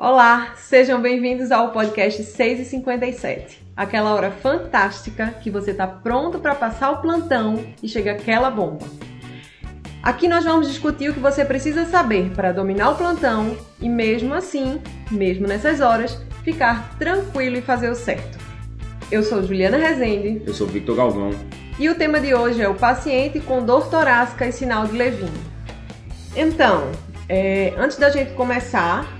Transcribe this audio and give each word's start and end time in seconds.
Olá, 0.00 0.54
sejam 0.56 1.02
bem-vindos 1.02 1.50
ao 1.50 1.72
podcast 1.72 2.22
6 2.22 2.60
e 2.60 2.64
57 2.66 3.66
aquela 3.76 4.14
hora 4.14 4.30
fantástica 4.30 5.34
que 5.42 5.50
você 5.50 5.72
está 5.72 5.88
pronto 5.88 6.38
para 6.38 6.54
passar 6.54 6.92
o 6.92 7.02
plantão 7.02 7.66
e 7.82 7.88
chega 7.88 8.12
aquela 8.12 8.48
bomba. 8.48 8.86
Aqui 10.00 10.28
nós 10.28 10.44
vamos 10.44 10.68
discutir 10.68 11.10
o 11.10 11.14
que 11.14 11.18
você 11.18 11.44
precisa 11.44 11.84
saber 11.84 12.30
para 12.30 12.52
dominar 12.52 12.90
o 12.90 12.94
plantão 12.94 13.56
e, 13.80 13.88
mesmo 13.88 14.34
assim, 14.34 14.80
mesmo 15.10 15.48
nessas 15.48 15.80
horas, 15.80 16.16
ficar 16.44 16.96
tranquilo 16.96 17.56
e 17.56 17.60
fazer 17.60 17.90
o 17.90 17.96
certo. 17.96 18.38
Eu 19.10 19.24
sou 19.24 19.42
Juliana 19.42 19.78
Rezende. 19.78 20.40
Eu 20.46 20.54
sou 20.54 20.68
Victor 20.68 20.94
Galvão. 20.94 21.30
E 21.76 21.90
o 21.90 21.96
tema 21.96 22.20
de 22.20 22.32
hoje 22.32 22.62
é 22.62 22.68
o 22.68 22.74
paciente 22.76 23.40
com 23.40 23.64
dor 23.64 23.90
torácica 23.90 24.46
e 24.46 24.52
sinal 24.52 24.86
de 24.86 24.96
Levine. 24.96 25.40
Então, 26.36 26.88
é, 27.28 27.74
antes 27.76 27.96
da 27.96 28.10
gente 28.10 28.32
começar, 28.34 29.17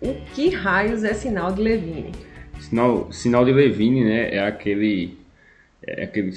o 0.00 0.14
que 0.34 0.50
raios 0.50 1.04
é 1.04 1.12
sinal 1.14 1.52
de 1.52 1.62
Levine? 1.62 2.12
Sinal, 2.60 3.12
sinal 3.12 3.44
de 3.44 3.52
Levine, 3.52 4.04
né, 4.04 4.34
é 4.34 4.40
aquele, 4.40 5.18
é 5.86 6.04
aquele 6.04 6.30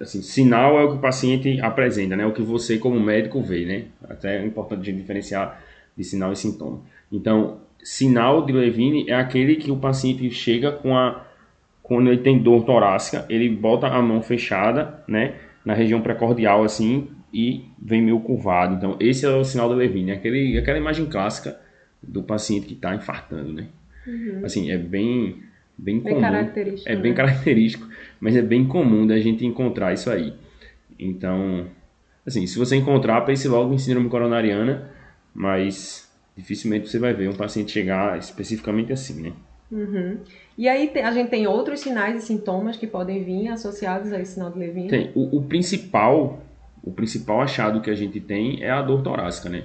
assim, 0.00 0.22
sinal 0.22 0.78
é 0.78 0.84
o 0.84 0.90
que 0.90 0.96
o 0.96 1.00
paciente 1.00 1.60
apresenta, 1.60 2.16
né, 2.16 2.26
o 2.26 2.32
que 2.32 2.42
você 2.42 2.78
como 2.78 2.98
médico 3.00 3.42
vê, 3.42 3.64
né, 3.64 3.84
até 4.08 4.38
é 4.38 4.44
importante 4.44 4.92
diferenciar 4.92 5.60
de 5.96 6.04
sinal 6.04 6.32
e 6.32 6.36
sintoma. 6.36 6.82
Então, 7.10 7.60
sinal 7.82 8.44
de 8.44 8.52
Levine 8.52 9.08
é 9.08 9.14
aquele 9.14 9.56
que 9.56 9.70
o 9.70 9.76
paciente 9.76 10.28
chega 10.30 10.72
com 10.72 10.96
a, 10.96 11.24
quando 11.82 12.08
ele 12.10 12.22
tem 12.22 12.42
dor 12.42 12.64
torácica, 12.64 13.26
ele 13.28 13.48
bota 13.48 13.86
a 13.86 14.02
mão 14.02 14.22
fechada, 14.22 15.02
né, 15.06 15.34
na 15.64 15.74
região 15.74 16.00
precordial 16.00 16.62
assim 16.62 17.08
e 17.32 17.64
vem 17.80 18.02
meio 18.02 18.20
curvado. 18.20 18.74
Então, 18.74 18.96
esse 19.00 19.24
é 19.24 19.28
o 19.28 19.44
sinal 19.44 19.68
de 19.68 19.74
Levine, 19.74 20.12
aquele, 20.12 20.56
aquela 20.58 20.78
imagem 20.78 21.06
clássica 21.06 21.63
do 22.06 22.22
paciente 22.22 22.66
que 22.66 22.74
está 22.74 22.94
infartando, 22.94 23.52
né? 23.52 23.66
Uhum. 24.06 24.42
Assim, 24.44 24.70
é 24.70 24.78
bem, 24.78 25.42
bem, 25.76 26.00
bem 26.00 26.14
comum. 26.14 26.20
Característico, 26.20 26.88
é 26.88 26.94
né? 26.94 27.02
bem 27.02 27.14
característico, 27.14 27.88
mas 28.20 28.36
é 28.36 28.42
bem 28.42 28.66
comum 28.66 29.06
da 29.06 29.18
gente 29.18 29.44
encontrar 29.44 29.92
isso 29.92 30.10
aí. 30.10 30.34
Então, 30.98 31.66
assim, 32.26 32.46
se 32.46 32.58
você 32.58 32.76
encontrar, 32.76 33.20
pense 33.22 33.48
logo 33.48 33.72
em 33.72 33.78
síndrome 33.78 34.08
coronariana, 34.08 34.90
mas 35.34 36.10
dificilmente 36.36 36.88
você 36.88 36.98
vai 36.98 37.14
ver 37.14 37.28
um 37.28 37.34
paciente 37.34 37.72
chegar 37.72 38.18
especificamente 38.18 38.92
assim, 38.92 39.22
né? 39.22 39.32
Uhum. 39.70 40.18
E 40.56 40.68
aí 40.68 40.90
a 41.02 41.10
gente 41.10 41.30
tem 41.30 41.46
outros 41.46 41.80
sinais 41.80 42.22
e 42.22 42.26
sintomas 42.26 42.76
que 42.76 42.86
podem 42.86 43.24
vir 43.24 43.48
associados 43.48 44.12
a 44.12 44.20
esse 44.20 44.34
sinal 44.34 44.50
de 44.50 44.58
Levine? 44.58 44.88
Tem. 44.88 45.10
O, 45.14 45.38
o 45.38 45.42
principal, 45.42 46.40
o 46.82 46.92
principal 46.92 47.40
achado 47.40 47.80
que 47.80 47.90
a 47.90 47.94
gente 47.94 48.20
tem 48.20 48.62
é 48.62 48.70
a 48.70 48.82
dor 48.82 49.02
torácica, 49.02 49.48
né? 49.48 49.64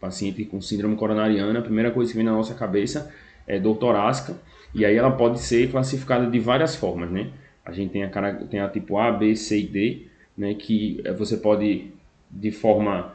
Paciente 0.00 0.44
com 0.44 0.60
síndrome 0.60 0.96
coronariana, 0.96 1.58
a 1.58 1.62
primeira 1.62 1.90
coisa 1.90 2.10
que 2.10 2.16
vem 2.16 2.26
na 2.26 2.32
nossa 2.32 2.54
cabeça 2.54 3.12
é 3.46 3.58
dor 3.58 3.76
torácica, 3.76 4.36
e 4.74 4.84
aí 4.84 4.96
ela 4.96 5.10
pode 5.10 5.40
ser 5.40 5.70
classificada 5.70 6.26
de 6.30 6.38
várias 6.38 6.76
formas, 6.76 7.10
né? 7.10 7.30
A 7.64 7.72
gente 7.72 7.92
tem 7.92 8.04
a, 8.04 8.34
tem 8.50 8.60
a 8.60 8.68
tipo 8.68 8.98
A, 8.98 9.10
B, 9.12 9.34
C 9.34 9.60
e 9.60 9.66
D, 9.66 10.06
né? 10.36 10.54
Que 10.54 11.02
você 11.16 11.36
pode, 11.36 11.90
de 12.30 12.50
forma 12.50 13.12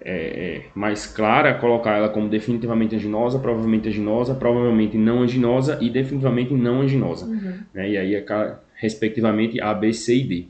é, 0.00 0.62
mais 0.74 1.06
clara, 1.06 1.54
colocar 1.54 1.96
ela 1.96 2.08
como 2.08 2.28
definitivamente 2.28 2.94
anginosa, 2.94 3.38
provavelmente 3.38 3.88
anginosa, 3.88 4.34
provavelmente 4.34 4.98
não 4.98 5.22
anginosa 5.22 5.78
e 5.80 5.88
definitivamente 5.88 6.52
não 6.52 6.82
anginosa. 6.82 7.26
Uhum. 7.26 7.58
Né? 7.72 7.90
E 7.90 7.98
aí, 7.98 8.14
é, 8.14 8.54
respectivamente, 8.74 9.60
A, 9.60 9.72
B, 9.72 9.92
C 9.92 10.16
e 10.16 10.24
D. 10.24 10.46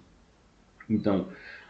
Então, 0.91 1.29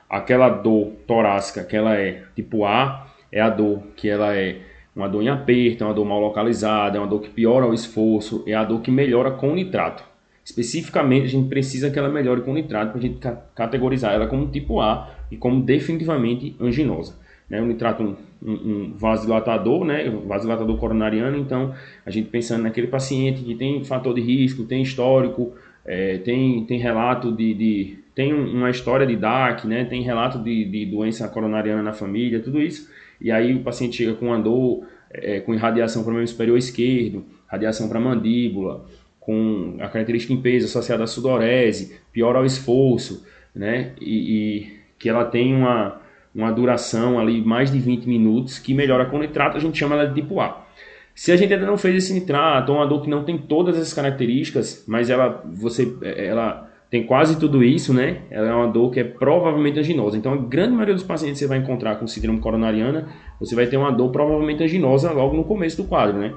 aquela 0.09 0.49
dor 0.49 0.93
torácica 1.07 1.62
que 1.62 1.77
ela 1.77 1.95
é 1.95 2.23
tipo 2.35 2.65
A, 2.65 3.07
é 3.35 3.41
a 3.41 3.51
dor 3.51 3.83
que 3.97 4.09
ela 4.09 4.35
é 4.37 4.59
uma 4.95 5.09
dor 5.09 5.21
em 5.21 5.29
aperto, 5.29 5.83
é 5.83 5.87
uma 5.89 5.93
dor 5.93 6.07
mal 6.07 6.21
localizada, 6.21 6.97
é 6.97 7.01
uma 7.01 7.09
dor 7.09 7.21
que 7.21 7.29
piora 7.29 7.67
o 7.67 7.75
esforço, 7.75 8.45
é 8.47 8.55
a 8.55 8.63
dor 8.63 8.81
que 8.81 8.93
melhora 8.93 9.33
com 9.33 9.53
nitrato. 9.53 10.05
Especificamente, 10.45 11.25
a 11.25 11.29
gente 11.29 11.49
precisa 11.49 11.91
que 11.91 11.99
ela 11.99 12.09
melhore 12.09 12.43
com 12.43 12.55
nitrato 12.55 12.93
para 12.93 12.99
a 13.01 13.03
gente 13.03 13.19
categorizar 13.57 14.15
ela 14.15 14.29
como 14.29 14.47
tipo 14.47 14.81
A 14.81 15.11
e 15.33 15.37
como 15.37 15.61
definitivamente 15.61 16.55
anginosa. 16.61 17.19
Né? 17.50 17.61
O 17.61 17.67
nitrato 17.67 18.05
um, 18.05 18.17
um, 18.41 18.53
um 18.53 18.94
vasodilatador, 18.97 19.84
né? 19.84 20.09
vasodilatador 20.27 20.77
coronariano, 20.78 21.37
então 21.37 21.75
a 22.06 22.11
gente 22.11 22.28
pensando 22.28 22.62
naquele 22.62 22.87
paciente 22.87 23.43
que 23.43 23.56
tem 23.56 23.83
fator 23.83 24.15
de 24.15 24.21
risco, 24.21 24.62
tem 24.62 24.81
histórico, 24.81 25.55
é, 25.84 26.19
tem, 26.19 26.65
tem 26.67 26.78
relato 26.78 27.33
de, 27.33 27.53
de, 27.53 27.99
tem 28.15 28.33
uma 28.33 28.71
história 28.71 29.05
de 29.05 29.17
DAC, 29.17 29.67
né? 29.67 29.84
tem 29.84 30.03
relato 30.03 30.39
de, 30.39 30.65
de 30.67 30.87
doença 30.87 31.27
coronariana 31.27 31.83
na 31.83 31.93
família, 31.93 32.39
tudo 32.39 32.62
isso 32.62 32.94
e 33.25 33.33
aí 33.33 33.55
o 33.55 33.61
paciente 33.61 33.97
chega 33.97 34.12
com 34.12 34.27
uma 34.27 34.39
dor, 34.39 34.87
é, 35.11 35.41
com 35.41 35.55
irradiação 35.55 36.03
para 36.03 36.11
o 36.11 36.15
membro 36.15 36.29
superior 36.29 36.59
esquerdo, 36.59 37.25
radiação 37.47 37.89
para 37.89 37.99
a 37.99 38.03
mandíbula, 38.03 38.85
com 39.19 39.79
a 39.81 39.89
característica 39.89 40.35
em 40.35 40.43
peso 40.43 40.67
associada 40.67 41.05
à 41.05 41.07
sudorese, 41.07 41.99
pior 42.12 42.37
ao 42.37 42.45
esforço, 42.45 43.27
né? 43.55 43.95
E, 43.99 44.59
e, 44.59 44.77
que 44.99 45.09
ela 45.09 45.25
tem 45.25 45.55
uma, 45.55 46.03
uma 46.35 46.53
duração 46.53 47.19
ali 47.19 47.43
mais 47.43 47.73
de 47.73 47.79
20 47.79 48.05
minutos, 48.05 48.59
que 48.59 48.75
melhora 48.75 49.07
com 49.07 49.19
nitrato, 49.19 49.56
a 49.56 49.61
gente 49.61 49.79
chama 49.79 49.95
ela 49.95 50.06
de 50.06 50.21
tipo 50.21 50.39
A. 50.39 50.62
Se 51.15 51.33
a 51.33 51.37
gente 51.37 51.55
ainda 51.55 51.65
não 51.65 51.79
fez 51.79 51.97
esse 52.05 52.12
nitrato, 52.12 52.73
ou 52.73 52.79
uma 52.79 52.87
dor 52.87 53.01
que 53.01 53.09
não 53.09 53.25
tem 53.25 53.39
todas 53.39 53.77
essas 53.77 53.95
características, 53.95 54.85
mas 54.87 55.09
ela, 55.09 55.43
você, 55.47 55.97
ela 56.03 56.71
tem 56.94 57.03
quase 57.03 57.41
tudo 57.41 57.65
isso, 57.65 57.93
né? 57.93 58.19
Ela 58.31 58.49
é 58.50 58.55
uma 58.55 58.69
dor 58.69 58.93
que 58.93 59.00
é 59.00 59.03
provavelmente 59.03 59.81
anginosa. 59.81 60.16
Então, 60.16 60.32
a 60.32 60.37
grande 60.37 60.75
maioria 60.75 60.94
dos 60.94 61.03
pacientes 61.03 61.41
que 61.41 61.44
você 61.44 61.49
vai 61.49 61.59
encontrar 61.59 61.97
com 61.97 62.06
síndrome 62.06 62.38
coronariana, 62.38 63.09
você 63.41 63.53
vai 63.56 63.66
ter 63.66 63.77
uma 63.77 63.91
dor 63.91 64.12
provavelmente 64.12 64.62
anginosa 64.62 65.10
logo 65.10 65.37
no 65.37 65.43
começo 65.43 65.77
do 65.77 65.88
quadro, 65.88 66.16
né? 66.16 66.32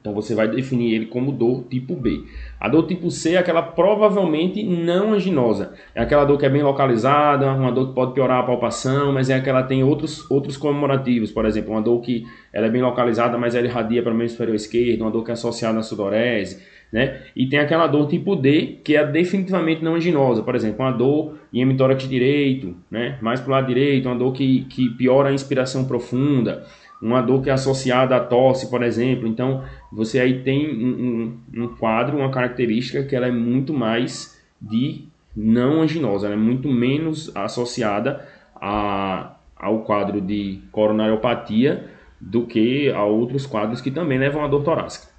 Então, 0.00 0.14
você 0.14 0.36
vai 0.36 0.46
definir 0.46 0.94
ele 0.94 1.06
como 1.06 1.32
dor 1.32 1.64
tipo 1.68 1.96
B. 1.96 2.22
A 2.60 2.68
dor 2.68 2.86
tipo 2.86 3.10
C 3.10 3.32
é 3.32 3.38
aquela 3.38 3.60
provavelmente 3.60 4.62
não 4.62 5.14
anginosa. 5.14 5.72
É 5.96 6.00
aquela 6.00 6.24
dor 6.24 6.38
que 6.38 6.46
é 6.46 6.48
bem 6.48 6.62
localizada, 6.62 7.52
uma 7.52 7.72
dor 7.72 7.88
que 7.88 7.94
pode 7.96 8.14
piorar 8.14 8.38
a 8.38 8.42
palpação, 8.44 9.12
mas 9.12 9.30
é 9.30 9.34
aquela 9.34 9.64
que 9.64 9.70
tem 9.70 9.82
outros, 9.82 10.30
outros 10.30 10.56
comemorativos. 10.56 11.32
Por 11.32 11.44
exemplo, 11.44 11.72
uma 11.72 11.82
dor 11.82 12.00
que 12.02 12.24
ela 12.52 12.66
é 12.68 12.70
bem 12.70 12.82
localizada, 12.82 13.36
mas 13.36 13.56
ela 13.56 13.66
irradia 13.66 14.00
para 14.00 14.12
o 14.12 14.16
meio 14.16 14.30
superior 14.30 14.54
esquerdo, 14.54 15.00
uma 15.00 15.10
dor 15.10 15.24
que 15.24 15.32
é 15.32 15.34
associada 15.34 15.76
à 15.76 15.82
sudorese 15.82 16.75
né? 16.92 17.22
E 17.34 17.48
tem 17.48 17.58
aquela 17.58 17.86
dor 17.86 18.08
tipo 18.08 18.36
D, 18.36 18.78
que 18.84 18.96
é 18.96 19.04
definitivamente 19.04 19.82
não 19.82 19.94
anginosa, 19.94 20.42
por 20.42 20.54
exemplo, 20.54 20.84
uma 20.84 20.92
dor 20.92 21.36
em 21.52 21.60
hemitórax 21.60 22.08
direito, 22.08 22.76
né? 22.90 23.18
Mais 23.20 23.40
para 23.40 23.48
o 23.48 23.52
lado 23.52 23.66
direito, 23.66 24.08
uma 24.08 24.16
dor 24.16 24.32
que, 24.32 24.64
que 24.64 24.88
piora 24.90 25.30
a 25.30 25.32
inspiração 25.32 25.84
profunda, 25.84 26.64
uma 27.02 27.20
dor 27.20 27.42
que 27.42 27.50
é 27.50 27.52
associada 27.52 28.16
à 28.16 28.20
tosse, 28.20 28.70
por 28.70 28.82
exemplo. 28.82 29.26
Então, 29.26 29.62
você 29.92 30.20
aí 30.20 30.42
tem 30.42 30.68
um, 30.68 31.38
um, 31.54 31.64
um 31.64 31.68
quadro, 31.68 32.16
uma 32.16 32.30
característica 32.30 33.02
que 33.02 33.14
ela 33.14 33.26
é 33.26 33.32
muito 33.32 33.74
mais 33.74 34.40
de 34.60 35.04
não 35.36 35.82
anginosa, 35.82 36.26
ela 36.26 36.34
é 36.34 36.38
muito 36.38 36.68
menos 36.68 37.34
associada 37.36 38.26
a, 38.54 39.36
ao 39.56 39.80
quadro 39.80 40.20
de 40.20 40.62
coronariopatia 40.72 41.90
do 42.18 42.46
que 42.46 42.90
a 42.90 43.04
outros 43.04 43.44
quadros 43.44 43.80
que 43.80 43.90
também 43.90 44.18
levam 44.18 44.42
a 44.42 44.48
dor 44.48 44.64
torácica. 44.64 45.14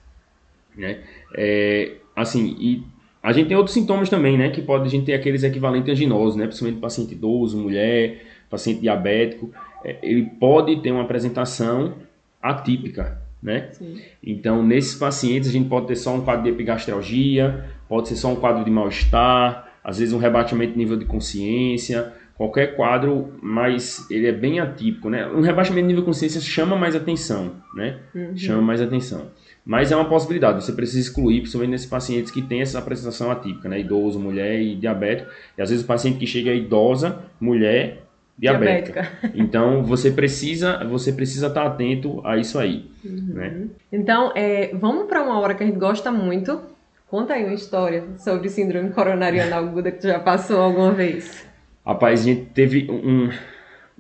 Né? 0.76 1.02
É, 1.36 1.94
assim, 2.16 2.56
e 2.60 2.84
a 3.22 3.32
gente 3.32 3.48
tem 3.48 3.58
outros 3.58 3.74
sintomas 3.74 4.10
também, 4.10 4.38
né? 4.38 4.50
Que 4.50 4.62
pode 4.62 4.86
a 4.86 4.90
gente 4.90 5.06
ter 5.06 5.14
aqueles 5.14 5.44
equivalentes 5.44 5.92
anginosos, 5.92 6.36
né? 6.36 6.46
Principalmente 6.46 6.80
paciente 6.80 7.14
idoso, 7.14 7.58
mulher, 7.58 8.22
paciente 8.50 8.82
diabético. 8.82 9.52
É, 9.84 9.98
ele 10.02 10.24
pode 10.40 10.78
ter 10.82 10.92
uma 10.92 11.04
apresentação 11.04 11.96
atípica, 12.42 13.22
né? 13.42 13.70
Sim. 13.72 14.00
Então, 14.24 14.64
nesses 14.64 14.96
pacientes, 14.96 15.50
a 15.50 15.52
gente 15.52 15.68
pode 15.68 15.88
ter 15.88 15.96
só 15.96 16.16
um 16.16 16.22
quadro 16.22 16.44
de 16.44 16.50
epigastralgia, 16.50 17.66
pode 17.90 18.08
ser 18.08 18.16
só 18.16 18.32
um 18.32 18.36
quadro 18.36 18.64
de 18.64 18.72
mal-estar, 18.72 19.72
às 19.84 20.00
vezes 20.00 20.14
um 20.14 20.18
rebaixamento 20.20 20.74
de 20.74 20.78
nível 20.78 20.98
de 20.98 21.06
consciência, 21.06 22.14
qualquer 22.36 22.76
quadro, 22.76 23.34
mas 23.42 24.10
ele 24.12 24.28
é 24.28 24.32
bem 24.32 24.60
atípico, 24.60 25.10
né? 25.10 25.28
Um 25.28 25.42
rebaixamento 25.42 25.84
de 25.84 25.88
nível 25.88 26.02
de 26.02 26.06
consciência 26.06 26.40
chama 26.40 26.76
mais 26.76 26.96
atenção, 26.96 27.56
né? 27.74 27.98
Uhum. 28.14 28.38
Chama 28.38 28.62
mais 28.62 28.82
atenção. 28.82 29.32
Mas 29.68 29.92
é 29.92 29.96
uma 29.98 30.08
possibilidade, 30.08 30.64
você 30.64 30.72
precisa 30.72 31.02
excluir, 31.02 31.42
principalmente 31.42 31.72
nesses 31.72 31.88
pacientes 31.88 32.32
que 32.32 32.42
têm 32.42 32.62
essa 32.62 32.80
apresentação 32.80 33.30
atípica, 33.30 33.68
né? 33.68 33.78
Idoso, 33.82 34.18
mulher 34.18 34.62
e 34.62 34.74
diabético. 34.76 35.30
E 35.58 35.62
às 35.62 35.70
vezes 35.70 35.84
o 35.84 35.88
paciente 35.88 36.18
que 36.18 36.26
chega 36.26 36.52
é 36.52 36.56
idosa, 36.56 37.24
mulher, 37.38 38.04
diabética. 38.40 39.02
diabética. 39.02 39.32
Então 39.36 39.84
você 39.84 40.10
precisa, 40.10 40.82
você 40.86 41.12
precisa 41.12 41.48
estar 41.48 41.66
atento 41.66 42.26
a 42.26 42.38
isso 42.38 42.58
aí. 42.58 42.90
Uhum. 43.04 43.34
Né? 43.34 43.68
Então, 43.92 44.32
é, 44.36 44.72
vamos 44.74 45.06
para 45.06 45.22
uma 45.22 45.38
hora 45.38 45.54
que 45.54 45.64
a 45.64 45.66
gente 45.66 45.78
gosta 45.78 46.14
muito. 46.14 46.62
Conta 47.10 47.34
aí 47.34 47.44
uma 47.44 47.54
história 47.54 48.06
sobre 48.20 48.48
síndrome 48.48 48.92
coronariana 48.92 49.58
aguda 49.58 49.92
que 49.92 50.00
tu 50.00 50.08
já 50.08 50.20
passou 50.20 50.62
alguma 50.62 50.94
vez. 50.94 51.46
Rapaz, 51.86 52.22
a 52.22 52.24
gente 52.24 52.46
teve 52.54 52.90
um, 52.90 53.30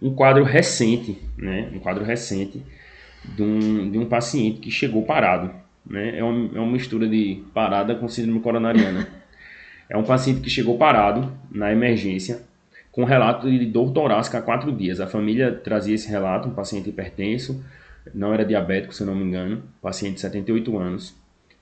um 0.01 0.15
quadro 0.15 0.45
recente, 0.45 1.21
né? 1.37 1.69
Um 1.73 1.79
quadro 1.79 2.05
recente 2.05 2.63
de 3.35 3.43
um, 3.43 3.91
de 3.91 3.97
um 3.97 4.05
paciente 4.05 4.59
que 4.59 4.71
chegou 4.71 5.03
parado. 5.03 5.51
Né? 5.85 6.17
É, 6.17 6.23
uma, 6.23 6.57
é 6.57 6.59
uma 6.59 6.71
mistura 6.71 7.07
de 7.07 7.43
parada 7.53 7.95
com 7.95 8.07
síndrome 8.07 8.39
coronariana. 8.39 9.07
é 9.89 9.97
um 9.97 10.03
paciente 10.03 10.41
que 10.41 10.49
chegou 10.49 10.77
parado 10.77 11.31
na 11.51 11.71
emergência 11.71 12.41
com 12.97 13.03
relato 13.03 13.47
de 13.47 13.63
dor 13.67 13.91
torácica 13.91 14.39
há 14.39 14.41
quatro 14.41 14.71
dias. 14.71 14.99
A 14.99 15.05
família 15.05 15.51
trazia 15.51 15.93
esse 15.93 16.09
relato, 16.09 16.49
um 16.49 16.53
paciente 16.53 16.89
hipertenso, 16.89 17.63
não 18.11 18.33
era 18.33 18.43
diabético, 18.43 18.91
se 18.91 19.03
eu 19.03 19.07
não 19.07 19.13
me 19.13 19.23
engano, 19.23 19.61
paciente 19.79 20.15
de 20.15 20.21
78 20.21 20.75
anos, 20.79 21.15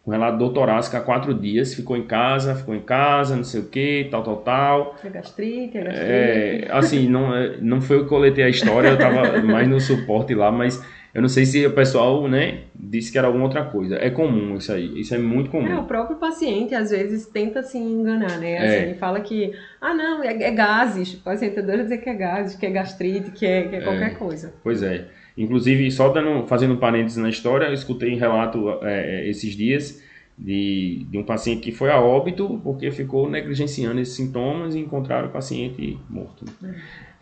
com 0.06 0.12
relato 0.12 0.38
dor 0.38 0.54
torácica 0.54 1.00
há 1.00 1.02
quatro 1.02 1.34
dias, 1.34 1.74
ficou 1.74 1.98
em 1.98 2.04
casa, 2.04 2.56
ficou 2.56 2.74
em 2.74 2.80
casa, 2.80 3.36
não 3.36 3.44
sei 3.44 3.60
o 3.60 3.66
que, 3.66 4.08
tal, 4.10 4.24
tal, 4.24 4.38
tal. 4.38 4.96
É 5.04 5.10
gastrite, 5.10 5.78
é 5.78 5.84
gastrite. 5.84 6.10
É, 6.10 6.68
assim, 6.72 7.10
não, 7.10 7.36
é, 7.36 7.58
não 7.60 7.82
foi 7.82 7.98
eu 7.98 8.04
que 8.04 8.10
coletei 8.10 8.46
a 8.46 8.50
história, 8.50 8.88
eu 8.88 8.98
tava 8.98 9.42
mais 9.44 9.68
no 9.68 9.82
suporte 9.82 10.34
lá, 10.34 10.50
mas 10.52 10.82
eu 11.16 11.22
não 11.22 11.30
sei 11.30 11.46
se 11.46 11.66
o 11.66 11.72
pessoal, 11.72 12.28
né, 12.28 12.64
disse 12.78 13.10
que 13.10 13.18
era 13.18 13.26
alguma 13.28 13.46
outra 13.46 13.64
coisa. 13.64 13.96
É 13.96 14.10
comum 14.10 14.58
isso 14.58 14.70
aí, 14.74 15.00
isso 15.00 15.16
é 15.16 15.18
muito 15.18 15.50
comum. 15.50 15.66
É, 15.66 15.80
o 15.80 15.86
próprio 15.86 16.18
paciente 16.18 16.76
às 16.76 16.90
vezes 16.90 17.26
tenta 17.26 17.64
se 17.64 17.78
enganar, 17.78 18.38
né? 18.38 18.58
Assim, 18.58 18.68
É. 18.68 18.82
Ele 18.84 18.96
fala 18.96 19.22
que, 19.22 19.54
ah, 19.80 19.94
não, 19.94 20.22
é, 20.22 20.44
é 20.44 20.52
gases. 20.52 21.14
O 21.14 21.24
paciente 21.24 21.58
adora 21.58 21.84
dizer 21.84 22.00
que 22.00 22.10
é 22.10 22.14
gases, 22.14 22.58
que 22.58 22.66
é 22.66 22.70
gastrite, 22.70 23.32
que 23.32 23.46
é, 23.46 23.64
que 23.64 23.78
é 23.78 23.82
qualquer 23.82 24.18
coisa. 24.18 24.54
Pois 24.62 24.84
é. 24.84 25.06
Inclusive, 25.38 25.90
só 25.90 26.10
dando, 26.10 26.46
fazendo 26.48 26.76
parênteses 26.76 27.18
na 27.18 27.30
história, 27.30 27.68
eu 27.68 27.74
escutei 27.74 28.14
um 28.14 28.20
relato 28.20 28.80
é, 28.82 29.26
esses 29.30 29.56
dias 29.56 30.04
de, 30.38 31.08
de 31.10 31.18
um 31.18 31.24
paciente 31.24 31.62
que 31.62 31.72
foi 31.72 31.92
a 31.92 32.02
óbito 32.02 32.60
porque 32.62 32.92
ficou 32.92 33.30
negligenciando 33.30 34.02
esses 34.02 34.16
sintomas 34.16 34.76
e 34.76 34.80
encontraram 34.80 35.30
o 35.30 35.32
paciente 35.32 35.98
morto. 36.10 36.44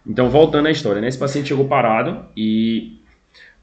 Então, 0.06 0.32
voltando 0.32 0.68
à 0.68 0.72
história, 0.72 1.00
né? 1.00 1.10
Esse 1.10 1.20
paciente 1.20 1.50
chegou 1.50 1.68
parado 1.68 2.26
e 2.36 3.03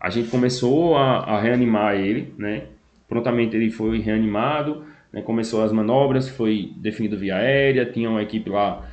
a 0.00 0.08
gente 0.08 0.30
começou 0.30 0.96
a, 0.96 1.18
a 1.18 1.40
reanimar 1.40 1.94
ele, 1.94 2.32
né? 2.38 2.64
Prontamente 3.06 3.54
ele 3.54 3.70
foi 3.70 3.98
reanimado, 3.98 4.84
né? 5.12 5.20
começou 5.20 5.62
as 5.62 5.72
manobras, 5.72 6.28
foi 6.28 6.72
definido 6.76 7.18
via 7.18 7.36
aérea, 7.36 7.84
tinha 7.84 8.08
uma 8.08 8.22
equipe 8.22 8.48
lá, 8.48 8.88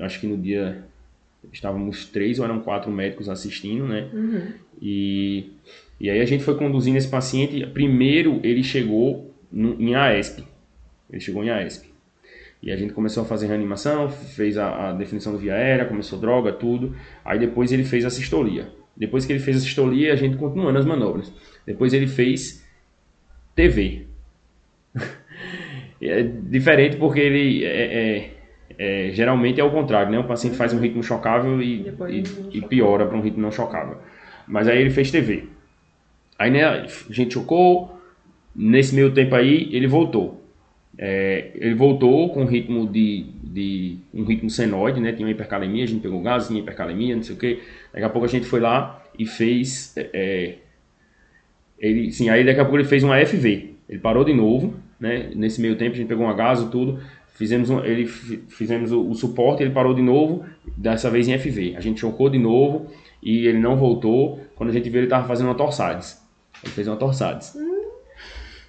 acho 0.00 0.18
que 0.20 0.26
no 0.26 0.38
dia 0.38 0.82
estávamos 1.52 2.06
três 2.06 2.38
ou 2.38 2.44
eram 2.44 2.60
quatro 2.60 2.90
médicos 2.90 3.28
assistindo, 3.28 3.86
né? 3.86 4.08
Uhum. 4.12 4.52
E, 4.80 5.50
e 6.00 6.08
aí 6.08 6.20
a 6.20 6.24
gente 6.24 6.42
foi 6.42 6.56
conduzindo 6.56 6.96
esse 6.96 7.08
paciente. 7.08 7.66
Primeiro 7.66 8.40
ele 8.42 8.62
chegou 8.62 9.34
no, 9.52 9.80
em 9.80 9.94
AESP. 9.94 10.44
Ele 11.10 11.20
chegou 11.20 11.44
em 11.44 11.50
AESP. 11.50 11.94
E 12.62 12.72
a 12.72 12.76
gente 12.76 12.92
começou 12.94 13.22
a 13.22 13.26
fazer 13.26 13.46
reanimação, 13.46 14.08
fez 14.08 14.56
a, 14.56 14.88
a 14.88 14.92
definição 14.92 15.32
do 15.32 15.38
via 15.38 15.54
aérea, 15.54 15.84
começou 15.84 16.18
droga, 16.18 16.52
tudo. 16.52 16.96
Aí 17.24 17.38
depois 17.38 17.70
ele 17.70 17.84
fez 17.84 18.04
a 18.04 18.10
sistolia. 18.10 18.72
Depois 18.96 19.26
que 19.26 19.32
ele 19.32 19.40
fez 19.40 19.58
a 19.58 19.60
sistolia, 19.60 20.12
a 20.12 20.16
gente 20.16 20.36
continuando 20.36 20.78
as 20.78 20.86
manobras. 20.86 21.32
Depois 21.66 21.92
ele 21.92 22.06
fez 22.06 22.64
TV. 23.54 24.06
é 26.00 26.22
diferente 26.22 26.96
porque 26.96 27.20
ele 27.20 27.64
é, 27.64 28.16
é- 28.18 28.30
é, 28.78 29.10
geralmente 29.12 29.60
é 29.60 29.64
o 29.64 29.70
contrário, 29.70 30.10
né? 30.10 30.18
O 30.18 30.24
paciente 30.24 30.56
faz 30.56 30.72
um 30.74 30.78
ritmo 30.80 31.02
chocável 31.02 31.62
e, 31.62 31.86
e- 32.10 32.58
e 32.58 32.60
piora 32.62 33.06
para 33.06 33.16
um 33.16 33.22
ritmo 33.22 33.40
não 33.42 33.50
chocável. 33.52 33.98
Mas 34.46 34.68
aí 34.68 34.80
ele 34.80 34.90
fez 34.90 35.10
TV. 35.10 35.44
Aí 36.38 36.50
né, 36.50 36.64
a 36.64 36.86
gente 37.10 37.34
chocou, 37.34 37.98
nesse 38.54 38.94
meio 38.94 39.12
tempo 39.12 39.34
aí 39.34 39.68
ele 39.72 39.86
voltou. 39.86 40.42
É, 40.98 41.50
ele 41.54 41.74
voltou 41.74 42.30
com 42.30 42.42
um 42.42 42.46
ritmo 42.46 42.86
de, 42.88 43.26
de 43.42 43.98
um 44.14 44.24
ritmo 44.24 44.48
senoide, 44.48 45.00
né? 45.00 45.12
Tinha 45.12 45.26
uma 45.26 45.32
hipercalemia, 45.32 45.84
a 45.84 45.86
gente 45.86 46.00
pegou 46.02 46.20
gás, 46.22 46.48
tinha 46.48 46.60
hipercalemia, 46.60 47.14
não 47.16 47.22
sei 47.22 47.36
o 47.36 47.38
que. 47.38 47.60
Daqui 47.96 48.04
a 48.04 48.10
pouco 48.10 48.26
a 48.26 48.28
gente 48.28 48.44
foi 48.44 48.60
lá 48.60 49.02
e 49.18 49.24
fez. 49.26 49.96
é, 49.96 50.10
é, 50.12 50.54
ele, 51.78 52.12
sim, 52.12 52.28
aí 52.28 52.44
daqui 52.44 52.60
a 52.60 52.64
pouco 52.64 52.76
ele 52.76 52.86
fez 52.86 53.02
uma 53.02 53.18
FV. 53.24 53.74
Ele 53.88 53.98
parou 53.98 54.22
de 54.22 54.34
novo, 54.34 54.74
né? 55.00 55.30
Nesse 55.34 55.62
meio 55.62 55.76
tempo 55.76 55.94
a 55.94 55.96
gente 55.96 56.06
pegou 56.06 56.28
um 56.28 56.36
gaso, 56.36 56.68
tudo. 56.68 57.00
Fizemos 57.28 57.70
um, 57.70 57.82
ele 57.82 58.06
fi- 58.06 58.42
fizemos 58.48 58.92
o, 58.92 59.08
o 59.08 59.14
suporte, 59.14 59.62
ele 59.62 59.70
parou 59.72 59.94
de 59.94 60.02
novo, 60.02 60.44
dessa 60.76 61.08
vez 61.10 61.26
em 61.26 61.38
FV. 61.38 61.74
A 61.74 61.80
gente 61.80 61.98
chocou 61.98 62.28
de 62.28 62.38
novo 62.38 62.86
e 63.22 63.46
ele 63.46 63.58
não 63.58 63.76
voltou. 63.76 64.40
Quando 64.56 64.68
a 64.68 64.72
gente 64.74 64.90
viu 64.90 64.98
ele 64.98 65.06
estava 65.06 65.26
fazendo 65.26 65.46
uma 65.46 65.54
torsades. 65.54 66.22
Ele 66.62 66.72
fez 66.72 66.86
uma 66.86 66.96
torsades. 66.96 67.56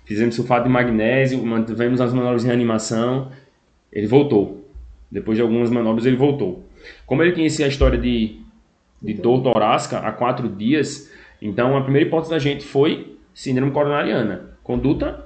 Fizemos 0.05 0.35
sulfato 0.35 0.63
de 0.63 0.69
magnésio, 0.69 1.45
mantivemos 1.45 1.99
as 1.99 2.13
manobras 2.13 2.43
de 2.43 2.47
reanimação. 2.47 3.29
Ele 3.91 4.07
voltou. 4.07 4.65
Depois 5.11 5.37
de 5.37 5.41
algumas 5.41 5.69
manobras 5.69 6.05
ele 6.05 6.15
voltou. 6.15 6.63
Como 7.05 7.21
ele 7.23 7.33
conhecia 7.33 7.65
a 7.65 7.69
história 7.69 7.97
de, 7.99 8.39
de 9.01 9.13
dor 9.13 9.41
torácica 9.41 9.99
há 9.99 10.11
quatro 10.11 10.49
dias, 10.49 11.11
então 11.41 11.77
a 11.77 11.81
primeira 11.81 12.07
hipótese 12.07 12.31
da 12.31 12.39
gente 12.39 12.65
foi 12.65 13.17
síndrome 13.33 13.71
coronariana. 13.71 14.57
Conduta 14.63 15.25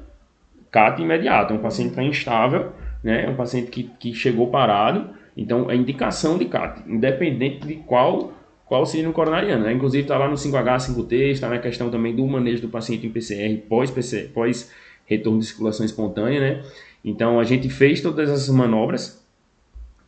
CAT 0.72 1.02
imediata. 1.02 1.54
Um 1.54 1.60
paciente 1.60 1.90
está 1.90 2.04
instável, 2.04 2.72
né? 3.04 3.26
É 3.26 3.30
um 3.30 3.36
paciente 3.36 3.70
que, 3.70 3.84
que 4.00 4.14
chegou 4.14 4.48
parado. 4.48 5.10
Então, 5.36 5.72
é 5.72 5.76
indicação 5.76 6.38
de 6.38 6.46
CAT, 6.46 6.82
independente 6.88 7.66
de 7.66 7.76
qual 7.76 8.34
qual 8.66 8.86
síndrome 8.86 9.14
coronariana. 9.14 9.66
Né? 9.66 9.74
Inclusive, 9.74 10.04
está 10.04 10.18
lá 10.18 10.30
no 10.30 10.36
5H, 10.36 10.96
5T, 10.96 11.14
está 11.32 11.50
na 11.50 11.60
questão 11.60 11.90
também 11.90 12.16
do 12.16 12.26
manejo 12.26 12.62
do 12.62 12.70
paciente 12.70 13.06
em 13.06 13.10
PCR 13.10 13.58
pós-PCR, 13.68 14.30
pós 14.30 14.72
retorno 15.06 15.40
de 15.40 15.46
circulação 15.46 15.86
espontânea, 15.86 16.40
né? 16.40 16.64
Então, 17.04 17.38
a 17.38 17.44
gente 17.44 17.68
fez 17.68 18.00
todas 18.00 18.30
essas 18.30 18.48
manobras 18.48 19.22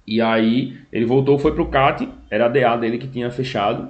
e 0.08 0.22
aí 0.22 0.78
ele 0.94 1.04
voltou, 1.04 1.38
foi 1.38 1.52
para 1.52 1.62
o 1.62 1.68
CAT, 1.68 2.08
era 2.34 2.48
a 2.48 2.50
DA 2.50 2.76
dele 2.76 2.98
que 2.98 3.08
tinha 3.08 3.30
fechado 3.30 3.90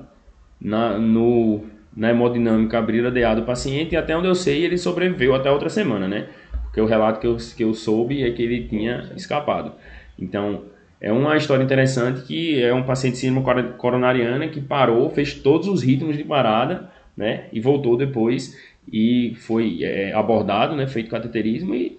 na, 0.60 0.98
no, 0.98 1.64
na 1.96 2.10
hemodinâmica, 2.10 2.78
abrir 2.78 3.06
a 3.06 3.10
DA 3.10 3.34
do 3.36 3.44
paciente 3.44 3.94
e 3.94 3.96
até 3.96 4.18
onde 4.18 4.28
eu 4.28 4.36
sei 4.36 4.66
ele 4.66 4.78
sobreviveu 4.78 5.34
até 5.34 5.50
outra 5.50 5.70
semana, 5.70 6.10
né? 6.10 6.28
Porque 6.64 6.82
o 6.82 6.86
relato 6.86 7.22
que 7.22 7.28
eu, 7.28 7.38
que 7.56 7.64
eu 7.64 7.74
soube 7.74 8.22
é 8.22 8.30
que 8.32 8.44
ele 8.44 8.68
tinha 8.68 9.14
escapado. 9.16 9.72
Então, 10.20 10.64
é 11.00 11.10
uma 11.10 11.38
história 11.38 11.64
interessante 11.64 12.24
que 12.24 12.62
é 12.62 12.74
um 12.74 12.84
paciente 12.84 13.14
de 13.14 13.20
síndrome 13.20 13.46
cor- 13.46 13.78
coronariana 13.78 14.46
que 14.50 14.60
parou, 14.60 15.10
fez 15.10 15.36
todos 15.36 15.70
os 15.70 15.82
ritmos 15.82 16.18
de 16.18 16.26
parada, 16.26 16.90
né? 17.16 17.46
E 17.54 17.62
voltou 17.62 17.96
depois 17.96 18.60
e 18.92 19.36
foi 19.38 19.84
é, 19.84 20.12
abordado, 20.12 20.76
né? 20.76 20.86
Feito 20.86 21.10
cateterismo 21.10 21.74
e 21.74 21.98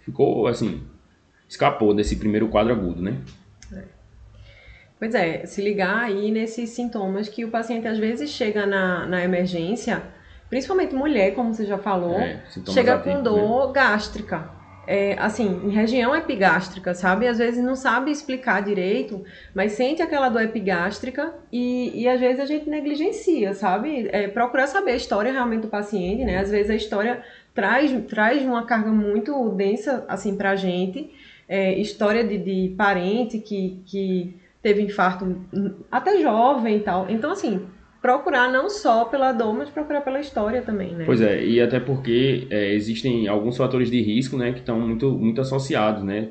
ficou, 0.00 0.48
assim, 0.48 0.82
escapou 1.48 1.94
desse 1.94 2.16
primeiro 2.16 2.48
quadro 2.48 2.72
agudo, 2.72 3.00
né? 3.00 3.14
Pois 5.04 5.14
é, 5.14 5.44
se 5.44 5.60
ligar 5.60 6.04
aí 6.04 6.30
nesses 6.30 6.70
sintomas 6.70 7.28
que 7.28 7.44
o 7.44 7.50
paciente 7.50 7.86
às 7.86 7.98
vezes 7.98 8.30
chega 8.30 8.64
na, 8.64 9.04
na 9.04 9.22
emergência, 9.22 10.02
principalmente 10.48 10.94
mulher, 10.94 11.34
como 11.34 11.52
você 11.52 11.66
já 11.66 11.76
falou, 11.76 12.18
É, 12.18 12.40
chega 12.70 12.96
com 12.96 13.10
atípicos, 13.10 13.34
né? 13.36 13.42
dor 13.42 13.70
gástrica. 13.70 14.50
É, 14.86 15.14
assim, 15.18 15.60
em 15.62 15.68
região 15.68 16.16
epigástrica, 16.16 16.94
sabe? 16.94 17.28
Às 17.28 17.36
vezes 17.36 17.62
não 17.62 17.76
sabe 17.76 18.10
explicar 18.10 18.62
direito, 18.62 19.22
mas 19.54 19.72
sente 19.72 20.00
aquela 20.00 20.30
dor 20.30 20.40
epigástrica 20.40 21.34
e, 21.52 22.02
e 22.02 22.08
às 22.08 22.18
vezes 22.18 22.40
a 22.40 22.46
gente 22.46 22.66
negligencia, 22.70 23.52
sabe? 23.52 24.08
É, 24.10 24.26
procurar 24.26 24.66
saber 24.68 24.92
a 24.92 24.96
história 24.96 25.30
realmente 25.30 25.60
do 25.62 25.68
paciente, 25.68 26.24
né? 26.24 26.38
Às 26.38 26.50
vezes 26.50 26.70
a 26.70 26.74
história 26.74 27.22
traz, 27.54 27.92
traz 28.08 28.42
uma 28.42 28.64
carga 28.64 28.90
muito 28.90 29.50
densa, 29.50 30.02
assim, 30.08 30.34
pra 30.34 30.56
gente. 30.56 31.10
É, 31.46 31.78
história 31.78 32.24
de, 32.24 32.38
de 32.38 32.74
parente 32.74 33.38
que, 33.38 33.82
que 33.84 34.42
teve 34.64 34.80
infarto 34.80 35.26
hum, 35.26 35.74
até 35.92 36.18
jovem 36.22 36.78
e 36.78 36.80
tal. 36.80 37.06
Então, 37.10 37.30
assim, 37.30 37.66
procurar 38.00 38.50
não 38.50 38.70
só 38.70 39.04
pela 39.04 39.30
dor, 39.30 39.52
mas 39.52 39.68
procurar 39.68 40.00
pela 40.00 40.18
história 40.18 40.62
também, 40.62 40.94
né? 40.94 41.04
Pois 41.04 41.20
é, 41.20 41.44
e 41.44 41.60
até 41.60 41.78
porque 41.78 42.46
é, 42.48 42.72
existem 42.72 43.28
alguns 43.28 43.58
fatores 43.58 43.90
de 43.90 44.00
risco, 44.00 44.38
né, 44.38 44.52
que 44.52 44.60
estão 44.60 44.80
muito, 44.80 45.10
muito 45.10 45.40
associados, 45.42 46.02
né, 46.02 46.30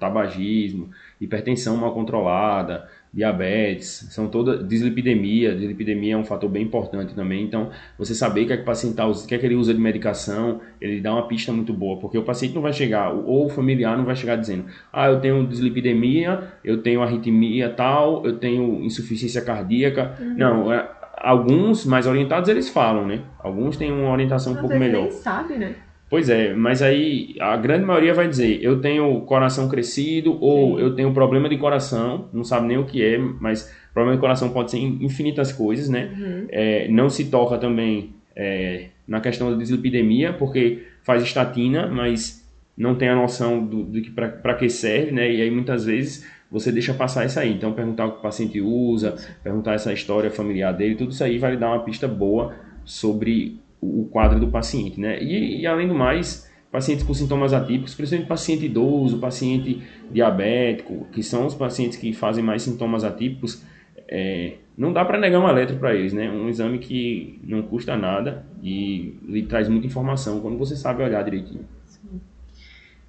tabagismo, 0.00 0.88
hipertensão 1.20 1.76
mal 1.76 1.92
controlada, 1.92 2.88
diabetes, 3.18 4.06
são 4.10 4.28
todas, 4.28 4.66
dislipidemia, 4.66 5.52
dislipidemia 5.54 6.14
é 6.14 6.16
um 6.16 6.24
fator 6.24 6.48
bem 6.48 6.62
importante 6.62 7.14
também, 7.14 7.42
então 7.42 7.70
você 7.98 8.14
saber 8.14 8.42
o 8.42 8.46
que 8.46 8.52
é 8.52 8.56
que 8.56 8.62
o 8.62 8.66
paciente 8.66 8.94
tá, 8.94 9.06
o 9.06 9.26
que 9.26 9.34
é 9.34 9.38
que 9.38 9.44
ele 9.44 9.56
usa 9.56 9.74
de 9.74 9.80
medicação, 9.80 10.60
ele 10.80 11.00
dá 11.00 11.12
uma 11.12 11.26
pista 11.26 11.52
muito 11.52 11.72
boa, 11.72 11.98
porque 11.98 12.16
o 12.16 12.22
paciente 12.22 12.54
não 12.54 12.62
vai 12.62 12.72
chegar, 12.72 13.10
ou 13.12 13.46
o 13.46 13.48
familiar 13.48 13.98
não 13.98 14.04
vai 14.04 14.14
chegar 14.14 14.36
dizendo, 14.36 14.66
ah, 14.92 15.08
eu 15.08 15.20
tenho 15.20 15.44
dislipidemia, 15.46 16.44
eu 16.64 16.80
tenho 16.80 17.02
arritmia 17.02 17.68
tal, 17.68 18.24
eu 18.24 18.38
tenho 18.38 18.84
insuficiência 18.84 19.42
cardíaca, 19.42 20.16
não, 20.36 20.72
é, 20.72 20.88
alguns 21.16 21.84
mais 21.84 22.06
orientados 22.06 22.48
eles 22.48 22.68
falam, 22.68 23.04
né? 23.04 23.22
Alguns 23.40 23.76
têm 23.76 23.92
uma 23.92 24.12
orientação 24.12 24.52
um 24.52 24.56
pouco 24.56 24.76
melhor. 24.76 25.02
nem 25.02 25.10
sabe, 25.10 25.54
né? 25.54 25.74
Pois 26.10 26.30
é, 26.30 26.54
mas 26.54 26.80
aí 26.80 27.34
a 27.38 27.56
grande 27.56 27.84
maioria 27.84 28.14
vai 28.14 28.26
dizer, 28.26 28.62
eu 28.62 28.80
tenho 28.80 29.20
coração 29.22 29.68
crescido 29.68 30.38
ou 30.42 30.76
Sim. 30.78 30.82
eu 30.84 30.94
tenho 30.94 31.12
problema 31.12 31.48
de 31.48 31.58
coração, 31.58 32.28
não 32.32 32.42
sabe 32.44 32.66
nem 32.66 32.78
o 32.78 32.84
que 32.84 33.04
é, 33.04 33.18
mas 33.18 33.70
problema 33.92 34.16
de 34.16 34.20
coração 34.20 34.48
pode 34.50 34.70
ser 34.70 34.78
in- 34.78 34.98
infinitas 35.02 35.52
coisas, 35.52 35.88
né? 35.88 36.10
Uhum. 36.18 36.46
É, 36.48 36.88
não 36.88 37.10
se 37.10 37.26
toca 37.26 37.58
também 37.58 38.14
é, 38.34 38.86
na 39.06 39.20
questão 39.20 39.50
da 39.50 39.56
dislipidemia, 39.58 40.32
porque 40.32 40.84
faz 41.02 41.22
estatina, 41.22 41.86
mas 41.86 42.46
não 42.76 42.94
tem 42.94 43.08
a 43.08 43.16
noção 43.16 43.64
do, 43.64 43.82
do 43.82 44.00
que 44.00 44.10
para 44.10 44.54
que 44.54 44.68
serve, 44.70 45.10
né? 45.12 45.30
E 45.30 45.42
aí 45.42 45.50
muitas 45.50 45.84
vezes 45.84 46.26
você 46.50 46.72
deixa 46.72 46.94
passar 46.94 47.26
isso 47.26 47.38
aí. 47.38 47.52
Então 47.52 47.72
perguntar 47.72 48.06
o 48.06 48.12
que 48.12 48.18
o 48.18 48.22
paciente 48.22 48.60
usa, 48.60 49.16
perguntar 49.42 49.74
essa 49.74 49.92
história 49.92 50.30
familiar 50.30 50.72
dele, 50.72 50.94
tudo 50.94 51.10
isso 51.10 51.22
aí 51.22 51.36
vai 51.36 51.50
lhe 51.50 51.56
dar 51.58 51.68
uma 51.68 51.84
pista 51.84 52.08
boa 52.08 52.54
sobre 52.84 53.60
o 53.80 54.08
quadro 54.10 54.40
do 54.40 54.48
paciente, 54.48 55.00
né? 55.00 55.22
E, 55.22 55.60
e 55.60 55.66
além 55.66 55.86
do 55.86 55.94
mais, 55.94 56.50
pacientes 56.70 57.04
com 57.04 57.14
sintomas 57.14 57.52
atípicos, 57.52 57.94
principalmente 57.94 58.28
paciente 58.28 58.66
idoso, 58.66 59.18
paciente 59.18 59.82
diabético, 60.10 61.06
que 61.12 61.22
são 61.22 61.46
os 61.46 61.54
pacientes 61.54 61.96
que 61.96 62.12
fazem 62.12 62.42
mais 62.42 62.62
sintomas 62.62 63.04
atípicos, 63.04 63.64
é, 64.08 64.54
não 64.76 64.92
dá 64.92 65.04
para 65.04 65.18
negar 65.18 65.40
um 65.40 65.48
eletro 65.48 65.76
para 65.76 65.94
eles, 65.94 66.12
né? 66.12 66.30
Um 66.30 66.48
exame 66.48 66.78
que 66.78 67.40
não 67.44 67.62
custa 67.62 67.96
nada 67.96 68.46
e 68.62 69.18
lhe 69.26 69.42
traz 69.42 69.68
muita 69.68 69.86
informação 69.86 70.40
quando 70.40 70.56
você 70.56 70.76
sabe 70.76 71.02
olhar 71.02 71.22
direitinho. 71.22 71.66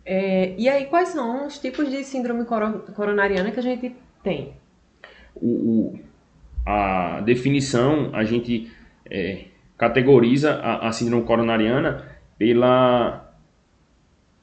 É, 0.05 0.55
e 0.57 0.67
aí, 0.67 0.85
quais 0.85 1.09
são 1.09 1.45
os 1.45 1.59
tipos 1.59 1.89
de 1.89 2.03
síndrome 2.03 2.43
coronariana 2.95 3.51
que 3.51 3.59
a 3.59 3.63
gente 3.63 3.95
tem? 4.23 4.53
O, 5.35 5.47
o 5.47 5.99
a 6.65 7.21
definição, 7.21 8.09
a 8.13 8.23
gente 8.23 8.71
é, 9.09 9.45
categoriza 9.79 10.55
a, 10.55 10.89
a 10.89 10.91
síndrome 10.91 11.23
coronariana 11.23 12.03
pela 12.37 13.25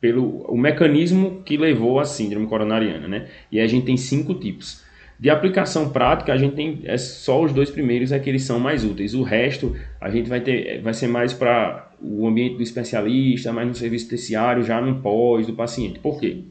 pelo 0.00 0.44
o 0.48 0.56
mecanismo 0.56 1.42
que 1.44 1.56
levou 1.56 2.00
à 2.00 2.04
síndrome 2.04 2.46
coronariana, 2.46 3.06
né? 3.06 3.28
E 3.52 3.60
a 3.60 3.66
gente 3.66 3.86
tem 3.86 3.96
cinco 3.96 4.34
tipos. 4.34 4.84
De 5.18 5.30
aplicação 5.30 5.90
prática, 5.90 6.32
a 6.32 6.36
gente 6.36 6.54
tem 6.54 6.80
é 6.84 6.96
só 6.96 7.42
os 7.42 7.52
dois 7.52 7.70
primeiros 7.70 8.12
é 8.12 8.18
que 8.18 8.28
eles 8.28 8.44
são 8.44 8.58
mais 8.58 8.84
úteis. 8.84 9.14
O 9.14 9.22
resto 9.22 9.76
a 10.00 10.10
gente 10.10 10.28
vai 10.28 10.40
ter 10.40 10.80
vai 10.80 10.94
ser 10.94 11.06
mais 11.06 11.32
para 11.34 11.90
o 12.00 12.26
ambiente 12.26 12.56
do 12.56 12.62
especialista, 12.62 13.52
mais 13.52 13.68
no 13.68 13.74
serviço 13.74 14.08
terciário, 14.08 14.62
já 14.62 14.80
no 14.80 15.00
pós 15.02 15.46
do 15.46 15.52
paciente. 15.52 15.98
Por 15.98 16.18
quê? 16.18 16.44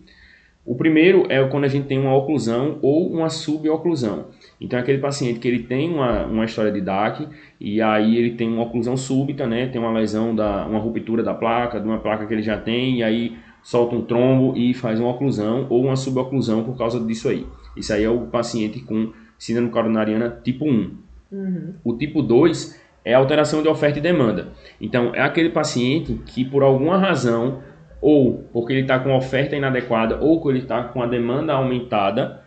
O 0.63 0.75
primeiro 0.75 1.25
é 1.30 1.44
quando 1.48 1.65
a 1.65 1.68
gente 1.68 1.88
tem 1.88 2.00
uma 2.00 2.15
oclusão 2.15 2.80
ou 2.82 3.12
uma 3.12 3.30
suboclusão. 3.30 4.27
Então, 4.59 4.79
é 4.79 4.81
aquele 4.81 5.00
paciente 5.00 5.39
que 5.39 5.47
ele 5.47 5.63
tem 5.63 5.93
uma, 5.93 6.25
uma 6.25 6.45
história 6.45 6.71
de 6.71 6.81
DAC 6.81 7.27
e 7.59 7.81
aí 7.81 8.17
ele 8.17 8.31
tem 8.31 8.47
uma 8.47 8.63
oclusão 8.63 8.95
súbita, 8.95 9.45
né? 9.45 9.67
Tem 9.67 9.79
uma 9.81 9.91
lesão, 9.91 10.35
da, 10.35 10.65
uma 10.65 10.79
ruptura 10.79 11.21
da 11.21 11.33
placa, 11.33 11.79
de 11.79 11.88
uma 11.88 12.00
placa 12.00 12.25
que 12.25 12.33
ele 12.33 12.41
já 12.41 12.57
tem, 12.57 13.00
e 13.00 13.03
aí 13.03 13.38
solta 13.62 13.95
um 13.95 14.01
trombo 14.01 14.55
e 14.55 14.74
faz 14.74 15.00
uma 15.00 15.09
oclusão 15.09 15.67
ou 15.69 15.83
uma 15.83 15.95
suboclusão 15.95 16.63
por 16.63 16.77
causa 16.77 17.00
disso 17.00 17.27
aí. 17.27 17.45
Isso 17.75 17.91
aí 17.91 18.03
é 18.03 18.09
o 18.09 18.27
paciente 18.27 18.79
com 18.79 19.12
síndrome 19.38 19.69
coronariana 19.69 20.39
tipo 20.43 20.65
1. 20.65 20.91
Uhum. 21.31 21.74
O 21.83 21.97
tipo 21.97 22.21
2 22.21 22.79
é 23.03 23.13
alteração 23.13 23.62
de 23.62 23.67
oferta 23.67 24.00
e 24.00 24.01
demanda. 24.01 24.50
Então, 24.79 25.13
é 25.13 25.21
aquele 25.21 25.50
paciente 25.50 26.13
que 26.25 26.45
por 26.45 26.63
alguma 26.63 26.97
razão 26.97 27.62
ou 28.01 28.45
porque 28.53 28.71
ele 28.71 28.81
está 28.81 29.00
com 29.00 29.15
oferta 29.15 29.55
inadequada, 29.55 30.19
ou 30.21 30.39
porque 30.39 30.57
ele 30.57 30.63
está 30.63 30.83
com 30.83 31.01
a 31.01 31.07
demanda 31.07 31.53
aumentada 31.53 32.44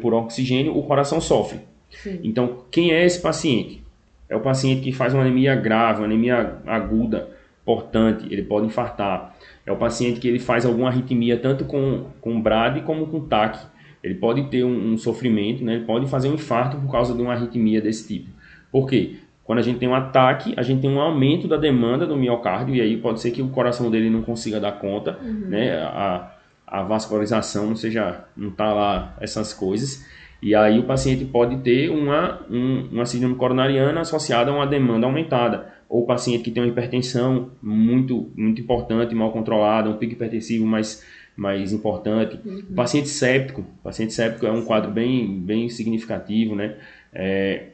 por 0.00 0.14
oxigênio, 0.14 0.76
o 0.76 0.82
coração 0.82 1.20
sofre. 1.20 1.60
Sim. 1.90 2.20
Então, 2.22 2.64
quem 2.70 2.92
é 2.92 3.04
esse 3.04 3.20
paciente? 3.20 3.82
É 4.28 4.36
o 4.36 4.40
paciente 4.40 4.82
que 4.82 4.92
faz 4.92 5.14
uma 5.14 5.22
anemia 5.22 5.54
grave, 5.54 6.00
uma 6.00 6.06
anemia 6.06 6.58
aguda, 6.66 7.28
importante, 7.62 8.26
ele 8.30 8.42
pode 8.42 8.66
infartar. 8.66 9.34
É 9.66 9.72
o 9.72 9.76
paciente 9.76 10.20
que 10.20 10.28
ele 10.28 10.38
faz 10.38 10.66
alguma 10.66 10.88
arritmia, 10.88 11.38
tanto 11.38 11.64
com, 11.64 12.06
com 12.20 12.40
BRAD 12.40 12.82
como 12.82 13.06
com 13.06 13.20
TAC. 13.20 13.58
Ele 14.02 14.14
pode 14.14 14.44
ter 14.50 14.64
um, 14.64 14.92
um 14.92 14.98
sofrimento, 14.98 15.64
né? 15.64 15.76
ele 15.76 15.84
pode 15.84 16.06
fazer 16.06 16.28
um 16.28 16.34
infarto 16.34 16.76
por 16.76 16.92
causa 16.92 17.14
de 17.14 17.22
uma 17.22 17.32
arritmia 17.32 17.80
desse 17.80 18.06
tipo. 18.06 18.28
Por 18.70 18.86
quê? 18.86 19.16
Quando 19.44 19.58
a 19.58 19.62
gente 19.62 19.78
tem 19.78 19.88
um 19.88 19.94
ataque, 19.94 20.54
a 20.56 20.62
gente 20.62 20.82
tem 20.82 20.90
um 20.90 21.00
aumento 21.00 21.46
da 21.46 21.56
demanda 21.56 22.06
do 22.06 22.16
miocárdio, 22.16 22.74
e 22.74 22.80
aí 22.80 22.96
pode 22.96 23.20
ser 23.20 23.30
que 23.30 23.42
o 23.42 23.48
coração 23.48 23.90
dele 23.90 24.10
não 24.10 24.22
consiga 24.22 24.58
dar 24.58 24.72
conta, 24.72 25.18
uhum. 25.22 25.48
né? 25.48 25.78
A, 25.78 26.33
a 26.74 26.82
vascularização 26.82 27.68
não 27.68 27.76
seja, 27.76 28.24
não 28.36 28.50
tá 28.50 28.72
lá 28.74 29.16
essas 29.20 29.54
coisas. 29.54 30.04
E 30.42 30.56
aí 30.56 30.76
o 30.80 30.82
paciente 30.82 31.24
pode 31.24 31.58
ter 31.58 31.88
uma, 31.88 32.44
um, 32.50 32.88
uma 32.90 33.06
síndrome 33.06 33.36
coronariana 33.36 34.00
associada 34.00 34.50
a 34.50 34.54
uma 34.54 34.66
demanda 34.66 35.06
aumentada. 35.06 35.72
Ou 35.88 36.02
o 36.02 36.06
paciente 36.06 36.42
que 36.42 36.50
tem 36.50 36.64
uma 36.64 36.68
hipertensão 36.68 37.52
muito, 37.62 38.28
muito 38.36 38.60
importante, 38.60 39.14
mal 39.14 39.30
controlada, 39.30 39.88
um 39.88 39.96
pico 39.96 40.14
hipertensivo 40.14 40.66
mais, 40.66 41.04
mais 41.36 41.72
importante. 41.72 42.40
Uhum. 42.44 42.64
O 42.68 42.74
paciente 42.74 43.08
séptico, 43.08 43.60
o 43.60 43.82
paciente 43.84 44.12
séptico 44.12 44.44
é 44.44 44.50
um 44.50 44.64
quadro 44.64 44.90
bem, 44.90 45.38
bem 45.38 45.68
significativo, 45.68 46.56
né? 46.56 46.74
É, 47.12 47.66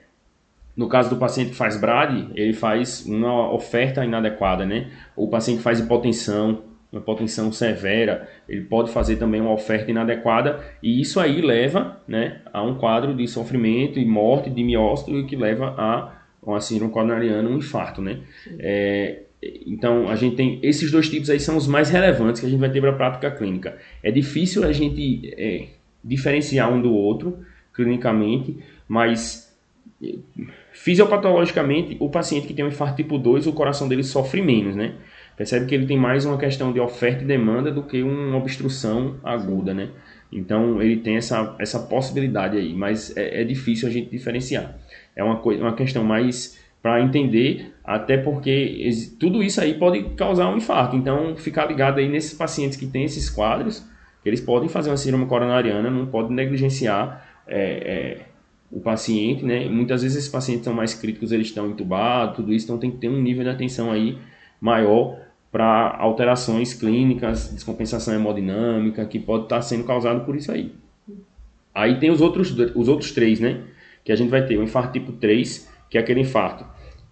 no 0.76 0.88
caso 0.88 1.08
do 1.08 1.16
paciente 1.16 1.50
que 1.50 1.56
faz 1.56 1.80
BRAD, 1.80 2.32
ele 2.34 2.52
faz 2.52 3.06
uma 3.06 3.50
oferta 3.50 4.04
inadequada, 4.04 4.66
né? 4.66 4.90
O 5.16 5.26
paciente 5.26 5.58
que 5.58 5.62
faz 5.62 5.80
hipotensão, 5.80 6.69
uma 6.92 7.00
hipotensão 7.00 7.52
severa, 7.52 8.28
ele 8.48 8.62
pode 8.62 8.90
fazer 8.90 9.16
também 9.16 9.40
uma 9.40 9.52
oferta 9.52 9.90
inadequada 9.90 10.60
e 10.82 11.00
isso 11.00 11.20
aí 11.20 11.40
leva, 11.40 12.00
né, 12.06 12.40
a 12.52 12.62
um 12.62 12.74
quadro 12.76 13.14
de 13.14 13.26
sofrimento 13.28 13.98
e 13.98 14.04
morte 14.04 14.50
de 14.50 14.62
miócito 14.62 15.26
que 15.26 15.36
leva 15.36 15.74
a 15.78 16.20
uma 16.42 16.60
síndrome 16.60 16.92
coronariana, 16.92 17.48
um 17.48 17.58
infarto, 17.58 18.00
né? 18.00 18.20
É, 18.58 19.20
então, 19.66 20.08
a 20.08 20.16
gente 20.16 20.36
tem 20.36 20.58
esses 20.62 20.90
dois 20.90 21.08
tipos 21.08 21.30
aí 21.30 21.38
são 21.38 21.56
os 21.56 21.66
mais 21.66 21.90
relevantes 21.90 22.40
que 22.40 22.46
a 22.46 22.50
gente 22.50 22.58
vai 22.58 22.70
ter 22.70 22.80
para 22.80 22.90
a 22.90 22.94
prática 22.94 23.30
clínica. 23.30 23.76
É 24.02 24.10
difícil 24.10 24.64
a 24.64 24.72
gente 24.72 25.34
é, 25.36 25.66
diferenciar 26.02 26.72
um 26.72 26.80
do 26.80 26.92
outro 26.94 27.38
clinicamente, 27.74 28.58
mas 28.88 29.50
Fisiopatologicamente, 30.72 31.96
o 32.00 32.08
paciente 32.08 32.46
que 32.46 32.54
tem 32.54 32.64
um 32.64 32.68
infarto 32.68 32.96
tipo 32.96 33.18
2, 33.18 33.46
o 33.46 33.52
coração 33.52 33.86
dele 33.86 34.02
sofre 34.02 34.40
menos, 34.40 34.74
né? 34.74 34.94
Percebe 35.40 35.64
que 35.64 35.74
ele 35.74 35.86
tem 35.86 35.96
mais 35.96 36.26
uma 36.26 36.36
questão 36.36 36.70
de 36.70 36.78
oferta 36.78 37.24
e 37.24 37.26
demanda 37.26 37.72
do 37.72 37.82
que 37.82 38.02
uma 38.02 38.36
obstrução 38.36 39.16
aguda, 39.24 39.72
né? 39.72 39.88
Então, 40.30 40.82
ele 40.82 40.98
tem 40.98 41.16
essa, 41.16 41.56
essa 41.58 41.78
possibilidade 41.78 42.58
aí, 42.58 42.74
mas 42.74 43.16
é, 43.16 43.40
é 43.40 43.44
difícil 43.44 43.88
a 43.88 43.90
gente 43.90 44.10
diferenciar. 44.10 44.76
É 45.16 45.24
uma, 45.24 45.36
coisa, 45.36 45.62
uma 45.62 45.74
questão 45.74 46.04
mais 46.04 46.60
para 46.82 47.00
entender, 47.00 47.72
até 47.82 48.18
porque 48.18 48.86
tudo 49.18 49.42
isso 49.42 49.62
aí 49.62 49.72
pode 49.72 50.02
causar 50.14 50.46
um 50.46 50.58
infarto. 50.58 50.94
Então, 50.94 51.34
ficar 51.34 51.64
ligado 51.64 52.00
aí 52.00 52.06
nesses 52.06 52.34
pacientes 52.34 52.76
que 52.76 52.86
têm 52.86 53.04
esses 53.04 53.30
quadros, 53.30 53.82
eles 54.22 54.42
podem 54.42 54.68
fazer 54.68 54.90
uma 54.90 54.98
síndrome 54.98 55.24
coronariana, 55.24 55.90
não 55.90 56.04
pode 56.04 56.30
negligenciar 56.34 57.26
é, 57.46 57.62
é, 57.62 58.26
o 58.70 58.78
paciente, 58.78 59.42
né? 59.42 59.66
Muitas 59.70 60.02
vezes 60.02 60.18
esses 60.18 60.30
pacientes 60.30 60.64
são 60.64 60.74
mais 60.74 60.92
críticos, 60.92 61.32
eles 61.32 61.46
estão 61.46 61.70
entubados, 61.70 62.36
tudo 62.36 62.52
isso, 62.52 62.66
então 62.66 62.76
tem 62.76 62.90
que 62.90 62.98
ter 62.98 63.08
um 63.08 63.22
nível 63.22 63.42
de 63.42 63.48
atenção 63.48 63.90
aí 63.90 64.18
maior 64.60 65.29
para 65.50 65.96
alterações 65.98 66.72
clínicas, 66.74 67.52
descompensação 67.52 68.14
hemodinâmica, 68.14 69.04
que 69.04 69.18
pode 69.18 69.44
estar 69.44 69.60
sendo 69.62 69.84
causado 69.84 70.24
por 70.24 70.36
isso 70.36 70.52
aí. 70.52 70.72
Aí 71.74 71.98
tem 71.98 72.10
os 72.10 72.20
outros, 72.20 72.50
os 72.74 72.88
outros 72.88 73.12
três, 73.12 73.40
né? 73.40 73.62
Que 74.04 74.12
a 74.12 74.16
gente 74.16 74.30
vai 74.30 74.44
ter 74.46 74.56
o 74.56 74.62
infarto 74.62 74.92
tipo 74.92 75.12
3, 75.12 75.68
que 75.88 75.98
é 75.98 76.00
aquele 76.00 76.20
infarto, 76.20 76.64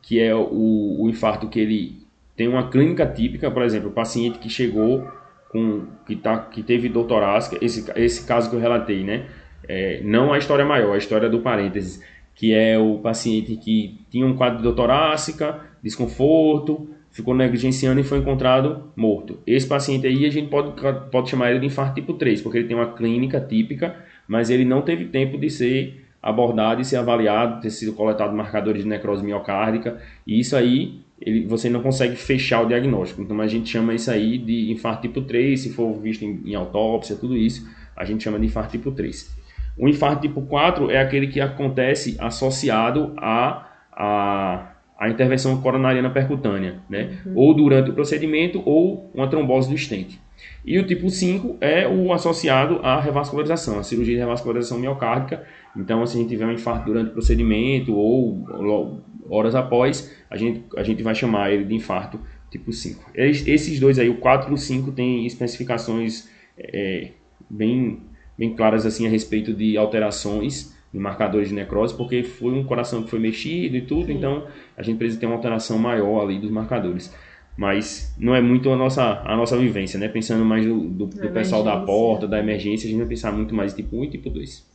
que 0.03 0.21
é 0.21 0.35
o, 0.35 0.97
o 1.01 1.09
infarto 1.09 1.49
que 1.49 1.59
ele 1.59 2.07
tem 2.37 2.47
uma 2.47 2.71
clínica 2.71 3.05
típica, 3.05 3.51
por 3.51 3.63
exemplo, 3.63 3.89
o 3.89 3.93
paciente 3.93 4.39
que 4.39 4.49
chegou 4.49 5.07
com 5.49 5.87
que, 6.07 6.15
tá, 6.15 6.39
que 6.39 6.63
teve 6.63 6.89
doutorásica, 6.89 7.59
esse, 7.61 7.91
esse 7.97 8.25
caso 8.27 8.49
que 8.49 8.55
eu 8.55 8.61
relatei, 8.61 9.03
né? 9.03 9.27
É, 9.67 10.01
não 10.05 10.33
a 10.33 10.39
história 10.39 10.65
maior, 10.65 10.95
a 10.95 10.99
história 10.99 11.29
do 11.29 11.41
parênteses, 11.41 12.03
que 12.35 12.55
é 12.55 12.79
o 12.79 12.99
paciente 12.99 13.57
que 13.57 13.99
tinha 14.11 14.25
um 14.25 14.37
quadro 14.37 14.59
de 14.59 14.63
dor 14.63 14.75
torácica, 14.75 15.61
desconforto, 15.83 16.89
ficou 17.19 17.35
negligenciando 17.35 18.01
e 18.01 18.05
foi 18.05 18.19
encontrado 18.19 18.93
morto. 18.95 19.41
Esse 19.45 19.67
paciente 19.67 20.07
aí 20.07 20.25
a 20.25 20.31
gente 20.31 20.49
pode, 20.49 20.73
pode 21.11 21.29
chamar 21.29 21.51
ele 21.51 21.59
de 21.59 21.67
infarto 21.67 21.97
tipo 21.97 22.15
3, 22.15 22.41
porque 22.41 22.59
ele 22.59 22.69
tem 22.69 22.77
uma 22.77 22.93
clínica 22.93 23.41
típica, 23.41 23.97
mas 24.29 24.51
ele 24.51 24.65
não 24.65 24.83
teve 24.83 25.07
tempo 25.07 25.37
de 25.37 25.51
ser 25.51 26.05
abordado 26.23 26.81
e 26.81 26.85
ser 26.85 26.97
avaliado, 26.97 27.61
ter 27.61 27.71
sido 27.71 27.93
coletado 27.93 28.37
marcadores 28.37 28.83
de 28.85 28.89
necrose 28.89 29.25
miocárdica, 29.25 30.01
e 30.25 30.39
isso 30.39 30.55
aí 30.55 31.01
ele, 31.21 31.45
você 31.45 31.69
não 31.69 31.83
consegue 31.83 32.15
fechar 32.15 32.63
o 32.63 32.67
diagnóstico. 32.67 33.21
Então 33.21 33.41
a 33.41 33.49
gente 33.49 33.69
chama 33.69 33.95
isso 33.95 34.13
aí 34.13 34.39
de 34.39 34.71
infarto 34.71 35.03
tipo 35.03 35.23
3, 35.23 35.59
se 35.59 35.73
for 35.73 35.93
visto 36.01 36.25
em, 36.25 36.41
em 36.45 36.55
autópsia, 36.55 37.17
tudo 37.17 37.37
isso, 37.37 37.69
a 37.97 38.05
gente 38.05 38.23
chama 38.23 38.39
de 38.39 38.47
infarto 38.47 38.71
tipo 38.71 38.93
3. 38.93 39.37
O 39.77 39.89
infarto 39.89 40.23
tipo 40.23 40.41
4 40.43 40.89
é 40.89 41.01
aquele 41.01 41.27
que 41.27 41.41
acontece 41.41 42.17
associado 42.21 43.13
a, 43.17 43.67
a, 43.93 44.73
a, 44.99 45.09
intervenção 45.09 45.61
coronariana 45.61 46.11
percutânea, 46.11 46.81
né? 46.89 47.19
Uhum. 47.25 47.33
ou 47.35 47.55
durante 47.55 47.91
o 47.91 47.95
procedimento, 47.95 48.63
ou 48.65 49.11
uma 49.15 49.29
trombose 49.29 49.69
do 49.69 49.75
estente. 49.75 50.21
E 50.65 50.79
o 50.79 50.87
tipo 50.87 51.09
5 51.09 51.57
é 51.61 51.87
o 51.89 52.13
associado 52.13 52.81
à 52.83 53.01
revascularização, 53.01 53.79
a 53.79 53.83
cirurgia 53.83 54.15
de 54.15 54.21
revascularização 54.21 54.79
miocárdica. 54.79 55.45
Então, 55.77 56.05
se 56.07 56.17
a 56.17 56.21
gente 56.21 56.29
tiver 56.29 56.47
um 56.47 56.53
infarto 56.53 56.87
durante 56.87 57.11
o 57.11 57.13
procedimento 57.13 57.95
ou 57.95 59.03
horas 59.29 59.55
após, 59.55 60.15
a 60.31 60.37
gente, 60.37 60.65
a 60.77 60.83
gente 60.83 61.03
vai 61.03 61.15
chamar 61.15 61.53
ele 61.53 61.65
de 61.65 61.75
infarto 61.75 62.21
tipo 62.51 62.73
5. 62.73 63.11
Esses 63.15 63.79
dois 63.79 63.99
aí, 63.99 64.09
o 64.09 64.17
4 64.17 64.51
e 64.51 64.55
o 64.55 64.57
5, 64.57 64.93
têm 64.93 65.27
especificações 65.27 66.29
é, 66.59 67.11
bem 67.49 68.01
bem 68.39 68.55
claras 68.55 68.87
assim 68.87 69.05
a 69.05 69.11
respeito 69.11 69.53
de 69.53 69.77
alterações 69.77 70.78
de 70.93 70.99
marcadores 70.99 71.49
de 71.49 71.55
necrose, 71.55 71.95
porque 71.95 72.23
foi 72.23 72.53
um 72.53 72.65
coração 72.65 73.03
que 73.03 73.11
foi 73.11 73.19
mexido 73.19 73.77
e 73.77 73.83
tudo, 73.83 74.07
Sim. 74.07 74.15
então 74.15 74.47
a 74.77 74.83
gente 74.83 74.97
precisa 74.97 75.21
ter 75.21 75.27
uma 75.27 75.37
alteração 75.37 75.79
maior 75.79 76.23
ali 76.23 76.39
dos 76.39 76.51
marcadores. 76.51 77.15
Mas 77.57 78.15
não 78.19 78.35
é 78.35 78.41
muito 78.41 78.71
a 78.71 78.77
nossa, 78.77 79.21
a 79.25 79.37
nossa 79.37 79.57
vivência, 79.57 79.99
né? 79.99 80.07
Pensando 80.09 80.45
mais 80.45 80.65
do, 80.65 80.79
do, 80.79 81.07
do 81.07 81.29
pessoal 81.31 81.65
da 81.65 81.77
porta, 81.81 82.27
da 82.27 82.39
emergência, 82.39 82.87
a 82.87 82.91
gente 82.91 83.01
vai 83.01 83.09
pensar 83.09 83.33
muito 83.33 83.53
mais 83.53 83.75
tipo 83.75 83.97
1 83.97 84.05
e 84.05 84.11
tipo 84.11 84.31
2. 84.31 84.69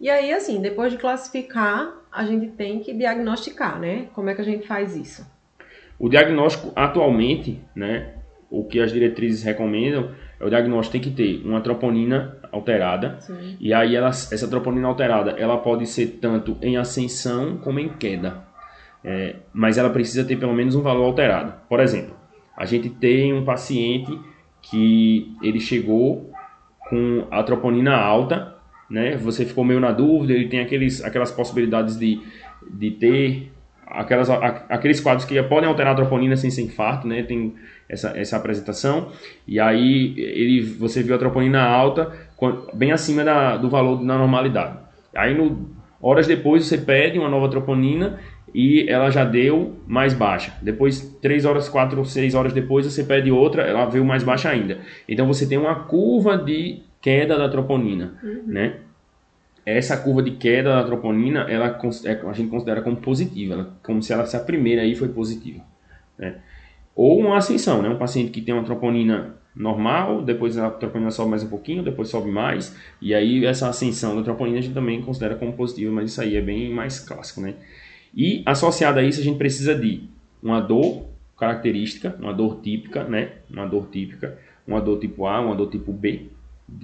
E 0.00 0.08
aí, 0.08 0.32
assim, 0.32 0.60
depois 0.60 0.92
de 0.92 0.98
classificar, 0.98 1.92
a 2.10 2.24
gente 2.24 2.48
tem 2.48 2.78
que 2.78 2.94
diagnosticar, 2.94 3.80
né? 3.80 4.06
Como 4.14 4.30
é 4.30 4.34
que 4.34 4.40
a 4.40 4.44
gente 4.44 4.66
faz 4.66 4.96
isso? 4.96 5.26
O 5.98 6.08
diagnóstico 6.08 6.72
atualmente, 6.76 7.60
né? 7.74 8.14
o 8.52 8.62
que 8.64 8.78
as 8.78 8.92
diretrizes 8.92 9.42
recomendam 9.42 10.10
é 10.38 10.44
o 10.44 10.50
diagnóstico 10.50 10.92
tem 10.92 11.00
que 11.00 11.10
ter 11.10 11.42
uma 11.42 11.62
troponina 11.62 12.36
alterada. 12.52 13.16
Sim. 13.20 13.56
E 13.58 13.72
aí 13.72 13.96
ela, 13.96 14.10
essa 14.10 14.46
troponina 14.46 14.86
alterada, 14.86 15.32
ela 15.32 15.56
pode 15.56 15.86
ser 15.86 16.18
tanto 16.20 16.56
em 16.60 16.76
ascensão 16.76 17.56
como 17.56 17.80
em 17.80 17.88
queda. 17.88 18.44
É, 19.04 19.36
mas 19.52 19.78
ela 19.78 19.90
precisa 19.90 20.22
ter 20.24 20.36
pelo 20.36 20.52
menos 20.52 20.76
um 20.76 20.82
valor 20.82 21.06
alterado. 21.06 21.54
Por 21.68 21.80
exemplo, 21.80 22.14
a 22.56 22.64
gente 22.64 22.88
tem 22.88 23.32
um 23.32 23.44
paciente 23.44 24.16
que 24.60 25.34
ele 25.42 25.58
chegou 25.58 26.30
com 26.88 27.26
a 27.30 27.42
troponina 27.42 27.96
alta, 27.96 28.54
né? 28.88 29.16
Você 29.16 29.44
ficou 29.44 29.64
meio 29.64 29.80
na 29.80 29.90
dúvida, 29.90 30.34
ele 30.34 30.48
tem 30.48 30.60
aqueles, 30.60 31.02
aquelas 31.02 31.32
possibilidades 31.32 31.98
de, 31.98 32.20
de 32.70 32.90
ter 32.92 33.52
aquelas, 33.86 34.30
aqueles 34.30 35.00
quadros 35.00 35.24
que 35.24 35.42
podem 35.42 35.68
alterar 35.68 35.92
a 35.92 35.96
troponina 35.96 36.36
sem 36.36 36.50
ser 36.50 36.62
infarto, 36.62 37.06
né? 37.06 37.22
Tem 37.22 37.54
essa, 37.88 38.16
essa 38.16 38.36
apresentação. 38.36 39.10
E 39.46 39.60
aí 39.60 40.14
ele, 40.16 40.62
você 40.62 41.02
viu 41.02 41.14
a 41.14 41.18
troponina 41.18 41.62
alta, 41.62 42.12
bem 42.72 42.92
acima 42.92 43.24
da, 43.24 43.56
do 43.56 43.68
valor 43.68 43.96
da 43.96 44.18
normalidade. 44.18 44.78
Aí 45.14 45.34
no, 45.34 45.70
horas 46.00 46.26
depois 46.26 46.66
você 46.66 46.78
pede 46.78 47.18
uma 47.18 47.28
nova 47.28 47.48
troponina 47.48 48.18
e 48.54 48.86
ela 48.88 49.10
já 49.10 49.24
deu 49.24 49.76
mais 49.86 50.12
baixa. 50.12 50.52
Depois, 50.60 51.00
3 51.22 51.44
horas, 51.44 51.68
4 51.68 51.98
ou 51.98 52.04
6 52.04 52.34
horas 52.34 52.52
depois, 52.52 52.84
você 52.84 53.04
pede 53.04 53.30
outra, 53.30 53.62
ela 53.62 53.86
veio 53.86 54.04
mais 54.04 54.22
baixa 54.22 54.50
ainda. 54.50 54.78
Então 55.08 55.26
você 55.26 55.46
tem 55.46 55.58
uma 55.58 55.74
curva 55.74 56.36
de 56.36 56.82
queda 57.00 57.38
da 57.38 57.48
troponina, 57.48 58.14
uhum. 58.22 58.42
né? 58.46 58.76
Essa 59.64 59.96
curva 59.96 60.22
de 60.22 60.32
queda 60.32 60.74
da 60.74 60.84
troponina, 60.84 61.46
ela, 61.48 61.78
é, 62.04 62.28
a 62.28 62.32
gente 62.32 62.50
considera 62.50 62.82
como 62.82 62.96
positiva, 62.96 63.54
ela, 63.54 63.76
como 63.82 64.02
se 64.02 64.12
ela 64.12 64.26
se 64.26 64.36
a 64.36 64.40
primeira 64.40 64.82
aí 64.82 64.94
foi 64.94 65.08
positiva, 65.08 65.62
né? 66.18 66.36
Ou 66.94 67.20
uma 67.20 67.38
ascensão, 67.38 67.80
né? 67.80 67.88
Um 67.88 67.96
paciente 67.96 68.30
que 68.30 68.42
tem 68.42 68.52
uma 68.54 68.64
troponina 68.64 69.36
normal, 69.54 70.22
depois 70.22 70.56
a 70.56 70.70
troponina 70.70 71.10
sobe 71.10 71.30
mais 71.30 71.42
um 71.42 71.48
pouquinho, 71.48 71.82
depois 71.82 72.08
sobe 72.08 72.30
mais, 72.30 72.76
e 73.00 73.14
aí 73.14 73.44
essa 73.44 73.68
ascensão 73.68 74.16
da 74.16 74.22
troponina 74.22 74.58
a 74.58 74.62
gente 74.62 74.74
também 74.74 75.02
considera 75.02 75.34
como 75.36 75.52
positiva, 75.52 75.92
mas 75.92 76.10
isso 76.10 76.20
aí 76.20 76.36
é 76.36 76.40
bem 76.40 76.72
mais 76.72 76.98
clássico, 76.98 77.40
né? 77.40 77.54
E 78.14 78.42
associado 78.46 78.98
a 78.98 79.02
isso, 79.02 79.20
a 79.20 79.24
gente 79.24 79.38
precisa 79.38 79.74
de 79.74 80.04
uma 80.42 80.60
dor 80.60 81.06
característica, 81.38 82.16
uma 82.18 82.32
dor 82.32 82.60
típica, 82.60 83.04
né? 83.04 83.30
Uma 83.50 83.66
dor 83.66 83.88
típica, 83.90 84.38
uma 84.66 84.80
dor 84.80 84.98
tipo 84.98 85.26
A, 85.26 85.40
uma 85.40 85.54
dor 85.54 85.70
tipo 85.70 85.92
B, 85.92 86.26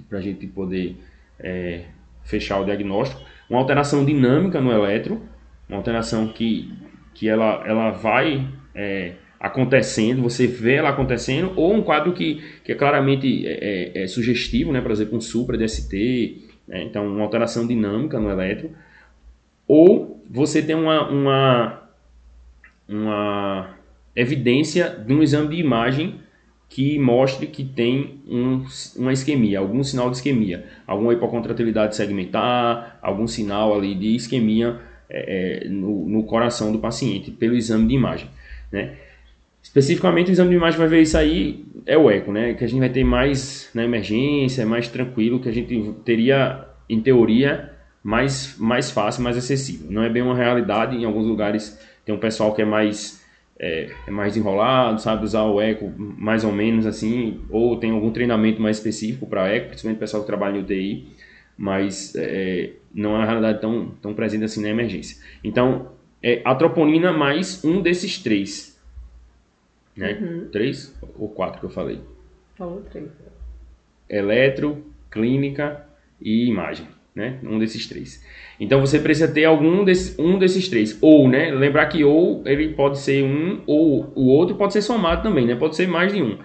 para 0.07 0.19
a 0.19 0.21
gente 0.21 0.45
poder 0.47 0.95
é, 1.39 1.85
fechar 2.23 2.59
o 2.59 2.65
diagnóstico. 2.65 3.21
Uma 3.49 3.59
alteração 3.59 4.05
dinâmica 4.05 4.61
no 4.61 4.71
eletro, 4.71 5.21
uma 5.67 5.77
alteração 5.77 6.27
que, 6.27 6.73
que 7.13 7.27
ela, 7.27 7.63
ela 7.65 7.91
vai 7.91 8.47
é, 8.75 9.13
acontecendo, 9.39 10.21
você 10.21 10.45
vê 10.45 10.75
ela 10.75 10.89
acontecendo, 10.89 11.53
ou 11.55 11.73
um 11.73 11.81
quadro 11.81 12.13
que, 12.13 12.43
que 12.63 12.71
é 12.71 12.75
claramente 12.75 13.47
é, 13.47 13.93
é, 13.95 14.03
é 14.03 14.07
sugestivo, 14.07 14.71
né? 14.71 14.81
por 14.81 14.91
exemplo, 14.91 15.17
um 15.17 15.21
supra 15.21 15.57
DST, 15.57 16.49
né? 16.67 16.83
então 16.83 17.07
uma 17.07 17.23
alteração 17.23 17.65
dinâmica 17.65 18.19
no 18.19 18.29
eletro, 18.29 18.71
ou 19.67 20.21
você 20.29 20.61
tem 20.61 20.75
uma, 20.75 21.09
uma, 21.09 21.89
uma 22.87 23.75
evidência 24.15 24.89
de 24.89 25.13
um 25.13 25.23
exame 25.23 25.55
de 25.55 25.61
imagem 25.61 26.19
que 26.67 26.99
mostre 26.99 27.47
que 27.47 27.63
tem 27.63 28.21
um, 28.27 28.63
uma 28.95 29.11
isquemia, 29.11 29.57
algum 29.57 29.83
sinal 29.83 30.09
de 30.11 30.17
isquemia, 30.17 30.65
alguma 30.85 31.13
hipocontratilidade 31.13 31.95
segmentar, 31.95 32.99
algum 33.01 33.25
sinal 33.25 33.75
ali 33.75 33.95
de 33.95 34.15
isquemia 34.15 34.79
é, 35.09 35.63
é, 35.65 35.69
no, 35.69 36.07
no, 36.07 36.23
coração 36.23 36.71
do 36.71 36.77
paciente 36.77 37.31
pelo 37.31 37.55
exame 37.55 37.87
de 37.87 37.95
imagem, 37.95 38.29
né? 38.71 38.95
Especificamente 39.69 40.29
o 40.29 40.31
exame 40.31 40.49
de 40.49 40.55
imagem 40.55 40.79
vai 40.79 40.87
ver 40.87 41.03
isso 41.03 41.15
aí 41.15 41.63
é 41.85 41.95
o 41.95 42.09
eco, 42.09 42.31
né? 42.31 42.55
Que 42.55 42.63
a 42.63 42.67
gente 42.67 42.79
vai 42.79 42.89
ter 42.89 43.03
mais 43.03 43.69
na 43.71 43.83
emergência, 43.83 44.65
mais 44.65 44.87
tranquilo, 44.87 45.39
que 45.39 45.47
a 45.47 45.51
gente 45.51 45.93
teria 46.03 46.65
em 46.89 46.99
teoria 46.99 47.71
mais, 48.03 48.55
mais 48.57 48.89
fácil, 48.89 49.21
mais 49.21 49.37
acessível. 49.37 49.85
Não 49.91 50.01
é 50.01 50.09
bem 50.09 50.23
uma 50.23 50.35
realidade, 50.35 50.97
em 50.97 51.05
alguns 51.05 51.27
lugares 51.27 51.79
tem 52.03 52.15
um 52.15 52.17
pessoal 52.17 52.55
que 52.55 52.63
é 52.63 52.65
mais 52.65 53.23
é, 53.59 53.91
é, 54.07 54.11
mais 54.11 54.35
enrolado, 54.35 54.99
sabe 54.99 55.23
usar 55.23 55.43
o 55.43 55.61
eco 55.61 55.93
mais 55.95 56.43
ou 56.43 56.51
menos 56.51 56.87
assim, 56.87 57.39
ou 57.51 57.77
tem 57.77 57.91
algum 57.91 58.09
treinamento 58.09 58.59
mais 58.59 58.77
específico 58.77 59.27
para 59.27 59.49
eco, 59.49 59.67
principalmente 59.67 59.97
o 59.97 59.99
pessoal 59.99 60.23
que 60.23 60.27
trabalha 60.27 60.57
em 60.57 60.61
UTI, 60.61 61.07
mas 61.55 62.15
é, 62.15 62.71
não 62.91 63.11
é 63.11 63.19
uma 63.19 63.25
realidade 63.25 63.61
tão, 63.61 63.91
tão 64.01 64.15
presente 64.15 64.45
assim 64.45 64.63
na 64.63 64.69
emergência. 64.69 65.23
Então, 65.43 65.91
é 66.23 66.41
a 66.43 66.55
troponina 66.55 67.13
mais 67.13 67.63
um 67.63 67.81
desses 67.81 68.17
três. 68.17 68.68
Né? 69.99 70.17
Uhum. 70.21 70.49
Três 70.51 70.97
ou 71.17 71.29
quatro 71.29 71.59
que 71.59 71.65
eu 71.65 71.69
falei? 71.69 71.99
Falou 72.55 72.81
três. 72.89 73.09
Eletro, 74.09 74.85
clínica 75.11 75.85
e 76.21 76.47
imagem 76.47 76.87
né? 77.19 77.37
Um 77.43 77.59
desses 77.59 77.85
três. 77.85 78.23
Então 78.59 78.79
você 78.79 78.97
precisa 78.99 79.27
ter 79.27 79.45
algum 79.45 79.83
desse, 79.83 80.19
um 80.19 80.39
desses 80.39 80.67
três. 80.69 80.97
Ou, 81.01 81.27
né? 81.27 81.51
Lembrar 81.51 81.87
que 81.87 82.03
ou 82.03 82.41
ele 82.45 82.69
pode 82.69 82.99
ser 82.99 83.23
um, 83.23 83.61
ou 83.67 84.11
o 84.15 84.27
outro 84.27 84.55
pode 84.55 84.73
ser 84.73 84.81
somado 84.81 85.21
também, 85.21 85.45
né? 85.45 85.55
Pode 85.55 85.75
ser 85.75 85.87
mais 85.87 86.13
de 86.13 86.21
um. 86.21 86.37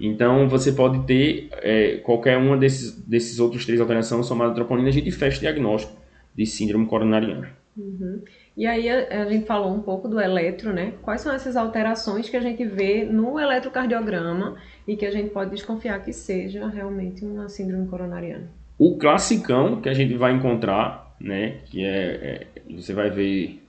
Então 0.00 0.48
você 0.48 0.72
pode 0.72 1.06
ter 1.06 1.48
é, 1.62 1.96
qualquer 1.98 2.38
uma 2.38 2.56
desses, 2.56 2.96
desses 3.06 3.38
outros 3.38 3.66
três 3.66 3.80
alterações 3.80 4.26
somada 4.26 4.52
à 4.52 4.54
troponina, 4.54 4.88
a 4.88 4.92
gente 4.92 5.10
fecha 5.10 5.36
o 5.36 5.40
diagnóstico 5.40 6.00
de 6.34 6.46
síndrome 6.46 6.86
coronariana. 6.86 7.50
Uhum. 7.76 8.22
E 8.56 8.66
aí 8.66 8.88
a, 8.88 9.22
a, 9.22 9.30
gente 9.30 9.46
falou 9.46 9.74
um 9.74 9.80
pouco 9.80 10.08
do 10.08 10.20
eletro, 10.20 10.72
né? 10.72 10.92
Quais 11.02 11.20
são 11.22 11.32
essas 11.32 11.56
alterações 11.56 12.28
que 12.28 12.36
a 12.36 12.40
gente 12.40 12.64
vê 12.64 13.04
no 13.04 13.40
eletrocardiograma 13.40 14.56
e 14.86 14.96
que 14.96 15.06
a 15.06 15.10
gente 15.10 15.30
pode 15.30 15.50
desconfiar 15.50 16.02
que 16.04 16.12
seja 16.12 16.66
realmente 16.68 17.24
uma 17.24 17.48
síndrome 17.48 17.88
coronariana? 17.88 18.50
O 18.78 18.98
classicão 18.98 19.80
que 19.80 19.88
a 19.88 19.94
gente 19.94 20.14
vai 20.14 20.32
encontrar, 20.32 21.14
né, 21.20 21.60
que 21.66 21.84
é, 21.84 22.46
é 22.66 22.74
você 22.74 22.92
vai 22.92 23.10
ver 23.10 23.62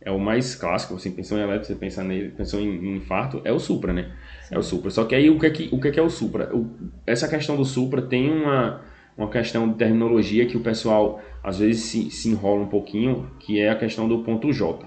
é 0.00 0.10
o 0.12 0.20
mais 0.20 0.54
clássico, 0.54 0.96
você 0.96 1.10
pensou 1.10 1.36
em 1.36 1.42
eletro, 1.42 1.66
você 1.66 1.74
pensa 1.74 2.04
nele, 2.04 2.28
pensou 2.28 2.60
em, 2.60 2.68
em 2.68 2.96
infarto, 2.96 3.40
é 3.44 3.52
o 3.52 3.58
Supra, 3.58 3.92
né? 3.92 4.12
Sim. 4.44 4.54
É 4.54 4.58
o 4.58 4.62
Supra. 4.62 4.88
Só 4.88 5.04
que 5.04 5.16
aí 5.16 5.28
o 5.28 5.36
que 5.36 5.46
é 5.46 5.50
que, 5.50 5.68
o 5.72 5.80
que, 5.80 5.88
é, 5.88 5.90
que 5.90 5.98
é 5.98 6.02
o 6.02 6.08
Supra? 6.08 6.54
O, 6.54 6.70
essa 7.04 7.26
questão 7.26 7.56
do 7.56 7.64
Supra 7.64 8.00
tem 8.00 8.30
uma, 8.30 8.82
uma 9.16 9.28
questão 9.28 9.68
de 9.68 9.76
terminologia 9.76 10.46
que 10.46 10.56
o 10.56 10.60
pessoal 10.60 11.20
às 11.42 11.58
vezes 11.58 11.82
se, 11.82 12.10
se 12.10 12.28
enrola 12.28 12.62
um 12.62 12.68
pouquinho, 12.68 13.30
que 13.38 13.60
é 13.60 13.70
a 13.70 13.76
questão 13.76 14.08
do 14.08 14.18
ponto 14.18 14.52
J. 14.52 14.86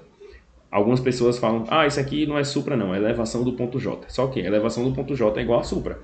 Algumas 0.69 0.99
pessoas 0.99 1.39
falam, 1.39 1.63
ah, 1.69 1.87
isso 1.87 1.99
aqui 1.99 2.27
não 2.27 2.37
é 2.37 2.43
Supra 2.43 2.77
não, 2.77 2.93
é 2.93 2.97
elevação 2.97 3.43
do 3.43 3.53
ponto 3.53 3.79
J. 3.79 4.05
Só 4.07 4.27
que 4.27 4.39
elevação 4.39 4.83
do 4.83 4.93
ponto 4.93 5.15
J 5.15 5.39
é 5.39 5.43
igual 5.43 5.61
a 5.61 5.63
Supra. 5.63 5.99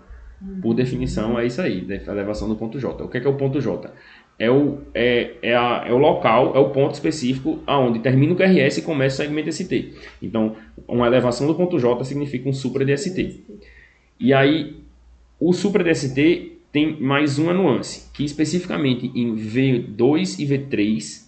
Por 0.61 0.73
definição, 0.73 1.39
é 1.39 1.45
isso 1.45 1.61
aí, 1.61 1.85
a 1.89 2.11
elevação 2.11 2.47
do 2.47 2.55
ponto 2.55 2.79
J. 2.79 3.03
O 3.03 3.07
que 3.07 3.17
é, 3.17 3.21
que 3.21 3.27
é 3.27 3.29
o 3.29 3.35
ponto 3.35 3.61
J? 3.61 3.91
É 4.37 4.51
o, 4.51 4.79
é, 4.93 5.33
é, 5.41 5.55
a, 5.55 5.85
é 5.87 5.93
o 5.93 5.97
local, 5.97 6.53
é 6.55 6.59
o 6.59 6.69
ponto 6.71 6.93
específico 6.93 7.59
aonde 7.65 7.99
termina 7.99 8.33
o 8.33 8.35
QRS 8.35 8.79
e 8.79 8.81
começa 8.81 9.21
o 9.21 9.25
segmento 9.25 9.51
ST. 9.51 9.93
Então, 10.21 10.55
uma 10.87 11.07
elevação 11.07 11.47
do 11.47 11.55
ponto 11.55 11.79
J 11.79 12.03
significa 12.03 12.49
um 12.49 12.53
supra 12.53 12.83
DST. 12.83 13.43
E 14.19 14.33
aí, 14.33 14.75
o 15.39 15.53
supra 15.53 15.83
DST 15.83 16.54
tem 16.75 16.99
mais 16.99 17.39
uma 17.39 17.53
nuance, 17.53 18.11
que 18.11 18.25
especificamente 18.25 19.09
em 19.15 19.33
V2 19.33 20.39
e 20.39 20.45
V3, 20.45 21.25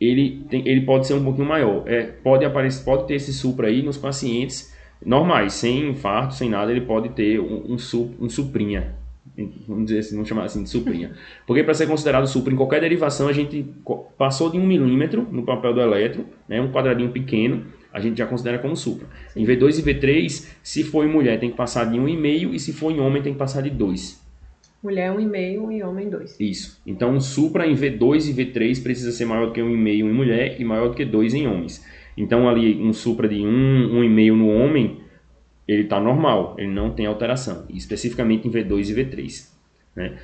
ele, 0.00 0.44
tem, 0.50 0.66
ele 0.66 0.80
pode 0.80 1.06
ser 1.06 1.14
um 1.14 1.22
pouquinho 1.22 1.46
maior. 1.46 1.84
É, 1.86 2.02
pode, 2.02 2.44
aparecer, 2.44 2.84
pode 2.84 3.06
ter 3.06 3.14
esse 3.14 3.32
supra 3.32 3.68
aí 3.68 3.82
nos 3.84 3.96
pacientes 3.96 4.74
normais, 5.06 5.52
sem 5.52 5.90
infarto, 5.90 6.34
sem 6.34 6.50
nada, 6.50 6.72
ele 6.72 6.80
pode 6.80 7.10
ter 7.10 7.38
um, 7.38 7.74
um, 7.74 7.78
sup, 7.78 8.16
um 8.20 8.28
suprinha. 8.28 8.96
Vamos 9.68 9.84
dizer 9.84 10.00
assim, 10.00 10.16
vamos 10.16 10.28
chamar 10.28 10.42
assim 10.42 10.64
de 10.64 10.68
suprinha. 10.68 11.12
Porque 11.46 11.62
para 11.62 11.74
ser 11.74 11.86
considerado 11.86 12.26
supra 12.26 12.52
em 12.52 12.56
qualquer 12.56 12.80
derivação, 12.80 13.28
a 13.28 13.32
gente 13.32 13.64
passou 14.18 14.50
de 14.50 14.58
um 14.58 14.66
milímetro 14.66 15.24
no 15.30 15.44
papel 15.44 15.72
do 15.72 15.80
eletro, 15.80 16.26
né, 16.48 16.60
um 16.60 16.72
quadradinho 16.72 17.12
pequeno, 17.12 17.64
a 17.92 18.00
gente 18.00 18.18
já 18.18 18.26
considera 18.26 18.58
como 18.58 18.74
supra. 18.74 19.06
Em 19.36 19.46
V2 19.46 19.78
e 19.78 19.82
V3, 19.84 20.48
se 20.64 20.82
for 20.82 21.04
em 21.04 21.08
mulher, 21.08 21.38
tem 21.38 21.50
que 21.52 21.56
passar 21.56 21.84
de 21.84 21.96
1,5 21.96 22.54
e 22.54 22.58
se 22.58 22.72
for 22.72 22.90
em 22.90 22.98
homem, 22.98 23.22
tem 23.22 23.34
que 23.34 23.38
passar 23.38 23.60
de 23.60 23.70
2. 23.70 24.23
Mulher 24.84 25.10
1,5 25.12 25.72
e 25.72 25.82
homem 25.82 26.10
2. 26.10 26.38
Isso. 26.38 26.80
Então, 26.86 27.10
um 27.10 27.20
supra 27.20 27.66
em 27.66 27.74
V2 27.74 28.28
e 28.28 28.34
V3 28.34 28.82
precisa 28.82 29.10
ser 29.10 29.24
maior 29.24 29.46
do 29.46 29.52
que 29.52 29.60
1,5 29.60 29.88
em 29.88 30.12
mulher 30.12 30.60
e 30.60 30.64
maior 30.64 30.90
do 30.90 30.94
que 30.94 31.04
2 31.04 31.34
em 31.34 31.48
homens. 31.48 31.82
Então 32.16 32.48
ali 32.48 32.80
um 32.80 32.92
supra 32.92 33.28
de 33.28 33.40
1, 33.40 33.46
um, 33.46 34.00
1,5 34.02 34.32
um 34.32 34.36
no 34.36 34.48
homem, 34.48 35.00
ele 35.66 35.82
está 35.82 36.00
normal, 36.00 36.54
ele 36.58 36.70
não 36.70 36.90
tem 36.90 37.06
alteração, 37.06 37.64
especificamente 37.70 38.46
em 38.46 38.50
V2 38.50 38.90
e 38.90 38.94
V3. 38.94 39.48
Né? 39.96 40.18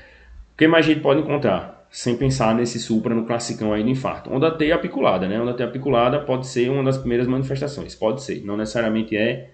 O 0.52 0.56
que 0.56 0.68
mais 0.68 0.86
a 0.86 0.88
gente 0.88 1.00
pode 1.00 1.20
encontrar? 1.20 1.80
Sem 1.90 2.16
pensar 2.16 2.54
nesse 2.54 2.78
supra 2.78 3.14
no 3.14 3.26
classicão 3.26 3.72
aí 3.72 3.82
do 3.82 3.88
infarto. 3.88 4.32
Onda 4.32 4.50
T 4.56 4.70
apiculada, 4.70 5.26
né? 5.26 5.40
Onda 5.40 5.54
T 5.54 5.64
apiculada 5.64 6.20
pode 6.20 6.46
ser 6.46 6.70
uma 6.70 6.84
das 6.84 6.96
primeiras 6.96 7.26
manifestações, 7.26 7.96
pode 7.96 8.22
ser, 8.22 8.44
não 8.44 8.56
necessariamente 8.56 9.16
é, 9.16 9.50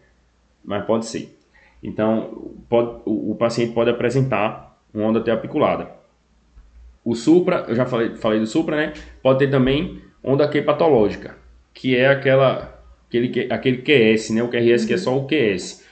mas 0.62 0.84
pode 0.84 1.06
ser. 1.06 1.34
Então, 1.82 2.54
pode, 2.68 3.00
o, 3.06 3.32
o 3.32 3.36
paciente 3.36 3.72
pode 3.72 3.88
apresentar 3.88 4.65
uma 4.92 5.06
onda 5.06 5.32
apiculada. 5.32 5.90
O 7.04 7.14
supra, 7.14 7.64
eu 7.68 7.74
já 7.74 7.86
falei, 7.86 8.16
falei 8.16 8.40
do 8.40 8.46
supra, 8.46 8.76
né? 8.76 8.92
Pode 9.22 9.38
ter 9.38 9.50
também 9.50 10.02
onda 10.22 10.48
Q 10.48 10.62
patológica, 10.62 11.36
que 11.72 11.96
é 11.96 12.08
aquela 12.08 12.82
aquele, 13.08 13.52
aquele 13.52 13.78
QS, 13.78 14.30
né? 14.30 14.42
O 14.42 14.48
QRS 14.48 14.84
que 14.84 14.94
é 14.94 14.96
só 14.96 15.16
o 15.16 15.26
QS. 15.26 15.84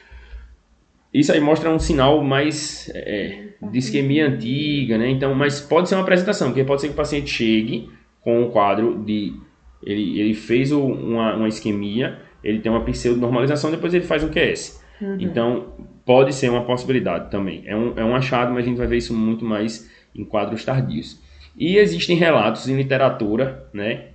isso 1.12 1.32
aí 1.32 1.40
mostra 1.40 1.70
um 1.70 1.78
sinal 1.78 2.22
mais 2.22 2.90
é, 2.94 3.50
de 3.62 3.78
isquemia 3.78 4.26
antiga, 4.26 4.98
né? 4.98 5.08
Então, 5.08 5.34
mas 5.34 5.60
pode 5.60 5.88
ser 5.88 5.94
uma 5.94 6.02
apresentação, 6.02 6.48
porque 6.48 6.64
pode 6.64 6.80
ser 6.80 6.88
que 6.88 6.94
o 6.94 6.96
paciente 6.96 7.30
chegue 7.30 7.88
com 8.20 8.42
um 8.42 8.50
quadro 8.50 8.98
de 9.04 9.34
ele, 9.82 10.18
ele 10.18 10.34
fez 10.34 10.72
uma, 10.72 11.36
uma 11.36 11.48
isquemia, 11.48 12.18
ele 12.42 12.58
tem 12.58 12.72
uma 12.72 12.84
pseudo-normalização, 12.84 13.70
depois 13.70 13.92
ele 13.94 14.04
faz 14.04 14.24
um 14.24 14.28
QS. 14.28 14.82
Uhum. 15.00 15.16
Então, 15.20 15.74
pode 16.04 16.34
ser 16.34 16.50
uma 16.50 16.64
possibilidade 16.64 17.30
também. 17.30 17.62
É 17.66 17.74
um, 17.74 17.92
é 17.96 18.04
um 18.04 18.14
achado, 18.14 18.52
mas 18.52 18.64
a 18.64 18.68
gente 18.68 18.76
vai 18.76 18.86
ver 18.86 18.98
isso 18.98 19.14
muito 19.14 19.44
mais 19.44 19.90
em 20.14 20.24
quadros 20.24 20.64
tardios. 20.64 21.20
E 21.56 21.76
existem 21.76 22.16
relatos 22.16 22.68
em 22.68 22.76
literatura, 22.76 23.66
né, 23.72 24.06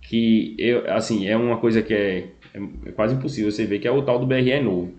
que 0.00 0.54
eu, 0.58 0.90
assim, 0.92 1.26
é 1.26 1.36
uma 1.36 1.56
coisa 1.56 1.82
que 1.82 1.92
é, 1.92 2.24
é 2.54 2.92
quase 2.92 3.14
impossível 3.14 3.50
você 3.50 3.64
ver, 3.64 3.80
que 3.80 3.88
é 3.88 3.90
o 3.90 4.02
tal 4.02 4.18
do 4.18 4.26
BRE 4.26 4.60
novo. 4.60 4.94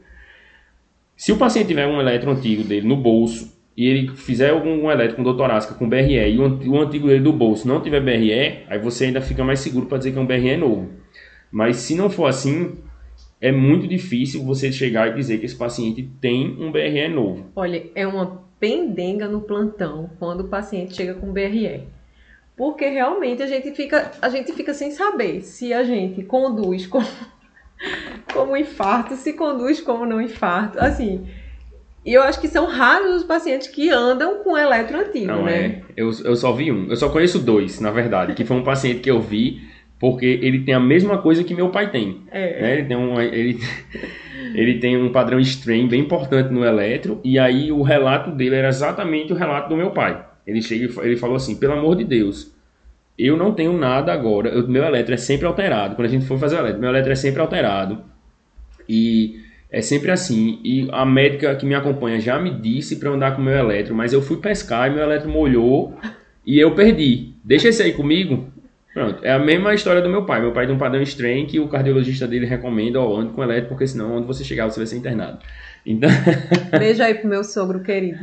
Se 1.16 1.32
o 1.32 1.38
paciente 1.38 1.68
tiver 1.68 1.88
um 1.88 2.00
eletro 2.00 2.30
antigo 2.30 2.64
dele 2.64 2.88
no 2.88 2.98
bolso 2.98 3.58
e 3.76 3.88
ele 3.88 4.10
fizer 4.16 4.52
algum 4.52 4.92
elétrico 4.92 5.18
com 5.18 5.24
doutorasca 5.24 5.74
com 5.74 5.88
BRE 5.88 6.30
e 6.30 6.38
o 6.38 6.80
antigo 6.80 7.08
dele 7.08 7.22
do 7.22 7.34
bolso 7.34 7.68
não 7.68 7.82
tiver 7.82 8.02
BRE, 8.02 8.66
aí 8.68 8.80
você 8.80 9.06
ainda 9.06 9.22
fica 9.22 9.44
mais 9.44 9.62
seguro 9.62 9.86
para 9.86 9.98
dizer 9.98 10.12
que 10.12 10.18
é 10.18 10.22
um 10.22 10.28
BRE 10.28 10.58
novo. 10.58 10.90
Mas 11.52 11.78
se 11.78 11.96
não 11.96 12.10
for 12.10 12.26
assim, 12.26 12.76
é 13.40 13.52
muito 13.52 13.88
difícil 13.88 14.44
você 14.44 14.72
chegar 14.72 15.10
e 15.10 15.16
dizer 15.16 15.40
que 15.40 15.46
esse 15.46 15.56
paciente 15.56 16.10
tem 16.20 16.58
um 16.60 16.72
BRE 16.72 17.08
novo. 17.08 17.46
Olha, 17.56 17.86
é 17.94 18.08
uma 18.08 18.44
pendenga 18.60 19.28
no 19.28 19.42
plantão 19.42 20.10
quando 20.18 20.42
o 20.42 20.48
paciente 20.48 20.96
chega 20.96 21.14
com 21.14 21.32
BRE. 21.32 21.84
Porque 22.56 22.88
realmente 22.88 23.44
a 23.44 23.48
gente 23.48 23.72
fica, 23.72 24.12
a 24.20 24.30
gente 24.30 24.52
fica 24.54 24.74
sem 24.74 24.90
saber 24.90 25.42
se 25.42 25.72
a 25.72 25.84
gente 25.84 26.24
conduz 26.24 26.88
como, 26.88 27.06
como 28.34 28.58
infarto, 28.58 29.16
se 29.16 29.34
conduz 29.34 29.80
como 29.80 30.08
não 30.08 30.20
infarto. 30.20 30.80
Assim, 30.80 31.28
e 32.04 32.14
eu 32.14 32.24
acho 32.24 32.42
que 32.42 32.48
são 32.48 32.66
raros 32.66 33.18
os 33.18 33.24
pacientes 33.24 33.68
que 33.68 33.90
andam 33.90 34.38
com 34.44 34.58
eletro 34.58 34.98
antigo, 34.98 35.28
não, 35.28 35.44
né? 35.44 35.66
É. 35.66 35.84
Eu, 35.96 36.10
eu 36.24 36.36
só 36.36 36.52
vi 36.54 36.72
um. 36.72 36.90
Eu 36.90 36.96
só 36.96 37.10
conheço 37.10 37.38
dois, 37.38 37.80
na 37.80 37.92
verdade. 37.92 38.34
Que 38.34 38.46
foi 38.46 38.58
um 38.58 38.64
paciente 38.64 39.02
que 39.02 39.12
eu 39.12 39.22
vi 39.22 39.62
porque 40.00 40.26
ele 40.26 40.60
tem 40.60 40.74
a 40.74 40.80
mesma 40.80 41.18
coisa 41.18 41.44
que 41.44 41.56
meu 41.56 41.70
pai 41.70 41.90
tem. 41.90 42.22
É. 42.32 42.62
Né? 42.62 42.74
Ele, 42.74 42.84
tem 42.86 42.98
um, 42.98 43.20
ele, 43.20 43.60
ele 44.54 44.80
tem 44.80 44.98
um 44.98 45.12
padrão 45.12 45.40
strain 45.40 45.88
bem 45.88 46.02
importante 46.02 46.52
no 46.52 46.64
eletro, 46.64 47.20
e 47.24 47.40
aí 47.40 47.72
o 47.72 47.82
relato 47.82 48.32
dele 48.32 48.56
era 48.56 48.68
exatamente 48.68 49.34
o 49.34 49.36
relato 49.36 49.70
do 49.70 49.78
meu 49.78 49.92
pai. 49.92 50.24
Ele 50.46 50.62
chega 50.62 51.04
ele 51.04 51.18
falou 51.18 51.36
assim: 51.36 51.56
pelo 51.56 51.74
amor 51.74 51.96
de 51.96 52.04
Deus, 52.04 52.56
eu 53.18 53.36
não 53.36 53.52
tenho 53.54 53.74
nada 53.74 54.14
agora, 54.14 54.58
o 54.60 54.68
meu 54.68 54.84
eletro 54.84 55.14
é 55.14 55.18
sempre 55.18 55.48
alterado. 55.48 55.96
Quando 55.96 56.08
a 56.08 56.12
gente 56.12 56.26
for 56.26 56.38
fazer 56.38 56.56
o 56.56 56.60
eletro, 56.60 56.80
meu 56.80 56.90
eletro 56.90 57.12
é 57.12 57.16
sempre 57.16 57.42
alterado. 57.42 58.02
E 58.88 59.42
é 59.70 59.82
sempre 59.82 60.12
assim. 60.12 60.60
E 60.64 60.88
a 60.92 61.06
médica 61.06 61.56
que 61.56 61.66
me 61.66 61.76
acompanha 61.76 62.20
já 62.20 62.40
me 62.40 62.52
disse 62.52 62.98
para 62.98 63.10
andar 63.10 63.36
com 63.36 63.42
o 63.42 63.46
meu 63.46 63.56
eletro, 63.56 63.96
mas 63.96 64.14
eu 64.14 64.22
fui 64.22 64.38
pescar 64.38 64.90
e 64.90 64.94
meu 64.94 65.04
eletro 65.04 65.30
molhou 65.30 65.98
e 66.46 66.60
eu 66.60 66.74
perdi. 66.74 67.34
Deixa 67.44 67.68
esse 67.68 67.84
aí 67.84 67.94
comigo. 67.94 68.48
Pronto, 68.98 69.24
é 69.24 69.32
a 69.32 69.38
mesma 69.38 69.76
história 69.76 70.02
do 70.02 70.10
meu 70.10 70.26
pai. 70.26 70.42
Meu 70.42 70.52
pai 70.52 70.66
tem 70.66 70.74
um 70.74 70.80
padrão 70.80 71.04
strain 71.04 71.46
que 71.46 71.60
o 71.60 71.68
cardiologista 71.68 72.28
dele 72.28 72.48
recomenda, 72.48 73.00
ó, 73.00 73.20
ande 73.20 73.32
com 73.32 73.44
elétrico, 73.44 73.70
porque 73.70 73.86
senão 73.86 74.18
onde 74.18 74.26
você 74.26 74.44
chegar 74.44 74.66
você 74.66 74.80
vai 74.80 74.88
ser 74.88 74.98
internado. 74.98 75.38
Então... 75.86 76.10
Beijo 76.80 77.04
aí 77.04 77.14
pro 77.14 77.30
meu 77.30 77.44
sogro 77.44 77.84
querido. 77.84 78.18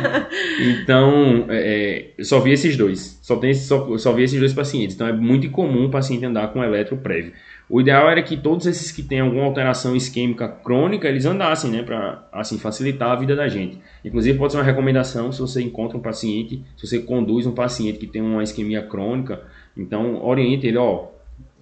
então, 0.82 1.44
é, 1.50 2.12
eu 2.16 2.24
só 2.24 2.40
vi 2.40 2.52
esses 2.52 2.78
dois. 2.78 3.18
Só, 3.20 3.36
tem, 3.36 3.52
só, 3.52 3.98
só 3.98 4.14
vi 4.14 4.22
esses 4.22 4.40
dois 4.40 4.54
pacientes. 4.54 4.96
Então 4.96 5.06
é 5.06 5.12
muito 5.12 5.48
incomum 5.48 5.84
o 5.84 5.90
paciente 5.90 6.24
andar 6.24 6.50
com 6.50 6.64
eletro 6.64 6.96
prévio. 6.96 7.34
O 7.68 7.82
ideal 7.82 8.08
era 8.08 8.22
que 8.22 8.38
todos 8.38 8.64
esses 8.64 8.90
que 8.90 9.02
têm 9.02 9.20
alguma 9.20 9.44
alteração 9.44 9.94
isquêmica 9.94 10.48
crônica, 10.48 11.06
eles 11.06 11.26
andassem, 11.26 11.70
né, 11.70 11.82
para 11.82 12.26
assim 12.32 12.58
facilitar 12.58 13.10
a 13.10 13.16
vida 13.16 13.36
da 13.36 13.48
gente. 13.48 13.78
Inclusive 14.02 14.38
pode 14.38 14.52
ser 14.52 14.58
uma 14.58 14.64
recomendação 14.64 15.30
se 15.30 15.40
você 15.40 15.60
encontra 15.60 15.98
um 15.98 16.00
paciente, 16.00 16.64
se 16.74 16.86
você 16.86 17.00
conduz 17.00 17.44
um 17.44 17.52
paciente 17.52 17.98
que 17.98 18.06
tem 18.06 18.22
uma 18.22 18.42
isquemia 18.42 18.82
crônica, 18.82 19.42
então, 19.76 20.24
oriente 20.24 20.66
ele, 20.66 20.78
ó, 20.78 21.08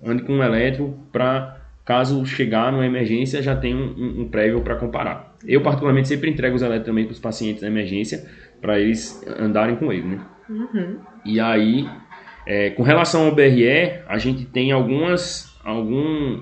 ande 0.05 0.23
com 0.23 0.35
um 0.35 0.43
eletro 0.43 0.97
para 1.13 1.61
caso 1.85 2.25
chegar 2.25 2.73
numa 2.73 2.87
emergência 2.87 3.43
já 3.43 3.55
tem 3.55 3.75
um, 3.75 3.95
um, 3.97 4.21
um 4.23 4.29
prévio 4.29 4.61
para 4.61 4.77
comparar. 4.77 5.37
Eu 5.47 5.61
particularmente 5.61 6.09
sempre 6.09 6.31
entrego 6.31 6.57
os 6.57 6.63
eletros 6.63 6.87
também 6.87 7.05
para 7.05 7.13
os 7.13 7.19
pacientes 7.19 7.61
da 7.61 7.67
emergência 7.67 8.25
para 8.61 8.79
eles 8.79 9.23
andarem 9.39 9.77
com 9.77 9.93
ele, 9.93 10.07
né? 10.07 10.21
Uhum. 10.49 10.99
E 11.25 11.41
aí, 11.41 11.87
é, 12.47 12.71
com 12.71 12.83
relação 12.83 13.27
ao 13.27 13.35
BRE, 13.35 14.01
a 14.07 14.17
gente 14.17 14.47
tem 14.47 14.73
algumas 14.73 15.55
algum, 15.65 16.41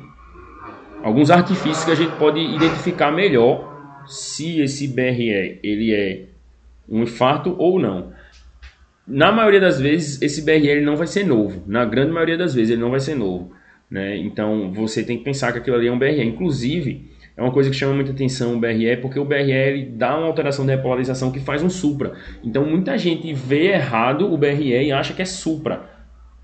alguns 1.02 1.30
artifícios 1.30 1.84
que 1.84 1.90
a 1.90 1.94
gente 1.94 2.14
pode 2.16 2.40
identificar 2.40 3.10
melhor 3.10 4.02
se 4.06 4.60
esse 4.60 4.88
BRE 4.88 5.60
ele 5.62 5.94
é 5.94 6.24
um 6.88 7.02
infarto 7.02 7.54
ou 7.58 7.78
não 7.78 8.11
na 9.06 9.32
maioria 9.32 9.60
das 9.60 9.80
vezes, 9.80 10.20
esse 10.22 10.42
BRL 10.42 10.80
não 10.82 10.96
vai 10.96 11.06
ser 11.06 11.26
novo. 11.26 11.62
Na 11.66 11.84
grande 11.84 12.12
maioria 12.12 12.36
das 12.36 12.54
vezes, 12.54 12.70
ele 12.70 12.80
não 12.80 12.90
vai 12.90 13.00
ser 13.00 13.14
novo. 13.14 13.52
Né? 13.90 14.16
Então, 14.18 14.72
você 14.72 15.02
tem 15.02 15.18
que 15.18 15.24
pensar 15.24 15.52
que 15.52 15.58
aquilo 15.58 15.76
ali 15.76 15.88
é 15.88 15.92
um 15.92 15.98
BRE. 15.98 16.22
Inclusive, 16.22 17.10
é 17.36 17.42
uma 17.42 17.52
coisa 17.52 17.68
que 17.68 17.76
chama 17.76 17.94
muita 17.94 18.12
atenção 18.12 18.54
o 18.54 18.60
BRE, 18.60 18.96
porque 18.98 19.18
o 19.18 19.24
BRE 19.24 19.90
dá 19.92 20.16
uma 20.16 20.26
alteração 20.26 20.64
de 20.64 20.70
repolarização 20.70 21.32
que 21.32 21.40
faz 21.40 21.62
um 21.62 21.70
supra. 21.70 22.12
Então, 22.44 22.64
muita 22.64 22.96
gente 22.96 23.32
vê 23.32 23.72
errado 23.72 24.32
o 24.32 24.38
BRE 24.38 24.86
e 24.86 24.92
acha 24.92 25.12
que 25.12 25.22
é 25.22 25.26
supra 25.26 25.90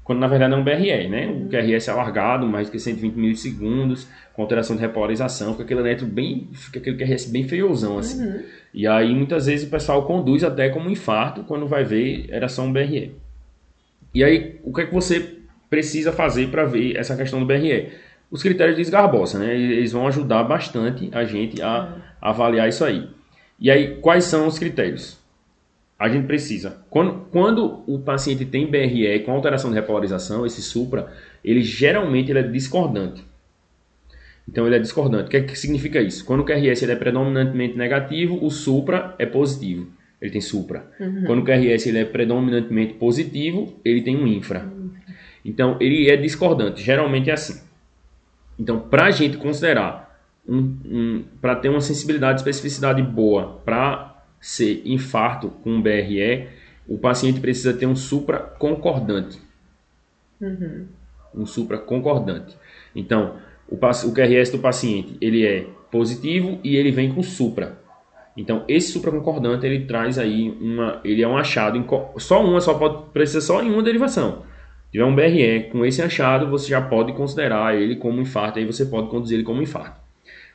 quando 0.09 0.21
na 0.21 0.27
verdade 0.27 0.55
é 0.55 0.57
um 0.57 0.65
BRE, 0.65 1.07
né? 1.07 1.27
O 1.29 1.51
QRS 1.51 1.87
é 1.87 1.93
alargado, 1.93 2.47
mais 2.47 2.67
do 2.67 2.73
que 2.73 2.79
120 2.79 3.15
milissegundos, 3.15 4.09
com 4.33 4.41
alteração 4.41 4.75
de 4.75 4.81
repolarização, 4.81 5.53
fica 5.53 5.65
aquele 5.65 5.81
eletro 5.81 6.07
bem, 6.07 6.49
fica 6.55 6.79
aquele 6.79 6.97
QRS 6.97 7.31
bem 7.31 7.47
feiozão, 7.47 7.99
assim. 7.99 8.25
Uhum. 8.25 8.43
E 8.73 8.87
aí 8.87 9.15
muitas 9.15 9.45
vezes 9.45 9.69
o 9.69 9.71
pessoal 9.71 10.07
conduz 10.07 10.43
até 10.43 10.71
como 10.71 10.89
infarto, 10.89 11.45
quando 11.45 11.67
vai 11.67 11.85
ver 11.85 12.25
era 12.31 12.49
só 12.49 12.63
um 12.63 12.73
BRE. 12.73 13.17
E 14.15 14.25
aí, 14.25 14.59
o 14.65 14.73
que 14.73 14.81
é 14.81 14.87
que 14.87 14.95
você 14.95 15.41
precisa 15.69 16.11
fazer 16.11 16.49
para 16.49 16.65
ver 16.65 16.97
essa 16.97 17.15
questão 17.15 17.39
do 17.39 17.45
BRE? 17.45 17.91
Os 18.31 18.43
critérios 18.43 18.77
de 18.77 18.81
esgarbosa, 18.81 19.39
né? 19.39 19.55
Eles 19.55 19.93
vão 19.93 20.09
ajudar 20.09 20.43
bastante 20.43 21.11
a 21.13 21.23
gente 21.27 21.61
a 21.61 21.83
uhum. 21.83 22.01
avaliar 22.23 22.67
isso 22.67 22.83
aí. 22.83 23.11
E 23.61 23.71
aí, 23.71 23.97
quais 23.97 24.25
são 24.25 24.47
os 24.47 24.59
critérios? 24.59 25.19
A 25.99 26.09
gente 26.09 26.27
precisa. 26.27 26.79
Quando, 26.89 27.27
quando 27.33 27.83
o 27.87 27.99
paciente 27.99 28.45
tem 28.45 28.71
BRE 28.71 29.21
com 29.21 29.33
alteração 29.33 29.71
de 29.71 29.77
repolarização, 29.77 30.47
esse 30.47 30.63
supra, 30.63 31.13
ele 31.45 31.61
geralmente 31.61 32.31
ele 32.31 32.39
é 32.39 32.43
discordante. 32.43 33.25
Então 34.49 34.67
ele 34.67 34.77
é 34.77 34.79
discordante. 34.79 35.27
O 35.27 35.29
que, 35.29 35.37
é 35.37 35.43
que 35.43 35.59
significa 35.59 36.01
isso? 36.01 36.25
Quando 36.25 36.41
o 36.41 36.45
QRS 36.45 36.83
ele 36.83 36.93
é 36.93 36.97
predominantemente 36.97 37.77
negativo, 37.77 38.39
o 38.43 38.51
supra 38.51 39.15
é 39.19 39.27
positivo. 39.27 39.89
Ele 40.23 40.31
tem 40.31 40.41
supra. 40.41 40.87
Uhum. 40.99 41.25
Quando 41.27 41.41
o 41.41 41.45
QRS 41.45 41.87
ele 41.89 41.99
é 41.99 42.05
predominantemente 42.05 42.95
positivo, 42.95 43.75
ele 43.85 44.03
tem 44.03 44.17
um 44.17 44.27
infra. 44.27 44.71
Então 45.45 45.77
ele 45.81 46.09
é 46.09 46.17
discordante. 46.17 46.83
Geralmente 46.83 47.29
é 47.29 47.33
assim. 47.33 47.61
Então, 48.59 48.81
para 48.81 49.07
a 49.07 49.11
gente 49.11 49.37
considerar, 49.37 50.19
um, 50.49 50.77
um 50.85 51.25
para 51.41 51.55
ter 51.57 51.69
uma 51.69 51.81
sensibilidade 51.81 52.41
e 52.41 52.41
especificidade 52.41 53.03
boa 53.03 53.61
para 53.65 54.18
ser 54.41 54.83
infarto 54.85 55.51
com 55.63 55.81
BRE, 55.81 56.49
o 56.89 56.97
paciente 56.97 57.41
precisa 57.41 57.75
ter 57.75 57.87
um 57.87 57.97
supra 57.97 58.39
concordante. 58.39 59.39
Uhum. 60.41 60.87
Um 61.35 61.47
supra 61.47 61.79
concordante. 61.79 62.57
Então, 62.95 63.37
o, 63.69 63.77
o 63.77 64.15
QRS 64.15 64.51
do 64.51 64.59
paciente 64.59 65.17
ele 65.21 65.45
é 65.45 65.67
positivo 65.91 66.59
e 66.65 66.77
ele 66.77 66.91
vem 66.91 67.13
com 67.13 67.23
supra. 67.23 67.79
Então, 68.37 68.65
esse 68.69 68.93
supra 68.93 69.11
concordante 69.11 69.67
ele 69.67 69.85
traz 69.85 70.19
aí 70.19 70.51
uma, 70.61 71.01
ele 71.05 71.23
é 71.23 71.29
um 71.29 71.37
achado 71.37 71.77
em, 71.77 71.85
só 72.19 72.43
uma 72.45 72.61
só 72.61 72.75
pode 72.75 73.11
precisa 73.13 73.41
só 73.41 73.63
em 73.63 73.71
uma 73.71 73.83
derivação. 73.83 74.43
Se 74.87 74.93
tiver 74.93 75.05
um 75.05 75.15
BRE 75.15 75.69
com 75.71 75.85
esse 75.85 76.01
achado, 76.01 76.49
você 76.49 76.69
já 76.69 76.81
pode 76.81 77.13
considerar 77.13 77.77
ele 77.77 77.97
como 77.97 78.21
infarto, 78.21 78.59
aí 78.59 78.65
você 78.65 78.87
pode 78.87 79.09
conduzir 79.09 79.37
ele 79.37 79.45
como 79.45 79.61
infarto. 79.61 80.01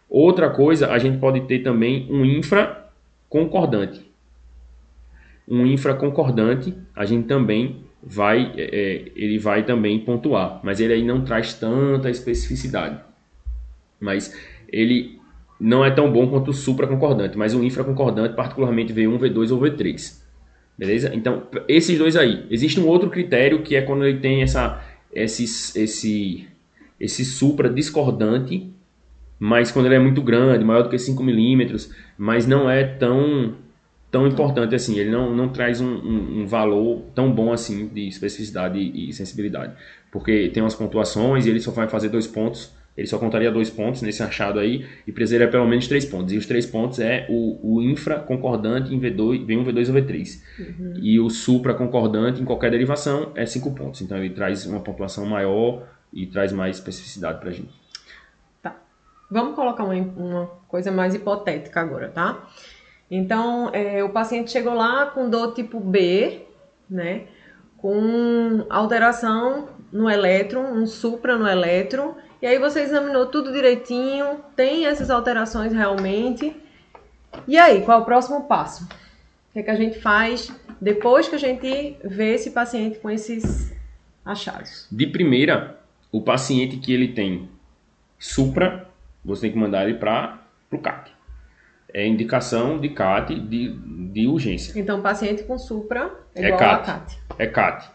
Outra 0.10 0.50
coisa, 0.50 0.91
a 0.91 0.98
gente 0.98 1.17
pode 1.19 1.41
ter 1.41 1.60
também 1.60 2.08
um 2.10 2.26
infra 2.26 2.83
concordante. 3.34 4.00
Um 5.48 5.65
infraconcordante, 5.65 6.72
a 6.96 7.04
gente 7.04 7.26
também 7.26 7.84
vai, 8.02 8.54
é, 8.56 8.62
é, 8.62 9.12
ele 9.15 9.39
vai 9.39 9.65
também 9.65 10.00
pontuar, 10.00 10.60
mas 10.63 10.80
ele 10.80 10.93
aí 10.93 11.04
não 11.04 11.26
traz 11.26 11.56
tanta 11.56 12.12
especificidade. 12.12 13.00
Mas 14.00 14.38
ele 14.72 15.19
não 15.60 15.84
é 15.84 15.89
tão 15.89 16.12
bom 16.13 16.28
quanto 16.28 16.52
o 16.52 16.54
supraconcordante, 16.54 17.36
mas 17.36 17.56
o 17.56 17.63
infraconcordante, 17.63 18.36
particularmente 18.36 18.93
V1, 18.93 19.17
V2 19.17 19.52
ou 19.52 19.60
V3. 19.60 20.22
Beleza? 20.78 21.12
Então, 21.15 21.48
esses 21.67 21.98
dois 21.98 22.15
aí. 22.15 22.46
Existe 22.52 22.80
um 22.80 22.88
outro 22.88 23.10
critério 23.10 23.63
que 23.63 23.76
é 23.76 23.82
quando 23.82 24.06
ele 24.06 24.19
tem 24.19 24.43
essa, 24.43 24.80
esse, 25.12 25.43
esse, 25.80 26.48
esse 27.00 27.26
supra 27.26 27.67
discordante 27.67 28.72
mas 29.43 29.71
quando 29.71 29.88
ele 29.88 29.95
é 29.95 29.99
muito 29.99 30.21
grande, 30.21 30.63
maior 30.63 30.84
do 30.84 30.89
que 30.89 30.97
5 30.97 31.21
milímetros, 31.21 31.93
mas 32.17 32.47
não 32.47 32.69
é 32.69 32.86
tão 32.86 33.56
tão 34.10 34.25
importante 34.25 34.73
assim, 34.73 34.97
ele 34.97 35.10
não, 35.10 35.36
não 35.36 35.49
traz 35.49 35.82
um, 35.82 35.88
um, 35.88 36.41
um, 36.41 36.45
valor 36.45 37.01
tão 37.13 37.29
bom 37.29 37.51
assim 37.51 37.88
de 37.88 38.08
especificidade 38.08 38.79
e, 38.79 39.12
sensibilidade, 39.12 39.73
porque 40.10 40.49
tem 40.53 40.63
umas 40.63 40.75
pontuações 40.75 41.45
e 41.45 41.49
ele 41.49 41.60
só 41.60 41.71
vai 41.71 41.89
fazer 41.89 42.08
dois 42.08 42.25
pontos 42.25 42.71
ele 42.95 43.08
só 43.08 43.17
contaria 43.17 43.51
dois 43.51 43.69
pontos 43.69 44.01
nesse 44.01 44.23
achado 44.23 44.60
aí 44.60 44.86
e 45.06 45.12
precisaria 45.12 45.49
pelo 45.49 45.67
menos 45.67 45.88
três 45.88 46.06
pontos. 46.06 46.32
E 46.32 46.38
os 46.38 46.45
três 46.45 46.63
pontos 46.63 46.99
é 46.99 47.25
o, 47.27 47.77
o 47.77 47.82
infra 47.82 48.19
concordante 48.19 48.93
em 48.93 48.99
V2, 48.99 49.47
V1, 49.47 49.65
V2 49.65 49.88
ou 49.88 49.95
V3. 49.95 50.41
Uhum. 50.60 50.93
E 51.01 51.19
o 51.19 51.27
supra 51.27 51.73
concordante 51.73 52.39
em 52.39 52.45
qualquer 52.45 52.69
derivação 52.69 53.32
é 53.34 53.47
cinco 53.47 53.73
pontos. 53.73 53.99
Então 54.01 54.15
ele 54.19 54.29
traz 54.29 54.67
uma 54.67 54.79
pontuação 54.79 55.25
maior 55.25 55.88
e 56.13 56.27
traz 56.27 56.53
mais 56.53 56.77
especificidade 56.77 57.39
para 57.39 57.49
a 57.49 57.51
gente. 57.51 57.83
Vamos 59.34 59.56
colocar 59.56 59.84
uma, 59.84 59.96
uma 59.96 60.46
coisa 60.67 60.91
mais 60.91 61.15
hipotética 61.15 61.82
agora, 61.82 62.08
tá? 62.08 62.48
Então, 63.10 63.72
é, 63.74 64.04
o 64.04 64.10
paciente 64.10 64.52
chegou 64.52 64.76
lá 64.76 65.08
com 65.08 65.28
dor 65.28 65.56
tipo 65.56 65.80
B, 65.80 66.41
né? 66.88 67.24
Com 67.78 68.63
alteração 68.69 69.69
no 69.91 70.08
elétron, 70.08 70.62
um 70.62 70.86
supra 70.86 71.36
no 71.36 71.48
elétron 71.48 72.15
e 72.43 72.46
aí 72.46 72.60
você 72.60 72.82
examinou 72.82 73.26
tudo 73.26 73.52
direitinho, 73.52 74.38
tem 74.56 74.86
essas 74.86 75.10
alterações 75.10 75.74
realmente. 75.74 76.56
E 77.48 77.58
aí, 77.58 77.82
qual 77.82 77.98
é 77.98 78.02
o 78.04 78.06
próximo 78.06 78.43
passo? 78.43 78.84
O 78.84 79.54
que, 79.54 79.60
é 79.60 79.63
que 79.63 79.72
a 79.72 79.76
gente 79.76 80.00
faz 80.00 80.52
depois 80.80 81.28
que 81.28 81.34
a 81.34 81.39
gente 81.39 81.98
vê 82.04 82.36
esse 82.36 82.52
paciente 82.52 83.00
com 83.00 83.10
esses 83.10 83.74
achados? 84.24 84.88
De 84.91 85.08
primeira, 85.08 85.80
o 86.12 86.22
paciente 86.22 86.78
que 86.78 86.93
ele 86.93 87.08
tem 87.08 87.50
supra, 88.19 88.92
você 89.23 89.43
tem 89.43 89.51
que 89.51 89.57
mandar 89.57 89.88
ele 89.88 89.97
para 89.97 90.39
o 90.71 90.77
CAT. 90.77 91.12
É 91.93 92.07
indicação 92.07 92.79
de 92.79 92.89
CAT 92.89 93.36
de, 93.39 93.73
de 94.12 94.27
urgência. 94.27 94.77
Então, 94.79 95.01
paciente 95.01 95.43
com 95.43 95.57
supra 95.57 96.12
é, 96.36 96.45
é 96.45 96.47
igual 96.47 96.59
CAT. 96.59 96.81
a 96.81 96.93
CAT. 96.93 97.19
É 97.38 97.47
CAT 97.47 97.93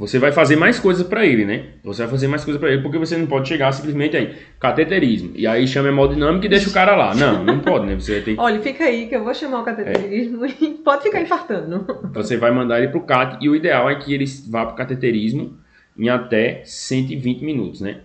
você 0.00 0.18
vai 0.18 0.32
fazer 0.32 0.56
mais 0.56 0.78
coisas 0.78 1.06
para 1.06 1.26
ele, 1.26 1.44
né? 1.44 1.74
Você 1.84 2.00
vai 2.00 2.10
fazer 2.10 2.26
mais 2.26 2.42
coisas 2.42 2.58
para 2.58 2.72
ele, 2.72 2.80
porque 2.80 2.96
você 2.96 3.18
não 3.18 3.26
pode 3.26 3.46
chegar 3.46 3.70
simplesmente 3.70 4.16
aí, 4.16 4.34
cateterismo, 4.58 5.32
e 5.34 5.46
aí 5.46 5.68
chama 5.68 5.88
hemodinâmica 5.88 6.46
e 6.46 6.48
deixa 6.48 6.70
o 6.70 6.72
cara 6.72 6.96
lá. 6.96 7.14
Não, 7.14 7.44
não 7.44 7.60
pode, 7.60 7.84
né? 7.84 7.94
Você 7.96 8.18
tem 8.22 8.34
Olha, 8.38 8.58
fica 8.62 8.84
aí 8.84 9.08
que 9.08 9.14
eu 9.14 9.22
vou 9.22 9.34
chamar 9.34 9.60
o 9.60 9.64
cateterismo 9.64 10.46
é. 10.46 10.54
e 10.58 10.70
pode 10.70 11.02
ficar 11.02 11.20
infartando. 11.20 11.84
Você 12.14 12.38
vai 12.38 12.50
mandar 12.50 12.78
ele 12.78 12.88
pro 12.88 13.02
CAT, 13.02 13.44
e 13.44 13.48
o 13.50 13.54
ideal 13.54 13.90
é 13.90 13.94
que 13.96 14.14
ele 14.14 14.24
vá 14.48 14.64
pro 14.64 14.74
cateterismo 14.74 15.58
em 15.98 16.08
até 16.08 16.62
120 16.64 17.44
minutos, 17.44 17.82
né? 17.82 18.00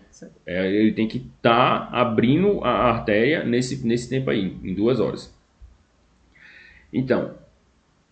É, 0.45 0.67
ele 0.67 0.93
tem 0.93 1.07
que 1.07 1.17
estar 1.17 1.89
tá 1.89 1.97
abrindo 1.97 2.63
a 2.63 2.89
artéria 2.89 3.43
nesse, 3.43 3.85
nesse 3.85 4.09
tempo 4.09 4.29
aí, 4.29 4.55
em 4.63 4.73
duas 4.73 4.99
horas. 4.99 5.33
Então, 6.93 7.33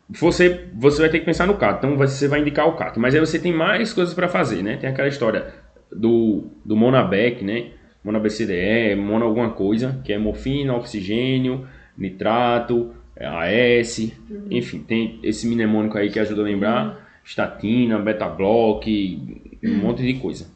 você, 0.10 0.68
você 0.74 1.02
vai 1.02 1.10
ter 1.10 1.20
que 1.20 1.26
pensar 1.26 1.48
no 1.48 1.58
CAT, 1.58 1.78
então 1.78 1.98
você 1.98 2.28
vai 2.28 2.42
indicar 2.42 2.68
o 2.68 2.76
CAT. 2.76 3.00
Mas 3.00 3.16
aí 3.16 3.20
você 3.20 3.40
tem 3.40 3.54
mais 3.54 3.94
coisas 3.94 4.14
para 4.14 4.28
fazer, 4.28 4.62
né? 4.62 4.78
Tem 4.78 4.90
aquela 4.90 5.08
história 5.08 5.54
do, 5.92 6.48
do 6.66 6.76
Monabec, 6.76 7.44
né? 7.44 7.72
MonaBCDE, 8.04 8.96
Mona 8.98 9.24
alguma 9.26 9.52
coisa, 9.52 10.02
que 10.04 10.12
é 10.12 10.18
morfina, 10.18 10.76
oxigênio, 10.76 11.66
nitrato, 11.98 12.94
AS, 13.18 14.00
uhum. 14.30 14.48
enfim, 14.52 14.80
tem 14.80 15.20
esse 15.24 15.48
mnemônico 15.48 15.98
aí 15.98 16.10
que 16.10 16.20
ajuda 16.20 16.42
a 16.42 16.44
lembrar, 16.44 16.86
uhum. 16.86 16.96
estatina, 17.24 18.00
beta-block, 18.00 19.48
um 19.64 19.70
uhum. 19.70 19.78
monte 19.78 20.04
de 20.04 20.16
coisa. 20.16 20.48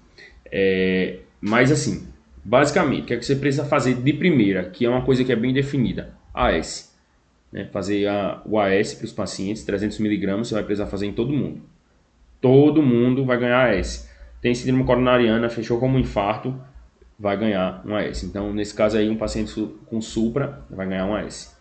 É, 0.51 1.19
mas 1.47 1.71
assim, 1.71 2.07
basicamente, 2.43 3.03
o 3.03 3.05
que, 3.05 3.13
é 3.13 3.17
que 3.17 3.25
você 3.25 3.35
precisa 3.35 3.65
fazer 3.65 3.95
de 3.95 4.13
primeira, 4.13 4.69
que 4.69 4.85
é 4.85 4.89
uma 4.89 5.01
coisa 5.01 5.23
que 5.23 5.31
é 5.31 5.35
bem 5.35 5.53
definida? 5.53 6.13
AS 6.33 6.87
né, 7.51 7.65
fazer 7.65 8.07
a, 8.07 8.41
o 8.45 8.59
AS 8.59 8.93
para 8.93 9.05
os 9.05 9.11
pacientes, 9.11 9.63
300 9.63 9.99
miligramas, 9.99 10.47
você 10.47 10.53
vai 10.53 10.63
precisar 10.63 10.87
fazer 10.87 11.07
em 11.07 11.13
todo 11.13 11.33
mundo. 11.33 11.61
Todo 12.41 12.81
mundo 12.81 13.25
vai 13.25 13.39
ganhar 13.39 13.73
AS. 13.73 14.09
Tem 14.41 14.53
síndrome 14.53 14.83
coronariana, 14.83 15.49
fechou 15.49 15.79
como 15.79 15.97
infarto, 15.97 16.59
vai 17.17 17.35
ganhar 17.37 17.81
um 17.85 17.95
AS. 17.95 18.23
Então, 18.23 18.53
nesse 18.53 18.73
caso 18.73 18.97
aí, 18.97 19.09
um 19.09 19.17
paciente 19.17 19.53
com 19.87 19.99
supra 19.99 20.61
vai 20.69 20.87
ganhar 20.87 21.05
um 21.05 21.15
AS. 21.15 21.57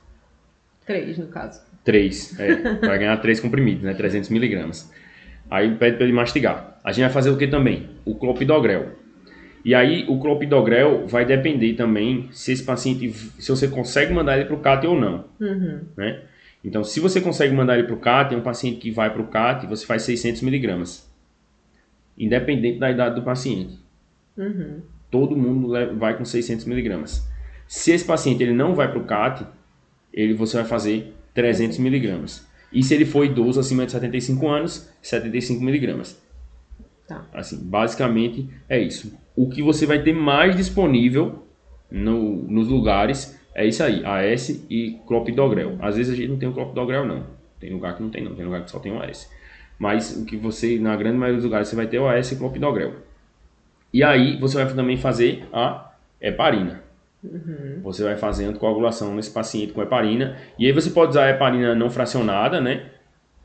Três, 0.84 1.18
no 1.18 1.26
caso. 1.28 1.62
Três, 1.82 2.38
é. 2.38 2.78
vai 2.86 2.98
ganhar 2.98 3.16
três 3.18 3.40
comprimidos, 3.40 3.82
né? 3.82 3.94
300 3.94 4.28
miligramas. 4.28 4.92
Aí 5.50 5.74
pede 5.76 5.96
para 5.96 6.04
ele 6.04 6.12
mastigar. 6.12 6.78
A 6.84 6.92
gente 6.92 7.04
vai 7.04 7.12
fazer 7.12 7.30
o 7.30 7.38
que 7.38 7.46
também? 7.46 7.90
O 8.04 8.14
clopidogrel. 8.16 8.90
E 9.66 9.74
aí 9.74 10.04
o 10.08 10.20
clopidogrel 10.20 11.08
vai 11.08 11.24
depender 11.24 11.74
também 11.74 12.28
se 12.30 12.52
esse 12.52 12.62
paciente, 12.62 13.10
se 13.10 13.48
você 13.48 13.66
consegue 13.66 14.14
mandar 14.14 14.36
ele 14.36 14.44
para 14.44 14.54
o 14.54 14.60
CAT 14.60 14.86
ou 14.86 14.96
não. 14.96 15.24
Uhum. 15.40 15.80
Né? 15.96 16.22
Então, 16.64 16.84
se 16.84 17.00
você 17.00 17.20
consegue 17.20 17.52
mandar 17.52 17.76
ele 17.76 17.82
para 17.82 17.96
o 17.96 17.98
CAT, 17.98 18.32
é 18.32 18.38
um 18.38 18.42
paciente 18.42 18.78
que 18.78 18.92
vai 18.92 19.12
para 19.12 19.20
o 19.20 19.26
CAT, 19.26 19.66
você 19.66 19.84
faz 19.84 20.02
600 20.02 20.42
miligramas. 20.42 21.10
Independente 22.16 22.78
da 22.78 22.92
idade 22.92 23.16
do 23.16 23.22
paciente. 23.22 23.76
Uhum. 24.36 24.82
Todo 25.10 25.36
mundo 25.36 25.72
vai 25.98 26.16
com 26.16 26.24
600 26.24 26.64
miligramas. 26.64 27.28
Se 27.66 27.90
esse 27.90 28.04
paciente 28.04 28.44
ele 28.44 28.54
não 28.54 28.72
vai 28.72 28.88
para 28.88 29.00
o 29.00 29.04
CAT, 29.04 29.44
ele, 30.14 30.32
você 30.32 30.58
vai 30.58 30.66
fazer 30.66 31.12
300 31.34 31.78
miligramas. 31.78 32.46
E 32.72 32.84
se 32.84 32.94
ele 32.94 33.04
for 33.04 33.24
idoso 33.24 33.58
acima 33.58 33.84
de 33.84 33.90
75 33.90 34.46
anos, 34.46 34.88
75 35.02 35.60
miligramas. 35.60 36.24
Tá. 37.06 37.24
Assim, 37.32 37.58
basicamente 37.62 38.48
é 38.68 38.78
isso. 38.78 39.16
O 39.34 39.48
que 39.48 39.62
você 39.62 39.86
vai 39.86 40.02
ter 40.02 40.12
mais 40.12 40.56
disponível 40.56 41.46
no, 41.90 42.42
nos 42.42 42.68
lugares 42.68 43.38
é 43.54 43.64
isso 43.64 43.82
aí, 43.82 44.04
AS 44.04 44.64
e 44.68 44.98
clopidogrel. 45.06 45.76
Às 45.80 45.96
vezes 45.96 46.12
a 46.12 46.16
gente 46.16 46.28
não 46.28 46.38
tem 46.38 46.48
o 46.48 46.52
clopidogrel 46.52 47.06
não. 47.06 47.24
Tem 47.58 47.72
lugar 47.72 47.96
que 47.96 48.02
não 48.02 48.10
tem 48.10 48.22
não, 48.22 48.34
tem 48.34 48.44
lugar 48.44 48.64
que 48.64 48.70
só 48.70 48.78
tem 48.78 48.92
o 48.92 49.00
AS. 49.00 49.30
Mas 49.78 50.16
o 50.16 50.24
que 50.24 50.36
você, 50.36 50.78
na 50.78 50.96
grande 50.96 51.16
maioria 51.16 51.36
dos 51.36 51.44
lugares, 51.44 51.68
você 51.68 51.76
vai 51.76 51.86
ter 51.86 51.98
o 51.98 52.08
AS 52.08 52.32
e 52.32 52.36
clopidogrel. 52.36 52.94
E 53.92 54.02
aí 54.02 54.38
você 54.38 54.62
vai 54.62 54.74
também 54.74 54.96
fazer 54.96 55.46
a 55.52 55.92
heparina. 56.20 56.82
Uhum. 57.22 57.80
Você 57.82 58.02
vai 58.02 58.16
fazer 58.16 58.44
anticoagulação 58.44 59.14
nesse 59.14 59.30
paciente 59.30 59.72
com 59.72 59.82
heparina. 59.82 60.36
E 60.58 60.66
aí 60.66 60.72
você 60.72 60.90
pode 60.90 61.10
usar 61.10 61.24
a 61.24 61.30
heparina 61.30 61.74
não 61.74 61.90
fracionada, 61.90 62.60
né? 62.60 62.90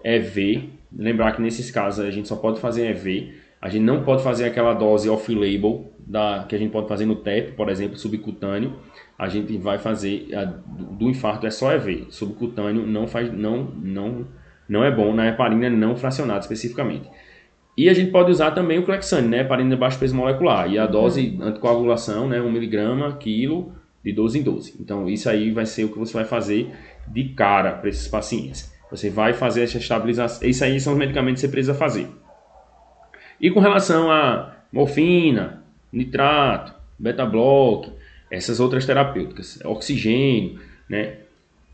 EV. 0.04 0.70
Lembrar 0.94 1.34
que 1.34 1.42
nesses 1.42 1.72
casos 1.72 2.06
a 2.06 2.12
gente 2.12 2.28
só 2.28 2.36
pode 2.36 2.60
fazer 2.60 2.90
EV. 2.90 3.34
A 3.62 3.70
gente 3.70 3.84
não 3.84 4.04
pode 4.04 4.24
fazer 4.24 4.46
aquela 4.46 4.74
dose 4.74 5.08
off-label 5.10 5.92
da 6.00 6.46
que 6.50 6.56
a 6.56 6.58
gente 6.58 6.72
pode 6.72 6.88
fazer 6.88 7.06
no 7.06 7.16
TEP, 7.16 7.54
por 7.54 7.70
exemplo, 7.70 7.98
subcutâneo. 7.98 8.74
A 9.18 9.30
gente 9.30 9.56
vai 9.58 9.78
fazer 9.78 10.34
a, 10.34 10.46
do 10.46 11.08
infarto 11.08 11.46
é 11.46 11.52
só 11.52 11.72
EV. 11.72 12.08
Subcutâneo 12.10 12.86
não 12.88 13.08
faz 13.08 13.32
não 13.32 13.64
não 13.64 14.28
não 14.68 14.84
é 14.84 14.90
bom 14.90 15.14
na 15.14 15.28
heparina 15.28 15.70
não 15.70 15.96
fracionada 15.96 16.40
especificamente. 16.40 17.08
E 17.78 17.88
a 17.88 17.94
gente 17.94 18.12
pode 18.12 18.32
usar 18.32 18.52
também 18.52 18.80
o 18.80 18.84
Clexane, 18.84 19.28
né, 19.28 19.42
heparina 19.42 19.70
de 19.70 19.76
baixo 19.76 19.98
peso 19.98 20.16
molecular. 20.16 20.70
E 20.70 20.78
a 20.78 20.86
dose 20.86 21.38
uhum. 21.40 21.48
anticoagulação, 21.48 22.28
né, 22.28 22.42
1 22.42 22.48
mg 22.50 23.18
quilo 23.20 23.74
de 24.04 24.12
12 24.12 24.40
em 24.40 24.44
12. 24.44 24.76
Então 24.80 25.08
isso 25.08 25.30
aí 25.30 25.52
vai 25.52 25.66
ser 25.66 25.86
o 25.86 25.90
que 25.90 26.00
você 26.00 26.14
vai 26.14 26.26
fazer 26.26 26.72
de 27.08 27.26
cara 27.30 27.74
para 27.74 27.90
esses 27.90 28.08
pacientes. 28.08 28.72
Você 28.90 29.10
vai 29.10 29.34
fazer 29.34 29.64
essa 29.64 29.78
estabilização. 29.78 30.48
Isso 30.48 30.64
aí 30.64 30.80
são 30.80 30.94
os 30.94 31.00
medicamentos 31.00 31.42
que 31.42 31.48
você 31.48 31.52
precisa 31.52 31.74
fazer. 31.74 32.08
E 33.42 33.50
com 33.50 33.60
relação 33.60 34.12
a 34.12 34.56
morfina, 34.72 35.64
nitrato, 35.92 36.76
beta-block, 36.98 37.92
essas 38.30 38.60
outras 38.60 38.86
terapêuticas, 38.86 39.60
oxigênio, 39.66 40.60
né? 40.88 41.16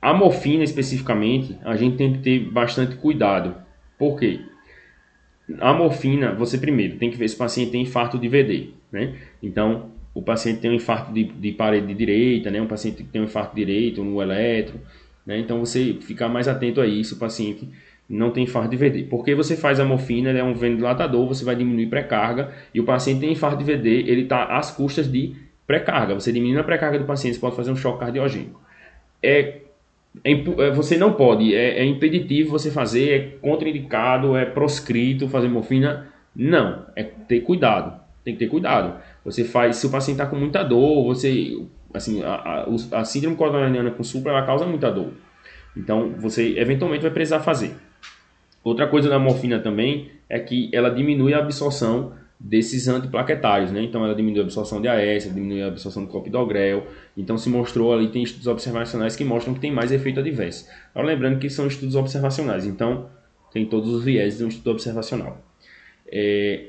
A 0.01 0.13
morfina 0.13 0.63
especificamente, 0.63 1.57
a 1.65 1.75
gente 1.75 1.97
tem 1.97 2.13
que 2.13 2.19
ter 2.19 2.39
bastante 2.39 2.95
cuidado. 2.95 3.55
Por 3.99 4.17
quê? 4.17 4.39
A 5.59 5.73
morfina, 5.73 6.33
você 6.33 6.57
primeiro 6.57 6.97
tem 6.97 7.11
que 7.11 7.17
ver 7.17 7.27
se 7.27 7.35
o 7.35 7.37
paciente 7.37 7.71
tem 7.71 7.81
infarto 7.81 8.17
de 8.17 8.29
VD, 8.29 8.69
né? 8.91 9.15
Então, 9.43 9.91
o 10.13 10.21
paciente 10.21 10.61
tem 10.61 10.71
um 10.71 10.75
infarto 10.75 11.11
de, 11.11 11.25
de 11.25 11.51
parede 11.51 11.93
direita, 11.93 12.49
né? 12.49 12.61
Um 12.61 12.67
paciente 12.67 13.03
que 13.03 13.09
tem 13.09 13.21
um 13.21 13.25
infarto 13.25 13.55
direito 13.55 14.03
no 14.03 14.21
eletro, 14.21 14.79
né? 15.25 15.37
Então, 15.37 15.59
você 15.59 15.95
ficar 15.99 16.29
mais 16.29 16.47
atento 16.47 16.79
a 16.79 16.87
isso, 16.87 17.15
o 17.15 17.19
paciente 17.19 17.67
não 18.09 18.31
tem 18.31 18.43
infarto 18.43 18.69
de 18.69 18.77
VD. 18.77 19.03
Porque 19.03 19.35
você 19.35 19.55
faz 19.55 19.79
a 19.79 19.85
morfina, 19.85 20.29
ele 20.29 20.39
é 20.39 20.43
um 20.43 20.53
vasodilatador, 20.53 21.27
você 21.27 21.43
vai 21.43 21.55
diminuir 21.55 21.87
pré-carga, 21.87 22.51
e 22.73 22.79
o 22.79 22.85
paciente 22.85 23.19
tem 23.19 23.31
infarto 23.31 23.57
de 23.57 23.63
VD, 23.63 23.89
ele 23.89 24.21
está 24.23 24.45
às 24.45 24.71
custas 24.71 25.11
de 25.11 25.35
pré-carga. 25.65 26.13
Você 26.13 26.31
diminui 26.31 26.59
a 26.59 26.63
pré-carga 26.63 26.97
do 26.97 27.05
paciente, 27.05 27.35
você 27.35 27.41
pode 27.41 27.55
fazer 27.55 27.71
um 27.71 27.75
choque 27.75 27.99
cardiogênico. 27.99 28.61
É, 29.21 29.61
é, 30.23 30.31
é 30.31 30.71
você 30.71 30.97
não 30.97 31.13
pode, 31.13 31.53
é, 31.53 31.79
é, 31.79 31.85
impeditivo 31.85 32.51
você 32.51 32.71
fazer, 32.71 33.09
é 33.09 33.19
contraindicado, 33.41 34.35
é 34.37 34.45
proscrito 34.45 35.27
fazer 35.27 35.49
morfina. 35.49 36.07
Não, 36.33 36.85
é 36.95 37.03
ter 37.03 37.41
cuidado, 37.41 37.99
tem 38.23 38.35
que 38.35 38.39
ter 38.39 38.47
cuidado. 38.47 39.01
Você 39.25 39.43
faz, 39.43 39.75
se 39.77 39.87
o 39.87 39.89
paciente 39.89 40.19
está 40.19 40.25
com 40.25 40.37
muita 40.37 40.63
dor, 40.63 41.03
você, 41.03 41.59
assim, 41.93 42.23
a, 42.23 42.35
a, 42.35 42.99
a 42.99 43.03
síndrome 43.03 43.35
coronariana 43.35 43.91
com 43.91 44.03
supra, 44.03 44.31
ela 44.31 44.45
causa 44.45 44.65
muita 44.65 44.89
dor. 44.89 45.11
Então, 45.75 46.13
você 46.17 46.57
eventualmente 46.57 47.01
vai 47.01 47.11
precisar 47.11 47.39
fazer. 47.41 47.75
Outra 48.67 48.85
coisa 48.85 49.07
da 49.07 49.17
morfina 49.17 49.59
também 49.59 50.11
é 50.27 50.37
que 50.39 50.69
ela 50.73 50.89
diminui 50.89 51.33
a 51.33 51.37
absorção 51.37 52.11
desses 52.37 52.89
antiplaquetários, 52.89 53.71
né? 53.71 53.81
Então 53.81 54.03
ela 54.03 54.13
diminui 54.13 54.41
a 54.41 54.43
absorção 54.43 54.81
de 54.81 54.89
AS, 54.89 55.23
diminui 55.33 55.63
a 55.63 55.67
absorção 55.67 56.03
do 56.03 56.09
clopidogrel. 56.09 56.85
Então 57.15 57.37
se 57.37 57.49
mostrou 57.49 57.93
ali, 57.93 58.09
tem 58.09 58.23
estudos 58.23 58.45
observacionais 58.45 59.15
que 59.15 59.23
mostram 59.23 59.53
que 59.53 59.61
tem 59.61 59.71
mais 59.71 59.89
efeito 59.93 60.19
adverso. 60.19 60.67
Agora 60.93 61.13
lembrando 61.13 61.39
que 61.39 61.49
são 61.49 61.65
estudos 61.65 61.95
observacionais, 61.95 62.65
então 62.65 63.09
tem 63.53 63.65
todos 63.65 63.89
os 63.89 64.03
viés 64.03 64.37
de 64.37 64.43
um 64.43 64.49
estudo 64.49 64.71
observacional. 64.71 65.41
É... 66.11 66.65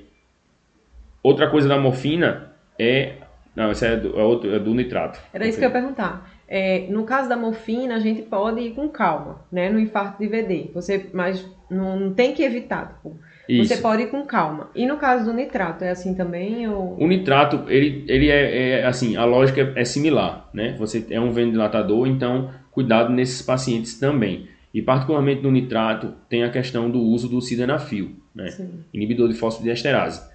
Outra 1.21 1.51
coisa 1.51 1.67
da 1.67 1.81
morfina 1.81 2.53
é 2.79 3.15
Não, 3.57 3.73
esse 3.73 3.85
é 3.85 3.97
do, 3.97 4.17
é 4.17 4.23
outro, 4.23 4.55
é 4.55 4.59
do 4.61 4.73
nitrato. 4.73 5.21
Era 5.33 5.49
isso 5.49 5.59
que 5.59 5.65
eu 5.65 5.69
ia 5.69 5.73
perguntar. 5.73 6.38
É, 6.51 6.87
no 6.89 7.05
caso 7.05 7.29
da 7.29 7.37
morfina, 7.37 7.97
a 7.97 7.99
gente 7.99 8.23
pode 8.23 8.61
ir 8.61 8.71
com 8.71 8.89
calma, 8.89 9.45
né? 9.53 9.69
No 9.69 9.79
infarto 9.79 10.19
de 10.19 10.29
VD. 10.29 10.71
Você, 10.73 11.11
mas 11.13 11.47
não, 11.71 12.01
não 12.01 12.15
tem 12.15 12.33
que 12.33 12.43
evitar. 12.43 12.95
Tipo, 12.95 13.19
você 13.59 13.77
pode 13.77 14.05
ir 14.05 14.11
com 14.11 14.25
calma. 14.25 14.71
E 14.75 14.87
no 14.87 14.97
caso 14.97 15.27
do 15.27 15.33
nitrato, 15.35 15.85
é 15.85 15.91
assim 15.91 16.15
também? 16.15 16.67
Ou... 16.67 16.97
O 16.99 17.07
nitrato, 17.07 17.65
ele, 17.69 18.03
ele 18.09 18.31
é, 18.31 18.81
é, 18.81 18.87
assim, 18.87 19.15
a 19.15 19.27
lógica 19.27 19.75
é 19.77 19.85
similar, 19.85 20.49
né? 20.55 20.75
Você 20.79 21.07
é 21.11 21.21
um 21.21 21.33
ventilador, 21.33 22.07
então 22.07 22.51
cuidado 22.71 23.13
nesses 23.13 23.43
pacientes 23.43 23.99
também. 23.99 24.49
E 24.73 24.81
particularmente 24.81 25.43
no 25.43 25.51
nitrato 25.51 26.15
tem 26.31 26.45
a 26.45 26.51
questão 26.51 26.91
do 26.91 27.01
uso 27.01 27.29
do 27.29 27.43
sildenafil, 27.43 28.13
né? 28.35 28.49
Sim. 28.51 28.85
Inibidor 28.93 29.29
de 29.29 29.35
fosfodiesterase. 29.35 30.27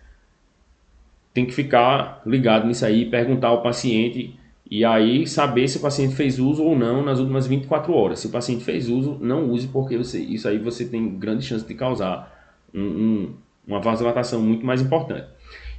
Tem 1.34 1.46
que 1.46 1.54
ficar 1.54 2.22
ligado 2.24 2.68
nisso 2.68 2.86
aí, 2.86 3.06
perguntar 3.06 3.48
ao 3.48 3.64
paciente 3.64 4.38
e 4.76 4.84
aí 4.84 5.28
saber 5.28 5.68
se 5.68 5.78
o 5.78 5.82
paciente 5.82 6.16
fez 6.16 6.40
uso 6.40 6.64
ou 6.64 6.76
não 6.76 7.06
nas 7.06 7.20
últimas 7.20 7.46
24 7.46 7.94
horas. 7.94 8.18
Se 8.18 8.26
o 8.26 8.32
paciente 8.32 8.64
fez 8.64 8.90
uso, 8.90 9.20
não 9.22 9.52
use 9.52 9.68
porque 9.68 9.96
você, 9.96 10.20
isso 10.20 10.48
aí 10.48 10.58
você 10.58 10.84
tem 10.84 11.16
grande 11.20 11.46
chance 11.46 11.64
de 11.64 11.76
causar 11.76 12.52
um, 12.74 12.82
um, 12.82 13.34
uma 13.68 13.80
vasodilatação 13.80 14.42
muito 14.42 14.66
mais 14.66 14.82
importante. 14.82 15.28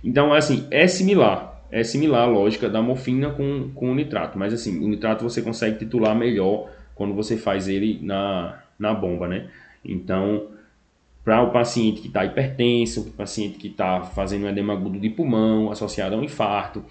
Então, 0.04 0.32
assim, 0.32 0.68
é 0.70 0.86
similar. 0.86 1.60
É 1.72 1.82
similar 1.82 2.22
a 2.22 2.30
lógica 2.30 2.70
da 2.70 2.80
morfina 2.80 3.30
com, 3.30 3.68
com 3.74 3.90
o 3.90 3.94
nitrato. 3.96 4.38
Mas, 4.38 4.54
assim, 4.54 4.78
o 4.78 4.86
nitrato 4.86 5.24
você 5.24 5.42
consegue 5.42 5.76
titular 5.76 6.14
melhor 6.14 6.70
quando 6.94 7.14
você 7.14 7.36
faz 7.36 7.66
ele 7.66 7.98
na, 8.00 8.62
na 8.78 8.94
bomba, 8.94 9.26
né? 9.26 9.50
Então, 9.84 10.50
para 11.24 11.42
o 11.42 11.50
paciente 11.50 12.00
que 12.00 12.06
está 12.06 12.24
hipertenso, 12.24 13.02
para 13.02 13.10
o 13.10 13.14
paciente 13.14 13.58
que 13.58 13.66
está 13.66 14.02
fazendo 14.02 14.44
um 14.44 14.48
edema 14.48 14.72
agudo 14.72 15.00
de 15.00 15.10
pulmão 15.10 15.72
associado 15.72 16.14
a 16.14 16.18
um 16.18 16.22
infarto, 16.22 16.84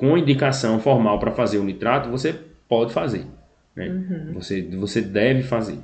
com 0.00 0.16
indicação 0.16 0.80
formal 0.80 1.18
para 1.18 1.30
fazer 1.30 1.58
o 1.58 1.62
nitrato, 1.62 2.08
você 2.08 2.34
pode 2.66 2.90
fazer. 2.90 3.26
Né? 3.76 4.30
Você, 4.32 4.62
você 4.62 5.02
deve 5.02 5.42
fazer. 5.42 5.78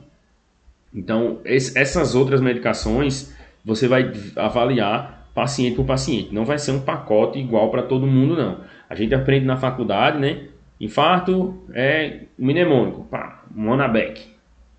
Então, 0.94 1.40
essas 1.44 2.14
outras 2.14 2.40
medicações, 2.40 3.36
você 3.62 3.86
vai 3.86 4.10
avaliar 4.34 5.28
paciente 5.34 5.76
por 5.76 5.84
paciente. 5.84 6.34
Não 6.34 6.46
vai 6.46 6.58
ser 6.58 6.70
um 6.70 6.80
pacote 6.80 7.38
igual 7.38 7.70
para 7.70 7.82
todo 7.82 8.06
mundo, 8.06 8.34
não. 8.34 8.62
A 8.88 8.94
gente 8.94 9.14
aprende 9.14 9.44
na 9.44 9.58
faculdade, 9.58 10.18
né? 10.18 10.44
Infarto 10.80 11.62
é 11.74 12.20
mnemônico, 12.38 13.04
pá, 13.04 13.44
Monabec, 13.54 14.28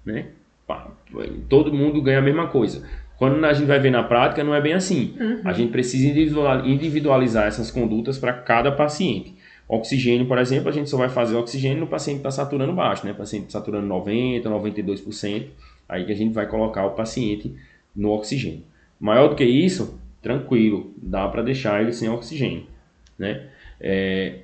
né? 0.04 0.30
Pá, 0.66 0.88
todo 1.48 1.72
mundo 1.72 2.02
ganha 2.02 2.18
a 2.18 2.24
mesma 2.24 2.48
coisa. 2.48 2.84
Quando 3.18 3.44
a 3.46 3.54
gente 3.54 3.66
vai 3.68 3.80
ver 3.80 3.90
na 3.90 4.04
prática, 4.04 4.44
não 4.44 4.54
é 4.54 4.62
bem 4.62 4.74
assim. 4.74 5.16
A 5.44 5.52
gente 5.52 5.72
precisa 5.72 6.08
individual- 6.08 6.66
individualizar 6.66 7.48
essas 7.48 7.72
condutas 7.72 8.18
para 8.20 8.32
cada 8.34 8.72
paciente. 8.72 9.36
Oxigênio, 9.68 10.28
por 10.28 10.38
exemplo, 10.38 10.70
a 10.70 10.72
gente 10.72 10.90
só 10.90 10.98
vai 10.98 11.10
fazer 11.10 11.36
oxigênio 11.36 11.80
no 11.80 11.88
paciente 11.88 12.22
que 12.22 12.28
está 12.28 12.32
saturando 12.32 12.74
baixo, 12.74 13.06
né? 13.06 13.14
Paciente 13.14 13.52
saturando 13.52 13.86
90, 13.88 14.50
92%, 14.50 15.48
aí 15.90 16.06
que 16.06 16.12
a 16.12 16.16
gente 16.16 16.34
vai 16.34 16.48
colocar 16.48 16.86
o 16.86 16.92
paciente 16.92 17.54
no 17.96 18.12
oxigênio. 18.12 18.64
Maior 19.00 19.28
do 19.30 19.36
que 19.36 19.44
isso, 19.44 20.00
tranquilo, 20.22 20.94
dá 20.96 21.28
para 21.28 21.42
deixar 21.42 21.82
ele 21.82 21.92
sem 21.92 22.08
oxigênio, 22.10 22.66
né? 23.18 23.48
É, 23.82 24.40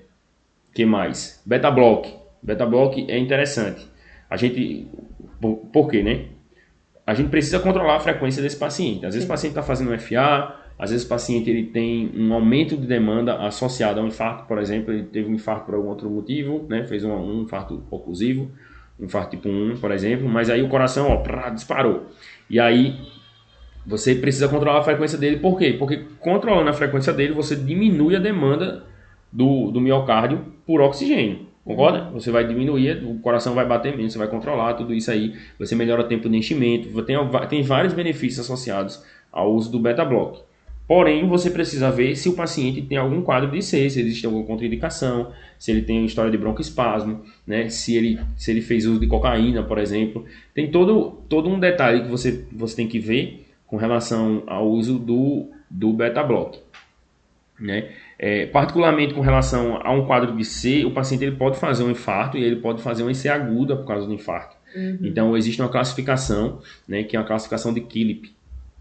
que 0.73 0.83
mais? 0.85 1.41
Beta 1.45 1.69
block. 1.71 2.13
Beta 2.41 2.65
block 2.65 3.05
é 3.09 3.17
interessante. 3.17 3.87
A 4.29 4.35
gente, 4.35 4.87
por, 5.39 5.57
por 5.71 5.89
quê, 5.89 6.03
né? 6.03 6.25
A 7.05 7.13
gente 7.13 7.29
precisa 7.29 7.59
controlar 7.59 7.97
a 7.97 7.99
frequência 7.99 8.41
desse 8.41 8.57
paciente. 8.57 9.05
Às 9.05 9.13
vezes 9.13 9.27
o 9.27 9.29
paciente 9.29 9.51
está 9.51 9.61
fazendo 9.61 9.91
um 9.91 9.99
FA, 9.99 10.55
às 10.79 10.89
vezes 10.89 11.05
o 11.05 11.09
paciente 11.09 11.49
ele 11.49 11.67
tem 11.67 12.11
um 12.15 12.33
aumento 12.33 12.77
de 12.77 12.87
demanda 12.87 13.35
associado 13.45 13.99
a 13.99 14.03
um 14.03 14.07
infarto, 14.07 14.45
por 14.47 14.57
exemplo, 14.57 14.93
ele 14.93 15.03
teve 15.03 15.29
um 15.29 15.33
infarto 15.33 15.65
por 15.65 15.75
algum 15.75 15.89
outro 15.89 16.09
motivo, 16.09 16.65
né? 16.69 16.85
Fez 16.87 17.03
um, 17.03 17.13
um 17.13 17.41
infarto 17.43 17.83
oclusivo, 17.91 18.49
um 18.99 19.05
infarto 19.05 19.31
tipo 19.35 19.49
1, 19.49 19.77
por 19.77 19.91
exemplo, 19.91 20.27
mas 20.27 20.49
aí 20.49 20.61
o 20.61 20.69
coração, 20.69 21.09
ó, 21.09 21.17
prá, 21.17 21.49
disparou. 21.49 22.07
E 22.49 22.59
aí 22.59 22.99
você 23.85 24.15
precisa 24.15 24.47
controlar 24.47 24.79
a 24.79 24.83
frequência 24.83 25.17
dele, 25.17 25.37
por 25.37 25.57
quê? 25.57 25.75
Porque 25.77 26.05
controlando 26.19 26.69
a 26.69 26.73
frequência 26.73 27.11
dele, 27.11 27.33
você 27.33 27.55
diminui 27.55 28.15
a 28.15 28.19
demanda 28.19 28.83
do, 29.31 29.71
do 29.71 29.81
miocárdio 29.81 30.39
por 30.65 30.81
oxigênio. 30.81 31.52
Concorda? 31.63 32.09
Você 32.11 32.29
vai 32.29 32.45
diminuir, 32.45 33.03
o 33.05 33.19
coração 33.19 33.53
vai 33.53 33.65
bater 33.65 33.95
menos, 33.95 34.11
você 34.11 34.19
vai 34.19 34.27
controlar 34.27 34.73
tudo 34.73 34.93
isso 34.93 35.09
aí, 35.09 35.33
você 35.57 35.75
melhora 35.75 36.01
o 36.01 36.07
tempo 36.07 36.29
de 36.29 36.35
enchimento, 36.35 36.89
tem, 37.03 37.15
tem 37.47 37.61
vários 37.61 37.93
benefícios 37.93 38.45
associados 38.45 39.01
ao 39.31 39.53
uso 39.53 39.71
do 39.71 39.79
beta-block. 39.79 40.41
Porém, 40.85 41.27
você 41.27 41.49
precisa 41.49 41.89
ver 41.89 42.15
se 42.17 42.27
o 42.27 42.33
paciente 42.33 42.81
tem 42.81 42.97
algum 42.97 43.21
quadro 43.21 43.49
de 43.49 43.57
IC, 43.57 43.89
se 43.89 44.01
existe 44.01 44.25
alguma 44.25 44.43
contraindicação, 44.45 45.31
se 45.57 45.71
ele 45.71 45.81
tem 45.81 46.05
história 46.05 46.29
de 46.29 46.37
broncoespasmo, 46.37 47.23
né? 47.47 47.69
se, 47.69 47.95
ele, 47.95 48.19
se 48.35 48.51
ele 48.51 48.61
fez 48.61 48.85
uso 48.85 48.99
de 48.99 49.07
cocaína, 49.07 49.63
por 49.63 49.77
exemplo. 49.77 50.25
Tem 50.53 50.69
todo, 50.69 51.23
todo 51.29 51.49
um 51.49 51.57
detalhe 51.57 52.01
que 52.03 52.09
você, 52.09 52.45
você 52.51 52.75
tem 52.75 52.87
que 52.87 52.99
ver 52.99 53.47
com 53.65 53.77
relação 53.77 54.43
ao 54.45 54.69
uso 54.69 54.99
do, 54.99 55.47
do 55.69 55.93
beta-block. 55.93 56.59
Né? 57.57 57.91
É, 58.25 58.45
particularmente 58.45 59.13
com 59.13 59.19
relação 59.19 59.81
a 59.83 59.91
um 59.91 60.05
quadro 60.05 60.33
de 60.33 60.45
C, 60.45 60.85
o 60.85 60.91
paciente 60.91 61.25
ele 61.25 61.35
pode 61.35 61.57
fazer 61.59 61.83
um 61.83 61.91
infarto 61.91 62.37
e 62.37 62.43
ele 62.45 62.55
pode 62.55 62.81
fazer 62.81 63.03
uma 63.03 63.11
IC 63.11 63.27
aguda 63.27 63.75
por 63.75 63.85
causa 63.85 64.07
do 64.07 64.13
infarto. 64.13 64.55
Então, 65.01 65.35
existe 65.35 65.61
uma 65.61 65.67
classificação, 65.67 66.61
né, 66.87 67.03
que 67.03 67.17
é 67.17 67.19
uma 67.19 67.25
classificação 67.25 67.73
de 67.73 67.81
Killip, 67.81 68.33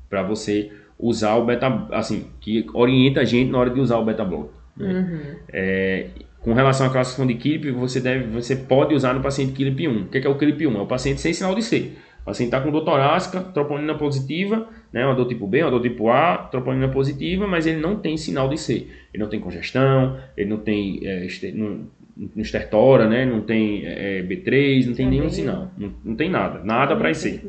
para 0.08 0.22
você 0.22 0.70
usar 0.96 1.34
o 1.34 1.44
beta, 1.44 1.66
assim, 1.90 2.28
que 2.40 2.64
orienta 2.72 3.22
a 3.22 3.24
gente 3.24 3.50
na 3.50 3.58
hora 3.58 3.70
de 3.70 3.80
usar 3.80 3.98
o 3.98 4.04
beta 4.04 4.24
block. 4.24 4.50
Né? 4.76 5.38
É, 5.52 6.06
com 6.38 6.54
relação 6.54 6.86
à 6.86 6.90
classificação 6.90 7.26
de 7.26 7.34
Killip, 7.34 7.72
você 7.72 8.00
deve, 8.00 8.28
você 8.28 8.54
pode 8.54 8.94
usar 8.94 9.12
no 9.12 9.22
paciente 9.22 9.54
Killip 9.54 9.88
1. 9.88 10.02
O 10.02 10.06
que 10.06 10.18
é, 10.18 10.20
que 10.20 10.26
é 10.28 10.30
o 10.30 10.38
Killip 10.38 10.64
1? 10.64 10.76
É 10.76 10.80
o 10.80 10.86
paciente 10.86 11.20
sem 11.20 11.32
sinal 11.32 11.52
de 11.52 11.62
C. 11.62 11.94
O 12.20 12.26
paciente 12.26 12.54
está 12.54 12.60
com 12.60 12.70
dor 12.70 12.84
torácica, 12.84 13.40
troponina 13.40 13.96
positiva, 13.96 14.68
né, 14.92 15.04
uma 15.06 15.14
dor 15.14 15.26
tipo 15.26 15.46
B, 15.46 15.62
uma 15.62 15.70
dor 15.70 15.80
tipo 15.80 16.10
A, 16.10 16.36
troponina 16.36 16.88
positiva, 16.88 17.46
mas 17.46 17.66
ele 17.66 17.80
não 17.80 17.96
tem 17.96 18.16
sinal 18.16 18.48
de 18.48 18.58
C. 18.58 18.86
Ele 19.12 19.22
não 19.22 19.30
tem 19.30 19.40
congestão, 19.40 20.18
ele 20.36 20.50
não 20.50 20.58
tem 20.58 21.00
é, 21.02 21.24
este, 21.24 21.50
não, 21.52 21.86
não 22.16 22.42
estertora, 22.42 23.08
né, 23.08 23.24
não 23.24 23.40
tem 23.40 23.86
é, 23.86 24.22
B3, 24.22 24.86
não 24.86 24.94
tem 24.94 25.08
nenhum 25.08 25.30
sinal. 25.30 25.70
Não, 25.78 25.92
não 26.04 26.14
tem 26.14 26.28
nada, 26.28 26.62
nada 26.62 26.94
para 26.94 27.10
IC. 27.10 27.40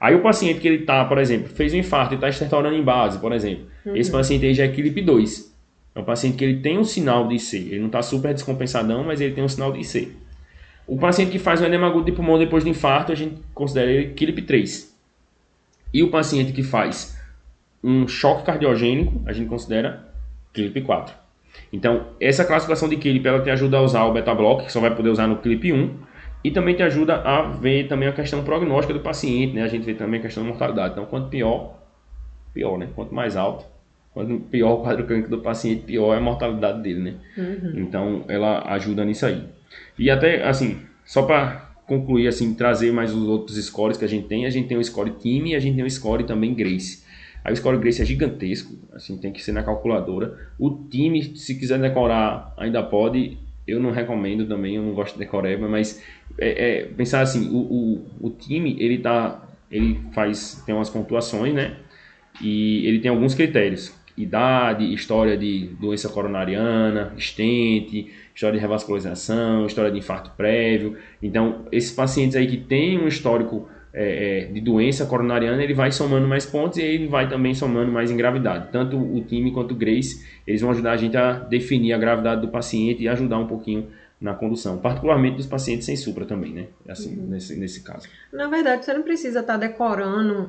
Aí 0.00 0.14
o 0.14 0.22
paciente 0.22 0.60
que 0.60 0.68
ele 0.68 0.78
tá, 0.78 1.04
por 1.04 1.18
exemplo, 1.18 1.48
fez 1.48 1.74
um 1.74 1.76
infarto 1.76 2.14
e 2.14 2.16
está 2.16 2.28
estertorando 2.28 2.74
em 2.74 2.82
base, 2.82 3.18
por 3.18 3.32
exemplo. 3.32 3.66
Esse 3.94 4.10
paciente 4.10 4.46
aí 4.46 4.54
já 4.54 4.64
é 4.64 4.68
Killip 4.68 5.02
2. 5.02 5.50
É 5.94 6.00
um 6.00 6.04
paciente 6.04 6.36
que 6.36 6.44
ele 6.44 6.60
tem 6.60 6.78
um 6.78 6.84
sinal 6.84 7.28
de 7.28 7.34
IC. 7.34 7.56
Ele 7.56 7.80
não 7.80 7.86
está 7.86 8.00
super 8.00 8.32
descompensadão, 8.32 9.04
mas 9.04 9.20
ele 9.20 9.34
tem 9.34 9.44
um 9.44 9.48
sinal 9.48 9.72
de 9.72 9.80
IC. 9.80 10.12
O 10.86 10.96
paciente 10.96 11.30
que 11.30 11.38
faz 11.38 11.60
um 11.60 11.66
edema 11.66 11.86
agudo 11.86 12.06
de 12.06 12.12
pulmão 12.12 12.38
depois 12.38 12.64
de 12.64 12.70
infarto, 12.70 13.12
a 13.12 13.14
gente 13.14 13.36
considera 13.52 13.90
ele 13.90 14.14
Killip 14.14 14.42
3. 14.42 14.89
E 15.92 16.02
o 16.02 16.10
paciente 16.10 16.52
que 16.52 16.62
faz 16.62 17.18
um 17.82 18.06
choque 18.06 18.44
cardiogênico, 18.44 19.22
a 19.26 19.32
gente 19.32 19.48
considera 19.48 20.08
Killip 20.52 20.82
4. 20.82 21.14
Então, 21.72 22.08
essa 22.20 22.44
classificação 22.44 22.88
de 22.88 22.96
Killip, 22.96 23.26
ela 23.26 23.42
te 23.42 23.50
ajuda 23.50 23.78
a 23.78 23.82
usar 23.82 24.04
o 24.04 24.12
beta-block, 24.12 24.66
que 24.66 24.72
só 24.72 24.80
vai 24.80 24.94
poder 24.94 25.10
usar 25.10 25.26
no 25.26 25.38
Killip 25.38 25.72
1, 25.72 25.94
e 26.42 26.50
também 26.50 26.74
te 26.74 26.82
ajuda 26.82 27.16
a 27.16 27.42
ver 27.42 27.88
também 27.88 28.08
a 28.08 28.12
questão 28.12 28.42
prognóstica 28.42 28.94
do 28.94 29.00
paciente, 29.00 29.54
né? 29.54 29.62
A 29.62 29.68
gente 29.68 29.84
vê 29.84 29.94
também 29.94 30.20
a 30.20 30.22
questão 30.22 30.42
da 30.42 30.48
mortalidade. 30.48 30.92
Então, 30.92 31.06
quanto 31.06 31.28
pior, 31.28 31.78
pior, 32.54 32.78
né? 32.78 32.88
Quanto 32.94 33.14
mais 33.14 33.36
alto, 33.36 33.66
quanto 34.12 34.38
pior 34.44 34.74
o 34.74 34.82
quadro 34.82 35.06
clínico 35.06 35.28
do 35.28 35.38
paciente, 35.38 35.82
pior 35.82 36.14
é 36.14 36.18
a 36.18 36.20
mortalidade 36.20 36.82
dele, 36.82 37.00
né? 37.00 37.14
Então, 37.76 38.24
ela 38.28 38.62
ajuda 38.72 39.04
nisso 39.04 39.26
aí. 39.26 39.44
E 39.98 40.10
até, 40.10 40.46
assim, 40.46 40.80
só 41.04 41.22
para 41.22 41.69
concluir, 41.90 42.28
assim, 42.28 42.54
trazer 42.54 42.92
mais 42.92 43.12
os 43.12 43.26
outros 43.26 43.56
scores 43.64 43.96
que 43.96 44.04
a 44.04 44.08
gente 44.08 44.28
tem, 44.28 44.46
a 44.46 44.50
gente 44.50 44.68
tem 44.68 44.78
o 44.78 44.84
score 44.84 45.10
time 45.10 45.50
e 45.50 45.54
a 45.56 45.58
gente 45.58 45.74
tem 45.74 45.84
o 45.84 45.90
score 45.90 46.22
também 46.22 46.54
Grace. 46.54 47.02
Aí 47.44 47.52
o 47.52 47.56
score 47.56 47.78
Grace 47.78 48.00
é 48.00 48.04
gigantesco, 48.04 48.72
assim, 48.94 49.16
tem 49.16 49.32
que 49.32 49.42
ser 49.42 49.50
na 49.50 49.64
calculadora. 49.64 50.38
O 50.56 50.70
time, 50.88 51.36
se 51.36 51.58
quiser 51.58 51.80
decorar, 51.80 52.54
ainda 52.56 52.80
pode. 52.80 53.36
Eu 53.66 53.80
não 53.80 53.90
recomendo 53.90 54.46
também, 54.46 54.76
eu 54.76 54.82
não 54.82 54.94
gosto 54.94 55.14
de 55.14 55.18
decoreba, 55.18 55.68
mas 55.68 56.00
é, 56.38 56.82
é, 56.82 56.84
pensar 56.84 57.22
assim, 57.22 57.48
o, 57.48 57.58
o, 57.58 58.06
o 58.20 58.30
time, 58.30 58.76
ele 58.78 58.98
tá, 58.98 59.48
ele 59.68 60.00
faz, 60.12 60.62
tem 60.64 60.72
umas 60.72 60.90
pontuações, 60.90 61.52
né? 61.52 61.76
E 62.40 62.86
ele 62.86 63.00
tem 63.00 63.10
alguns 63.10 63.34
critérios. 63.34 63.92
Idade, 64.16 64.94
história 64.94 65.36
de 65.36 65.70
doença 65.80 66.08
coronariana, 66.08 67.12
estente, 67.16 68.12
história 68.40 68.58
de 68.58 68.62
revascularização, 68.62 69.66
história 69.66 69.90
de 69.90 69.98
infarto 69.98 70.30
prévio. 70.34 70.96
Então, 71.22 71.66
esses 71.70 71.92
pacientes 71.92 72.34
aí 72.34 72.46
que 72.46 72.56
têm 72.56 72.98
um 72.98 73.06
histórico 73.06 73.68
é, 73.92 74.44
é, 74.44 74.44
de 74.46 74.62
doença 74.62 75.04
coronariana, 75.04 75.62
ele 75.62 75.74
vai 75.74 75.92
somando 75.92 76.26
mais 76.26 76.46
pontos 76.46 76.78
e 76.78 76.82
ele 76.82 77.06
vai 77.06 77.28
também 77.28 77.52
somando 77.52 77.92
mais 77.92 78.10
em 78.10 78.16
gravidade. 78.16 78.68
Tanto 78.72 78.96
o 78.96 79.22
time 79.24 79.52
quanto 79.52 79.72
o 79.72 79.74
Grace, 79.74 80.26
eles 80.46 80.62
vão 80.62 80.70
ajudar 80.70 80.92
a 80.92 80.96
gente 80.96 81.18
a 81.18 81.32
definir 81.32 81.92
a 81.92 81.98
gravidade 81.98 82.40
do 82.40 82.48
paciente 82.48 83.02
e 83.02 83.08
ajudar 83.08 83.36
um 83.36 83.46
pouquinho 83.46 83.88
na 84.18 84.32
condução, 84.32 84.78
particularmente 84.78 85.36
dos 85.36 85.46
pacientes 85.46 85.84
sem 85.84 85.96
supra 85.96 86.24
também, 86.24 86.52
né? 86.52 86.66
Assim, 86.88 87.14
nesse, 87.16 87.58
nesse 87.58 87.82
caso. 87.82 88.08
Na 88.32 88.48
verdade, 88.48 88.84
você 88.84 88.94
não 88.94 89.02
precisa 89.02 89.40
estar 89.40 89.58
decorando 89.58 90.48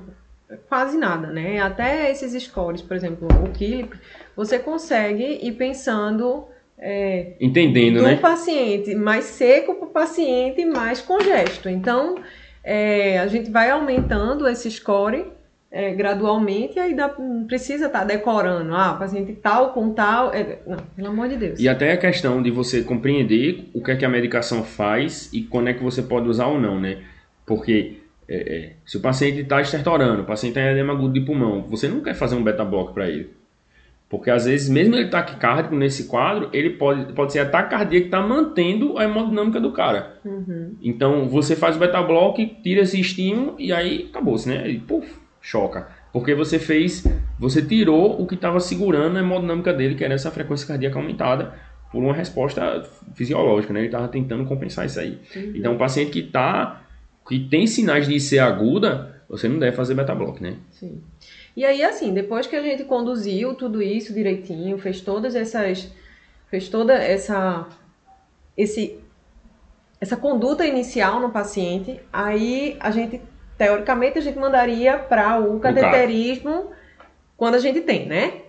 quase 0.69 0.97
nada, 0.97 1.27
né? 1.27 1.59
Até 1.59 2.09
esses 2.09 2.41
scores, 2.43 2.81
por 2.81 2.95
exemplo, 2.95 3.27
o 3.43 3.49
Killip, 3.51 3.97
você 4.35 4.59
consegue 4.59 5.39
ir 5.41 5.53
pensando 5.53 6.47
é, 6.81 7.33
Entendendo, 7.39 7.97
do 7.97 8.03
né? 8.03 8.15
paciente 8.15 8.95
mais 8.95 9.25
seco 9.25 9.75
para 9.75 9.87
o 9.87 9.91
paciente 9.91 10.65
mais 10.65 10.99
congesto. 10.99 11.69
Então, 11.69 12.15
é, 12.63 13.19
a 13.19 13.27
gente 13.27 13.51
vai 13.51 13.69
aumentando 13.69 14.47
esse 14.47 14.69
score 14.71 15.27
é, 15.69 15.93
gradualmente 15.93 16.77
e 16.77 16.79
aí 16.79 16.95
dá, 16.95 17.13
não 17.19 17.45
precisa 17.45 17.85
estar 17.85 18.03
decorando. 18.03 18.73
Ah, 18.75 18.95
paciente 18.95 19.33
tal 19.33 19.73
com 19.73 19.93
tal. 19.93 20.33
é, 20.33 20.57
não, 20.65 20.77
pelo 20.95 21.09
amor 21.09 21.29
de 21.29 21.37
Deus. 21.37 21.59
E 21.59 21.69
até 21.69 21.91
a 21.91 21.97
questão 21.97 22.41
de 22.41 22.49
você 22.49 22.81
compreender 22.81 23.69
o 23.75 23.83
que 23.83 23.91
é 23.91 23.95
que 23.95 24.03
a 24.03 24.09
medicação 24.09 24.63
faz 24.63 25.31
e 25.31 25.43
quando 25.43 25.69
é 25.69 25.73
que 25.73 25.83
você 25.83 26.01
pode 26.01 26.27
usar 26.27 26.47
ou 26.47 26.59
não, 26.59 26.79
né? 26.79 26.97
Porque 27.45 27.99
é, 28.27 28.35
é, 28.35 28.73
se 28.83 28.97
o 28.97 29.01
paciente 29.01 29.41
está 29.41 29.61
estertorando, 29.61 30.23
o 30.23 30.25
paciente 30.25 30.55
tem 30.55 30.63
edema 30.63 30.93
agudo 30.93 31.13
de 31.13 31.21
pulmão, 31.21 31.61
você 31.69 31.87
não 31.87 32.01
quer 32.01 32.15
fazer 32.15 32.35
um 32.35 32.43
beta-block 32.43 32.91
para 32.91 33.07
ele. 33.07 33.29
Porque 34.11 34.29
às 34.29 34.43
vezes, 34.43 34.67
mesmo 34.67 34.93
ele 34.93 35.07
taquicárdico 35.07 35.73
nesse 35.73 36.03
quadro, 36.03 36.49
ele 36.51 36.71
pode, 36.71 37.13
pode 37.13 37.31
ser 37.31 37.39
a 37.39 37.45
taquicardia 37.45 38.01
que 38.01 38.07
está 38.07 38.21
mantendo 38.21 38.97
a 38.97 39.05
hemodinâmica 39.05 39.57
do 39.57 39.71
cara. 39.71 40.17
Uhum. 40.25 40.75
Então 40.81 41.29
você 41.29 41.55
faz 41.55 41.77
o 41.77 41.79
beta-block, 41.79 42.57
tira 42.61 42.81
esse 42.81 42.99
estímulo 42.99 43.55
e 43.57 43.71
aí 43.71 44.09
acabou-se, 44.09 44.49
né? 44.49 44.69
E 44.69 44.79
puf, 44.79 45.09
choca. 45.39 45.87
Porque 46.11 46.35
você 46.35 46.59
fez, 46.59 47.07
você 47.39 47.61
tirou 47.61 48.21
o 48.21 48.27
que 48.27 48.35
estava 48.35 48.59
segurando 48.59 49.15
a 49.15 49.21
hemodinâmica 49.21 49.71
dele, 49.71 49.95
que 49.95 50.03
era 50.03 50.13
essa 50.13 50.29
frequência 50.29 50.67
cardíaca 50.67 50.99
aumentada, 50.99 51.53
por 51.89 52.03
uma 52.03 52.13
resposta 52.13 52.83
fisiológica, 53.15 53.71
né? 53.71 53.79
Ele 53.79 53.87
estava 53.87 54.09
tentando 54.09 54.43
compensar 54.43 54.85
isso 54.85 54.99
aí. 54.99 55.21
Uhum. 55.33 55.53
Então, 55.55 55.75
o 55.75 55.77
paciente 55.77 56.11
que 56.11 56.23
tá, 56.23 56.81
que 57.25 57.39
tem 57.39 57.65
sinais 57.65 58.09
de 58.09 58.15
IC 58.15 58.39
aguda, 58.39 59.20
você 59.31 59.47
não 59.47 59.57
deve 59.57 59.75
fazer 59.75 59.93
beta-block, 59.95 60.43
né? 60.43 60.57
Sim. 60.71 61.01
E 61.55 61.63
aí, 61.63 61.81
assim, 61.83 62.13
depois 62.13 62.47
que 62.47 62.55
a 62.55 62.61
gente 62.61 62.83
conduziu 62.83 63.55
tudo 63.55 63.81
isso 63.81 64.13
direitinho, 64.13 64.77
fez 64.77 64.99
todas 64.99 65.35
essas. 65.35 65.89
fez 66.47 66.67
toda 66.67 66.93
essa. 66.93 67.65
esse, 68.57 68.99
essa 70.01 70.17
conduta 70.17 70.65
inicial 70.65 71.21
no 71.21 71.31
paciente, 71.31 72.01
aí 72.11 72.75
a 72.79 72.91
gente, 72.91 73.21
teoricamente, 73.57 74.17
a 74.17 74.21
gente 74.21 74.37
mandaria 74.37 74.97
para 74.97 75.39
o 75.39 75.59
cateterismo 75.61 76.71
quando 77.37 77.55
a 77.55 77.59
gente 77.59 77.79
tem, 77.81 78.07
né? 78.07 78.41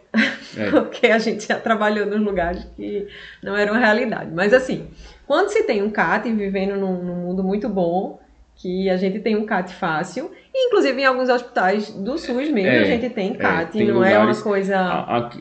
É. 0.56 0.68
Porque 0.70 1.06
a 1.06 1.18
gente 1.18 1.46
já 1.46 1.60
trabalhou 1.60 2.06
nos 2.06 2.20
lugares 2.20 2.64
que 2.76 3.06
não 3.40 3.56
eram 3.56 3.74
realidade. 3.74 4.32
Mas 4.32 4.52
assim, 4.52 4.90
quando 5.26 5.50
se 5.50 5.62
tem 5.62 5.80
um 5.80 5.90
CAT 5.90 6.30
vivendo 6.32 6.76
num, 6.76 7.02
num 7.02 7.16
mundo 7.16 7.44
muito 7.44 7.68
bom, 7.68 8.20
que 8.56 8.88
a 8.90 8.96
gente 8.96 9.18
tem 9.20 9.36
um 9.36 9.44
CAT 9.44 9.74
fácil, 9.74 10.30
e 10.54 10.68
inclusive 10.68 11.00
em 11.00 11.04
alguns 11.04 11.28
hospitais 11.28 11.90
do 11.90 12.16
SUS 12.18 12.50
mesmo 12.50 12.58
É, 12.58 12.80
a 12.80 12.84
gente 12.84 13.10
tem 13.10 13.34
CAT, 13.34 13.72
tem 13.72 13.86
não 13.88 14.04
é 14.04 14.10
uma 14.10 14.18
lugares- 14.20 14.42
coisa. 14.42 14.78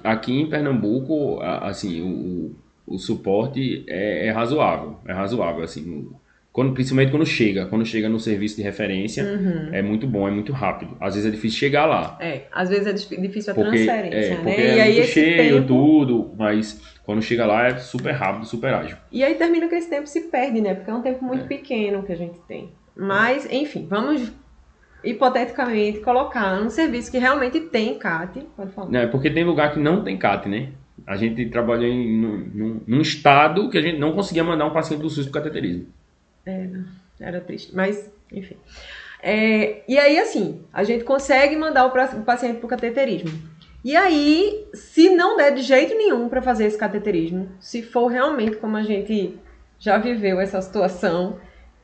Aqui, 0.03 0.41
em 0.41 0.49
Pernambuco, 0.49 1.39
assim, 1.41 2.01
o, 2.01 2.55
o 2.95 2.97
suporte 2.97 3.83
é, 3.87 4.27
é 4.27 4.31
razoável, 4.31 4.97
é 5.07 5.13
razoável, 5.13 5.63
assim, 5.63 6.09
quando, 6.51 6.73
principalmente 6.73 7.11
quando 7.11 7.25
chega, 7.25 7.65
quando 7.67 7.85
chega 7.85 8.09
no 8.09 8.19
serviço 8.19 8.55
de 8.57 8.61
referência, 8.63 9.23
Uhum. 9.23 9.69
é 9.73 9.81
muito 9.81 10.05
bom, 10.07 10.27
é 10.27 10.31
muito 10.31 10.51
rápido. 10.51 10.97
Às 10.99 11.15
vezes 11.15 11.29
é 11.29 11.31
difícil 11.35 11.59
chegar 11.59 11.85
lá, 11.85 12.17
É, 12.19 12.41
às 12.51 12.69
vezes 12.69 12.87
é 12.87 12.93
dif- 12.93 13.21
difícil 13.21 13.51
a 13.51 13.55
porque, 13.55 13.69
transferência, 13.85 14.17
é, 14.17 14.29
né? 14.37 14.43
porque 14.43 14.61
e 14.61 14.65
é 14.65 14.81
aí 14.81 14.95
muito 14.95 15.07
cheio, 15.07 15.55
tempo, 15.55 15.67
tudo, 15.67 16.33
mas 16.37 16.81
quando 17.05 17.21
chega 17.21 17.45
lá 17.45 17.67
é 17.67 17.77
super 17.77 18.11
rápido, 18.13 18.45
super 18.45 18.73
ágil. 18.73 18.97
E 19.11 19.23
aí 19.23 19.35
termina 19.35 19.67
que 19.67 19.75
esse 19.75 19.89
tempo 19.89 20.07
se 20.07 20.21
perde, 20.29 20.59
né? 20.59 20.73
Porque 20.73 20.89
é 20.91 20.93
um 20.93 21.01
tempo 21.01 21.23
muito 21.23 21.45
É. 21.45 21.47
pequeno 21.47 22.03
que 22.03 22.11
a 22.11 22.17
gente 22.17 22.37
tem. 22.47 22.69
Mas, 22.95 23.47
enfim, 23.51 23.87
vamos 23.89 24.31
hipoteticamente 25.03 25.99
colocar 25.99 26.61
um 26.61 26.69
serviço 26.69 27.11
que 27.11 27.17
realmente 27.17 27.59
tem 27.59 27.97
CAT. 27.97 28.47
Pode 28.55 28.71
falar. 28.71 28.95
É, 28.95 29.07
porque 29.07 29.29
tem 29.29 29.43
lugar 29.43 29.73
que 29.73 29.79
não 29.79 30.03
tem 30.03 30.17
CAT, 30.17 30.47
né? 30.47 30.69
A 31.07 31.15
gente 31.15 31.45
trabalhou 31.49 31.85
em, 31.87 32.17
num, 32.21 32.81
num- 32.87 33.01
estado 33.01 33.69
que 33.69 33.77
a 33.77 33.81
gente 33.81 33.97
não 33.99 34.13
conseguia 34.13 34.43
mandar 34.43 34.65
um 34.65 34.73
paciente 34.73 35.01
do 35.01 35.09
SUS 35.09 35.25
para 35.27 35.41
cateterismo. 35.41 35.87
Era 37.19 37.41
triste, 37.41 37.75
mas 37.75 38.11
enfim. 38.31 38.55
É, 39.23 39.83
e 39.87 39.97
aí, 39.97 40.19
assim, 40.19 40.61
a 40.71 40.83
gente 40.83 41.03
consegue 41.03 41.55
mandar 41.55 41.85
o 41.85 42.23
paciente 42.23 42.57
para 42.57 42.65
o 42.65 42.69
cateterismo. 42.69 43.31
E 43.83 43.95
aí, 43.95 44.67
se 44.73 45.09
não 45.09 45.37
der 45.37 45.53
de 45.55 45.61
jeito 45.61 45.95
nenhum 45.95 46.29
para 46.29 46.41
fazer 46.41 46.65
esse 46.65 46.77
cateterismo, 46.77 47.49
se 47.59 47.81
for 47.81 48.07
realmente 48.07 48.57
como 48.57 48.77
a 48.77 48.83
gente 48.83 49.37
já 49.79 49.97
viveu 49.97 50.39
essa 50.39 50.61
situação, 50.61 51.39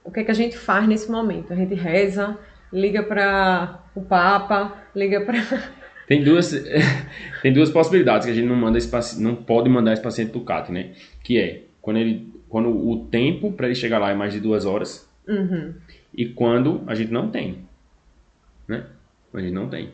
o 0.08 0.12
que, 0.12 0.22
é 0.22 0.24
que 0.24 0.32
a 0.32 0.34
gente 0.34 0.58
faz 0.58 0.88
nesse 0.88 1.12
momento? 1.12 1.52
A 1.52 1.56
gente 1.56 1.76
reza, 1.76 2.38
liga 2.72 3.04
para 3.04 3.80
o 3.96 4.02
Papa, 4.02 4.74
liga 4.96 5.22
para. 5.22 5.38
Tem 6.08 6.24
duas, 6.24 6.52
tem 7.44 7.52
duas 7.52 7.70
possibilidades 7.70 8.26
que 8.26 8.32
a 8.32 8.34
gente 8.36 8.48
não 8.48 8.56
manda 8.56 8.78
esse 8.78 8.88
paci- 8.88 9.22
não 9.22 9.36
pode 9.36 9.70
mandar 9.70 9.92
esse 9.92 10.02
paciente 10.02 10.32
pro 10.32 10.40
CAT, 10.40 10.72
né? 10.72 10.94
Que 11.22 11.38
é 11.38 11.64
quando 11.82 11.98
ele, 11.98 12.34
quando 12.48 12.70
o 12.70 13.06
tempo 13.08 13.52
para 13.52 13.66
ele 13.66 13.76
chegar 13.76 14.00
lá 14.00 14.10
é 14.10 14.16
mais 14.16 14.32
de 14.32 14.40
duas 14.40 14.66
horas 14.66 15.06
Uhum. 15.28 15.74
e 16.14 16.28
quando 16.30 16.82
a 16.88 16.96
gente 16.96 17.12
não 17.12 17.30
tem, 17.30 17.58
né? 18.70 18.86
A 19.34 19.42
gente 19.42 19.52
não 19.54 19.68
tem. 19.68 19.90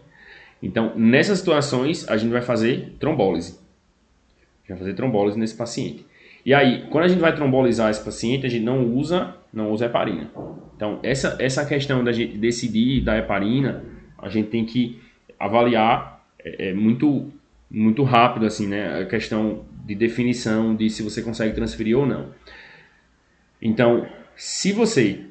Então 0.61 0.93
nessas 0.95 1.39
situações 1.39 2.07
a 2.07 2.15
gente 2.15 2.29
vai 2.31 2.43
fazer 2.43 2.93
trombólise, 2.99 3.53
a 3.53 4.59
gente 4.61 4.69
vai 4.69 4.77
fazer 4.77 4.93
trombólise 4.93 5.39
nesse 5.39 5.55
paciente. 5.55 6.05
E 6.45 6.53
aí 6.53 6.85
quando 6.89 7.05
a 7.05 7.07
gente 7.07 7.19
vai 7.19 7.35
trombolizar 7.35 7.89
esse 7.89 8.03
paciente 8.03 8.45
a 8.45 8.49
gente 8.49 8.63
não 8.63 8.85
usa, 8.85 9.35
não 9.53 9.71
usa 9.71 9.85
heparina. 9.85 10.29
Então 10.75 10.99
essa 11.03 11.37
essa 11.39 11.65
questão 11.65 12.03
da 12.03 12.11
gente 12.11 12.37
decidir 12.37 13.01
da 13.01 13.17
heparina 13.17 13.83
a 14.17 14.29
gente 14.29 14.49
tem 14.49 14.65
que 14.65 14.99
avaliar 15.39 16.25
é, 16.43 16.69
é 16.69 16.73
muito 16.73 17.31
muito 17.69 18.03
rápido 18.03 18.45
assim, 18.45 18.67
né? 18.67 19.01
A 19.01 19.05
questão 19.05 19.65
de 19.85 19.95
definição 19.95 20.75
de 20.75 20.89
se 20.89 21.01
você 21.01 21.21
consegue 21.21 21.55
transferir 21.55 21.97
ou 21.97 22.05
não. 22.05 22.29
Então, 23.61 24.05
se 24.35 24.71
você 24.71 25.21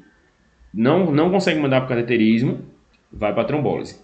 não 0.75 1.13
não 1.13 1.31
consegue 1.31 1.61
mandar 1.61 1.83
para 1.83 1.97
cateterismo, 1.97 2.65
vai 3.13 3.33
para 3.33 3.45
trombólise. 3.45 4.01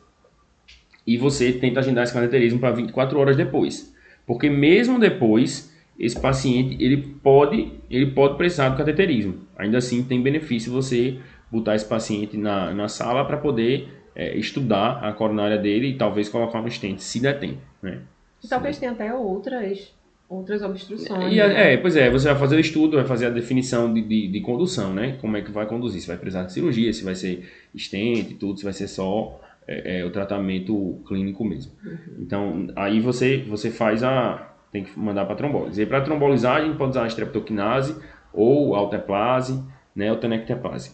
E 1.07 1.17
você 1.17 1.53
tenta 1.53 1.81
agendar 1.81 2.05
esse 2.05 2.13
cateterismo 2.13 2.61
para 2.61 2.71
24 2.71 3.19
horas 3.19 3.37
depois. 3.37 3.95
Porque 4.27 4.51
mesmo 4.51 4.99
depois, 4.99 5.75
esse 5.99 6.19
paciente 6.21 6.77
ele 6.83 6.97
pode 6.97 7.73
ele 7.91 8.07
pode 8.13 8.37
precisar 8.37 8.69
do 8.69 8.77
cateterismo. 8.77 9.35
Ainda 9.57 9.79
assim, 9.79 10.03
tem 10.03 10.23
benefício 10.23 10.73
você 10.73 11.19
botar 11.51 11.75
esse 11.75 11.85
paciente 11.87 12.37
na, 12.37 12.73
na 12.73 12.89
sala 12.89 13.25
para 13.25 13.37
poder 13.37 13.89
é, 14.15 14.37
estudar 14.37 14.99
a 15.03 15.13
coronária 15.13 15.57
dele 15.57 15.89
e 15.89 15.95
talvez 15.95 16.29
colocar 16.29 16.61
um 16.61 16.69
stent, 16.69 16.99
se 16.99 17.21
der 17.21 17.39
tempo. 17.39 17.59
Né? 17.83 18.01
E 18.45 18.49
talvez 18.49 18.79
tenha 18.79 18.93
até 18.93 19.15
outras, 19.15 19.95
outras 20.29 20.63
obstruções. 20.63 21.33
E, 21.33 21.37
né? 21.37 21.73
é, 21.73 21.77
pois 21.77 21.97
é, 21.97 22.11
você 22.11 22.29
vai 22.29 22.39
fazer 22.39 22.57
o 22.57 22.61
estudo, 22.61 22.97
vai 22.97 23.07
fazer 23.07 23.27
a 23.27 23.31
definição 23.31 23.93
de, 23.93 24.03
de, 24.03 24.29
de 24.29 24.41
condução, 24.41 24.93
né? 24.93 25.17
Como 25.21 25.37
é 25.37 25.43
que 25.43 25.51
vai 25.51 25.67
conduzir, 25.67 26.01
se 26.01 26.09
vai 26.09 26.17
precisar 26.17 26.45
de 26.45 26.53
cirurgia, 26.53 26.93
se 26.93 27.05
vai 27.05 27.15
ser 27.15 27.49
estente, 27.75 28.35
tudo, 28.35 28.59
se 28.59 28.65
vai 28.65 28.73
ser 28.73 28.89
só 28.89 29.41
é, 29.67 30.01
é, 30.01 30.05
o 30.05 30.11
tratamento 30.11 31.01
clínico 31.07 31.45
mesmo. 31.45 31.73
Então, 32.19 32.69
aí 32.77 33.01
você, 33.01 33.39
você 33.49 33.71
faz 33.71 34.03
a... 34.03 34.48
tem 34.73 34.85
que 34.85 34.99
mandar 34.99 35.25
para 35.25 35.35
trombólise. 35.35 35.83
E 35.83 35.87
para 35.87 36.01
trombolizar, 36.01 36.57
a 36.57 36.65
gente 36.65 36.77
pode 36.77 36.91
usar 36.91 37.05
a 37.05 37.07
streptokinase 37.07 37.97
ou 38.33 38.75
alteplase, 38.75 39.63
né? 39.95 40.11
Ou 40.11 40.19
tenecteplase. 40.19 40.93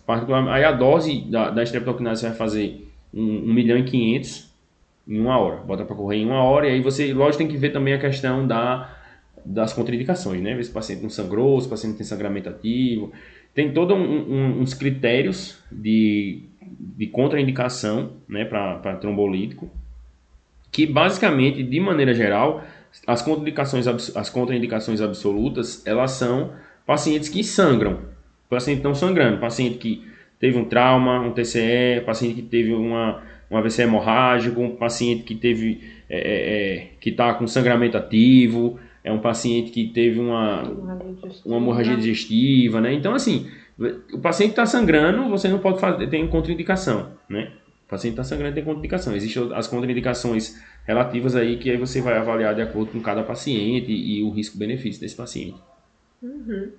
Aí 0.51 0.65
a 0.65 0.73
dose 0.73 1.23
da, 1.31 1.51
da 1.51 1.65
você 1.65 2.29
vai 2.29 2.37
fazer 2.37 2.89
1 3.13 3.53
milhão 3.53 3.79
e 3.79 3.85
500 3.85 4.55
em 5.07 5.21
uma 5.21 5.39
hora. 5.39 5.57
Bota 5.57 5.85
para 5.85 5.95
correr 5.97 6.19
em 6.19 6.27
uma 6.27 6.43
hora 6.43 6.69
e 6.69 6.73
aí 6.73 6.81
você, 6.81 7.13
lógico, 7.13 7.39
tem 7.39 7.49
que 7.49 7.57
ver 7.57 7.71
também 7.71 7.95
a 7.95 7.99
questão 7.99 8.47
da, 8.47 8.97
das 9.45 9.73
contraindicações, 9.73 10.41
né? 10.41 10.55
Ver 10.55 10.65
se 10.65 10.71
o 10.71 10.75
paciente 10.75 11.03
não 11.03 11.11
sangrou, 11.11 11.61
se 11.61 11.67
o 11.67 11.71
paciente 11.71 11.97
tem 11.97 12.07
sangramento 12.07 12.49
ativo. 12.49 13.13
Tem 13.55 13.73
todos 13.73 13.97
uns 13.97 14.75
critérios 14.75 15.63
de, 15.71 16.43
de 16.61 17.07
contraindicação 17.07 18.15
né, 18.29 18.45
para 18.45 18.97
trombolítico, 18.97 19.71
que 20.73 20.85
basicamente, 20.85 21.63
de 21.63 21.79
maneira 21.79 22.13
geral, 22.13 22.65
as 23.07 23.23
contraindicações, 23.23 23.87
as 23.89 24.31
contraindicações 24.31 25.01
absolutas, 25.01 25.87
elas 25.87 26.13
são 26.13 26.53
pacientes 26.87 27.29
que 27.29 27.43
sangram. 27.43 27.99
Paciente 28.49 28.83
não 28.83 28.95
sangrando, 28.95 29.39
paciente 29.39 29.79
que 29.79 30.07
teve 30.39 30.59
um 30.59 30.65
trauma, 30.65 31.21
um 31.21 31.33
TCE, 31.33 32.03
paciente 32.05 32.37
que 32.37 32.43
teve 32.43 32.73
uma, 32.73 33.23
um 33.51 33.57
AVC 33.57 33.83
hemorrágico, 33.83 34.61
um 34.61 34.77
paciente 34.77 35.23
que 35.23 35.35
teve 35.35 35.81
é, 36.09 36.19
é, 36.19 36.77
é, 36.77 36.87
que 37.01 37.11
está 37.11 37.35
com 37.35 37.47
sangramento 37.47 37.97
ativo, 37.97 38.79
é 39.03 39.13
um 39.13 39.19
paciente 39.19 39.71
que 39.71 39.89
teve 39.89 40.21
uma, 40.21 40.63
uma 41.45 41.57
hemorragia 41.57 41.97
digestiva, 41.97 42.81
né? 42.81 42.93
Então, 42.93 43.15
assim, 43.15 43.51
o 44.13 44.19
paciente 44.19 44.51
está 44.51 44.67
sangrando, 44.67 45.29
você 45.29 45.49
não 45.49 45.59
pode 45.59 45.81
fazer, 45.81 46.07
tem 46.09 46.27
contraindicação, 46.27 47.13
né? 47.29 47.51
O 47.87 47.89
paciente 47.89 48.15
está 48.15 48.25
sangrando 48.25 48.55
tem 48.55 48.65
contraindicação. 48.65 49.15
Existem 49.15 49.53
as 49.55 49.67
contraindicações 49.67 50.61
relativas 50.87 51.37
aí 51.37 51.59
que 51.59 51.71
aí 51.71 51.77
você 51.77 52.01
vai 52.01 52.17
avaliar 52.17 52.55
de 52.55 52.63
acordo 52.63 52.93
com 52.93 53.01
cada 53.01 53.23
paciente 53.23 53.93
e, 53.93 54.23
o 54.23 54.31
risco-benefício 54.31 55.01
desse 55.01 55.15
paciente. 55.15 55.61
Uhum. 56.23 56.73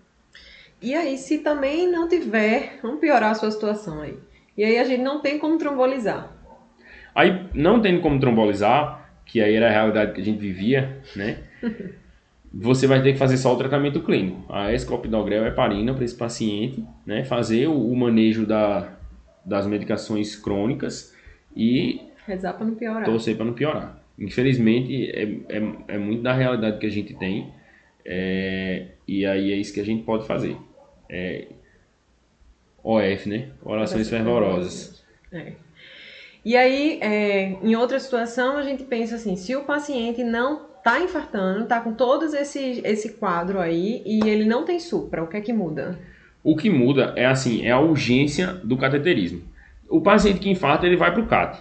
E 0.82 0.94
aí, 0.94 1.18
se 1.18 1.40
também 1.40 1.90
não 1.90 2.08
tiver, 2.08 2.80
vamos 2.82 3.00
piorar 3.00 3.32
a 3.32 3.36
sua 3.36 3.52
situação 3.52 4.02
aí. 4.02 4.18
E 4.58 4.64
aí 4.64 4.78
a 4.78 4.84
gente 4.84 5.02
não 5.02 5.22
tem 5.22 5.38
como 5.38 5.58
trombolizar. 5.58 6.32
Aí, 7.14 7.48
não 7.54 7.82
tendo 7.82 8.02
como 8.02 8.20
trombolizar, 8.20 9.10
que 9.26 9.42
aí 9.42 9.56
era 9.56 9.68
a 9.68 9.72
realidade 9.72 10.14
que 10.14 10.22
a 10.22 10.24
gente 10.24 10.40
vivia, 10.40 11.02
né? 11.16 11.44
você 12.54 12.88
vai 12.88 13.02
ter 13.02 13.14
que 13.14 13.20
fazer 13.20 13.38
só 13.38 13.54
o 13.54 13.58
tratamento 13.58 14.02
clínico. 14.02 14.46
A 14.50 14.74
escopidogrel 14.74 15.46
é 15.46 15.52
parina 15.52 15.94
para 15.94 16.06
esse 16.06 16.16
paciente, 16.16 16.84
né? 17.06 17.24
Fazer 17.24 17.68
o, 17.68 17.92
o 17.92 17.96
manejo 17.96 18.46
da, 18.46 18.95
das 19.46 19.68
medicações 19.68 20.36
crônicas 20.36 21.16
e 21.56 22.02
rezar 22.26 22.54
para 22.54 22.66
não 22.66 22.76
piorar. 22.76 23.06
Torcer 23.06 23.36
para 23.36 23.46
não 23.46 23.54
piorar. 23.54 24.04
Infelizmente 24.18 25.12
é, 25.12 25.24
é, 25.50 25.96
é, 25.96 25.98
muito 25.98 26.24
da 26.24 26.34
realidade 26.34 26.80
que 26.80 26.86
a 26.86 26.92
gente 26.92 27.14
tem 27.14 27.54
é, 28.06 28.88
e 29.08 29.26
aí 29.26 29.52
é 29.52 29.56
isso 29.56 29.74
que 29.74 29.80
a 29.80 29.86
gente 29.86 30.04
pode 30.04 30.26
fazer. 30.26 30.58
É, 31.10 31.48
OF, 32.84 33.28
né? 33.28 33.50
Orações 33.64 34.10
fervorosas. 34.10 35.04
É. 35.32 35.54
E 36.44 36.56
aí, 36.56 37.00
é, 37.02 37.58
em 37.64 37.76
outra 37.76 38.00
situação, 38.00 38.58
a 38.58 38.62
gente 38.62 38.84
pensa 38.84 39.16
assim: 39.16 39.36
se 39.36 39.56
o 39.56 39.64
paciente 39.64 40.24
não 40.24 40.68
está 40.78 41.00
infartando, 41.00 41.64
está 41.64 41.82
com 41.82 41.94
todos 41.94 42.36
esse, 42.36 42.82
esse 42.86 43.14
quadro 43.14 43.60
aí 43.60 44.04
e 44.06 44.20
ele 44.30 44.46
não 44.46 44.64
tem 44.64 44.80
supra, 44.80 45.24
o 45.24 45.28
que 45.28 45.38
é 45.38 45.42
que 45.42 45.52
muda? 45.52 45.98
O 46.46 46.56
que 46.56 46.70
muda 46.70 47.12
é 47.16 47.26
assim, 47.26 47.66
é 47.66 47.72
a 47.72 47.80
urgência 47.80 48.54
do 48.64 48.78
cateterismo. 48.78 49.42
O 49.90 50.00
paciente 50.00 50.40
que 50.40 50.48
infarta, 50.48 50.86
ele 50.86 50.96
vai 50.96 51.12
para 51.12 51.24
o 51.24 51.26
CAT. 51.26 51.60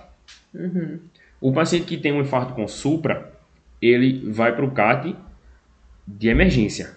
Uhum. 0.55 1.01
O 1.41 1.55
paciente 1.55 1.87
que 1.87 1.97
tem 1.97 2.12
um 2.12 2.20
infarto 2.20 2.53
com 2.53 2.68
supra, 2.68 3.32
ele 3.80 4.30
vai 4.30 4.55
para 4.55 4.62
o 4.62 4.72
CAT 4.72 5.16
de 6.07 6.28
emergência. 6.28 6.93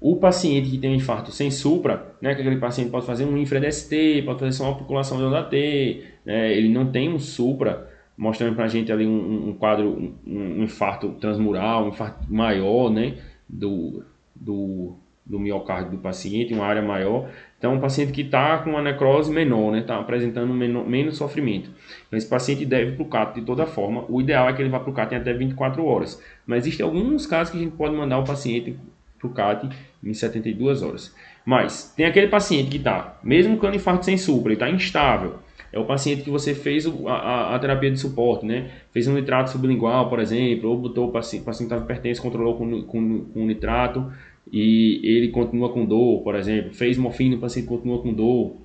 O 0.00 0.16
paciente 0.16 0.68
que 0.68 0.76
tem 0.76 0.90
um 0.90 0.96
infarto 0.96 1.30
sem 1.30 1.52
supra, 1.52 2.16
né, 2.20 2.34
que 2.34 2.40
aquele 2.40 2.56
paciente 2.56 2.90
pode 2.90 3.06
fazer 3.06 3.24
um 3.24 3.38
infra-DST, 3.38 4.22
pode 4.26 4.40
fazer 4.40 4.52
só 4.52 4.64
uma 4.64 4.76
população 4.76 5.16
de 5.16 5.22
onda 5.22 5.44
T, 5.44 6.02
né, 6.26 6.52
ele 6.52 6.68
não 6.68 6.90
tem 6.90 7.08
um 7.08 7.20
supra, 7.20 7.88
mostrando 8.18 8.56
para 8.56 8.64
a 8.64 8.68
gente 8.68 8.90
ali 8.90 9.06
um, 9.06 9.50
um 9.50 9.54
quadro, 9.54 9.88
um, 9.88 10.14
um, 10.26 10.64
infarto 10.64 11.10
transmural, 11.20 11.84
um 11.84 11.88
infarto 11.90 12.26
maior, 12.28 12.90
né, 12.90 13.18
do, 13.48 14.02
do, 14.34 14.96
do 15.26 15.38
miocárdio 15.38 15.92
do 15.92 15.98
paciente, 15.98 16.52
uma 16.52 16.66
área 16.66 16.82
maior. 16.82 17.30
Então, 17.58 17.74
um 17.74 17.80
paciente 17.80 18.12
que 18.12 18.20
está 18.20 18.58
com 18.58 18.70
uma 18.70 18.82
necrose 18.82 19.32
menor, 19.32 19.72
né, 19.72 19.80
está 19.80 19.98
apresentando 19.98 20.52
menor, 20.52 20.86
menos 20.86 21.16
sofrimento. 21.16 21.70
Então, 22.06 22.18
esse 22.18 22.28
paciente 22.28 22.66
deve 22.66 22.92
para 22.92 23.02
o 23.02 23.08
CAT 23.08 23.40
de 23.40 23.46
toda 23.46 23.64
forma. 23.64 24.04
O 24.08 24.20
ideal 24.20 24.48
é 24.48 24.52
que 24.52 24.60
ele 24.60 24.68
vá 24.68 24.78
para 24.78 24.90
o 24.90 24.92
CAT 24.92 25.14
em 25.14 25.18
até 25.18 25.32
24 25.32 25.84
horas. 25.84 26.22
Mas 26.46 26.64
existem 26.64 26.84
alguns 26.84 27.26
casos 27.26 27.52
que 27.52 27.58
a 27.58 27.60
gente 27.62 27.74
pode 27.74 27.94
mandar 27.94 28.18
o 28.18 28.24
paciente 28.24 28.76
para 29.18 29.28
o 29.28 29.32
CAT 29.32 29.68
em 30.04 30.12
72 30.12 30.82
horas. 30.82 31.14
Mas 31.44 31.92
tem 31.96 32.04
aquele 32.04 32.28
paciente 32.28 32.70
que 32.70 32.76
está, 32.76 33.18
mesmo 33.22 33.56
com 33.56 33.68
infarto 33.72 34.04
sem 34.04 34.18
supra, 34.18 34.52
ele 34.52 34.62
está 34.62 34.68
instável. 34.68 35.38
É 35.72 35.78
o 35.78 35.84
paciente 35.84 36.22
que 36.22 36.30
você 36.30 36.54
fez 36.54 36.86
a, 37.06 37.54
a, 37.54 37.58
terapia 37.58 37.90
de 37.90 37.98
suporte, 37.98 38.46
né? 38.46 38.70
Fez 38.92 39.08
um 39.08 39.14
nitrato 39.14 39.50
sublingual, 39.50 40.08
por 40.08 40.20
exemplo, 40.20 40.70
ou 40.70 40.78
botou 40.78 41.08
o 41.08 41.10
paciente, 41.10 41.42
o 41.42 41.44
paciente 41.44 41.66
estava 41.66 41.82
hipertenso, 41.82 42.22
controlou 42.22 42.56
com, 42.56 42.82
com, 42.82 43.24
com 43.24 43.44
nitrato 43.44 44.12
e 44.52 45.00
ele 45.02 45.28
continua 45.28 45.72
com 45.72 45.84
dor, 45.84 46.22
por 46.22 46.34
exemplo. 46.34 46.74
Fez 46.74 46.96
morfina, 46.96 47.36
o 47.36 47.40
paciente 47.40 47.66
continua 47.66 48.00
com 48.00 48.12
dor. 48.12 48.56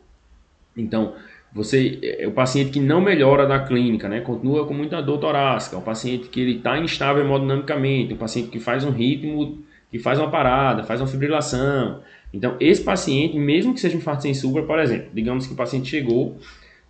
Então, 0.75 1.13
você, 1.53 1.99
é 2.01 2.27
o 2.27 2.31
paciente 2.31 2.71
que 2.71 2.79
não 2.79 3.01
melhora 3.01 3.47
da 3.47 3.59
clínica, 3.59 4.07
né? 4.07 4.21
Continua 4.21 4.67
com 4.67 4.73
muita 4.73 5.01
dor 5.01 5.17
torácica. 5.17 5.77
O 5.77 5.81
paciente 5.81 6.27
que 6.27 6.39
ele 6.39 6.57
está 6.57 6.77
instável 6.77 7.23
hemodinamicamente. 7.23 8.13
O 8.13 8.17
paciente 8.17 8.49
que 8.49 8.59
faz 8.59 8.83
um 8.83 8.91
ritmo 8.91 9.59
que 9.91 9.97
faz 9.97 10.19
uma 10.19 10.29
parada, 10.29 10.83
faz 10.83 11.01
uma 11.01 11.07
fibrilação. 11.07 12.01
Então, 12.33 12.55
esse 12.59 12.83
paciente, 12.83 13.37
mesmo 13.37 13.73
que 13.73 13.79
seja 13.79 13.95
um 13.95 13.99
infarto 13.99 14.21
sem 14.21 14.33
supra, 14.33 14.63
por 14.63 14.79
exemplo, 14.79 15.07
digamos 15.13 15.47
que 15.47 15.53
o 15.53 15.55
paciente 15.55 15.89
chegou, 15.89 16.37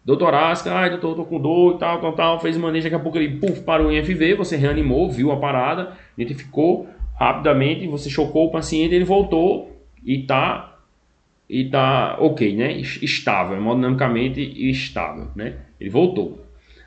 doutor 0.04 0.34
Asca, 0.34 0.74
ai 0.74 0.90
doutor, 0.90 1.16
tô 1.16 1.24
com 1.24 1.40
dor 1.40 1.76
e 1.76 1.80
tal, 1.80 2.02
tal, 2.02 2.14
tal, 2.14 2.40
fez 2.42 2.58
manejo, 2.58 2.84
daqui 2.84 2.96
a 2.96 3.00
pouco 3.00 3.18
ele 3.18 3.38
puf, 3.38 3.62
parou 3.62 3.92
em 3.92 4.04
FV, 4.04 4.36
você 4.36 4.58
reanimou, 4.58 5.10
viu 5.10 5.32
a 5.32 5.38
parada, 5.38 5.94
identificou 6.18 6.90
rapidamente, 7.20 7.86
você 7.88 8.09
chocou 8.09 8.47
o 8.47 8.51
paciente, 8.51 8.95
ele 8.95 9.03
voltou 9.03 9.78
e 10.05 10.24
tá 10.24 10.78
e 11.49 11.65
tá 11.65 12.15
ok, 12.20 12.55
né? 12.55 12.74
Estável, 12.74 13.57
hemodinamicamente 13.57 14.39
estável, 14.70 15.28
né? 15.36 15.55
Ele 15.80 15.89
voltou. 15.89 16.45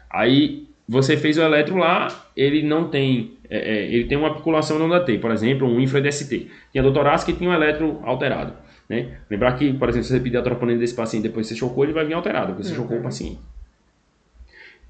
Aí 0.08 0.68
você 0.88 1.16
fez 1.16 1.36
o 1.36 1.42
eletro 1.42 1.76
lá, 1.76 2.08
ele 2.36 2.62
não 2.62 2.88
tem 2.88 3.32
é, 3.50 3.58
é, 3.58 3.84
ele 3.92 4.04
tem 4.04 4.16
uma 4.16 4.28
articulação 4.28 4.78
não 4.78 4.88
da 4.88 5.00
T, 5.00 5.18
por 5.18 5.30
exemplo, 5.30 5.68
um 5.68 5.78
infra-DST. 5.78 6.48
Tinha 6.70 6.82
doutoraço 6.82 7.26
que 7.26 7.34
tinha 7.34 7.50
um 7.50 7.52
eletro 7.52 8.00
alterado. 8.02 8.54
Né? 8.88 9.18
Lembrar 9.28 9.58
que, 9.58 9.72
por 9.74 9.88
exemplo, 9.88 10.06
se 10.06 10.14
você 10.14 10.20
pedir 10.20 10.38
a 10.38 10.42
troponina 10.42 10.78
desse 10.78 10.94
paciente 10.94 11.24
depois 11.24 11.46
você 11.46 11.54
chocou, 11.54 11.84
ele 11.84 11.92
vai 11.92 12.06
vir 12.06 12.14
alterado, 12.14 12.48
porque 12.48 12.62
você 12.62 12.70
uhum. 12.70 12.82
chocou 12.82 12.98
o 12.98 13.02
paciente. 13.02 13.38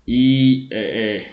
E 0.06 0.68
é, 0.70 0.80
é, 0.80 1.26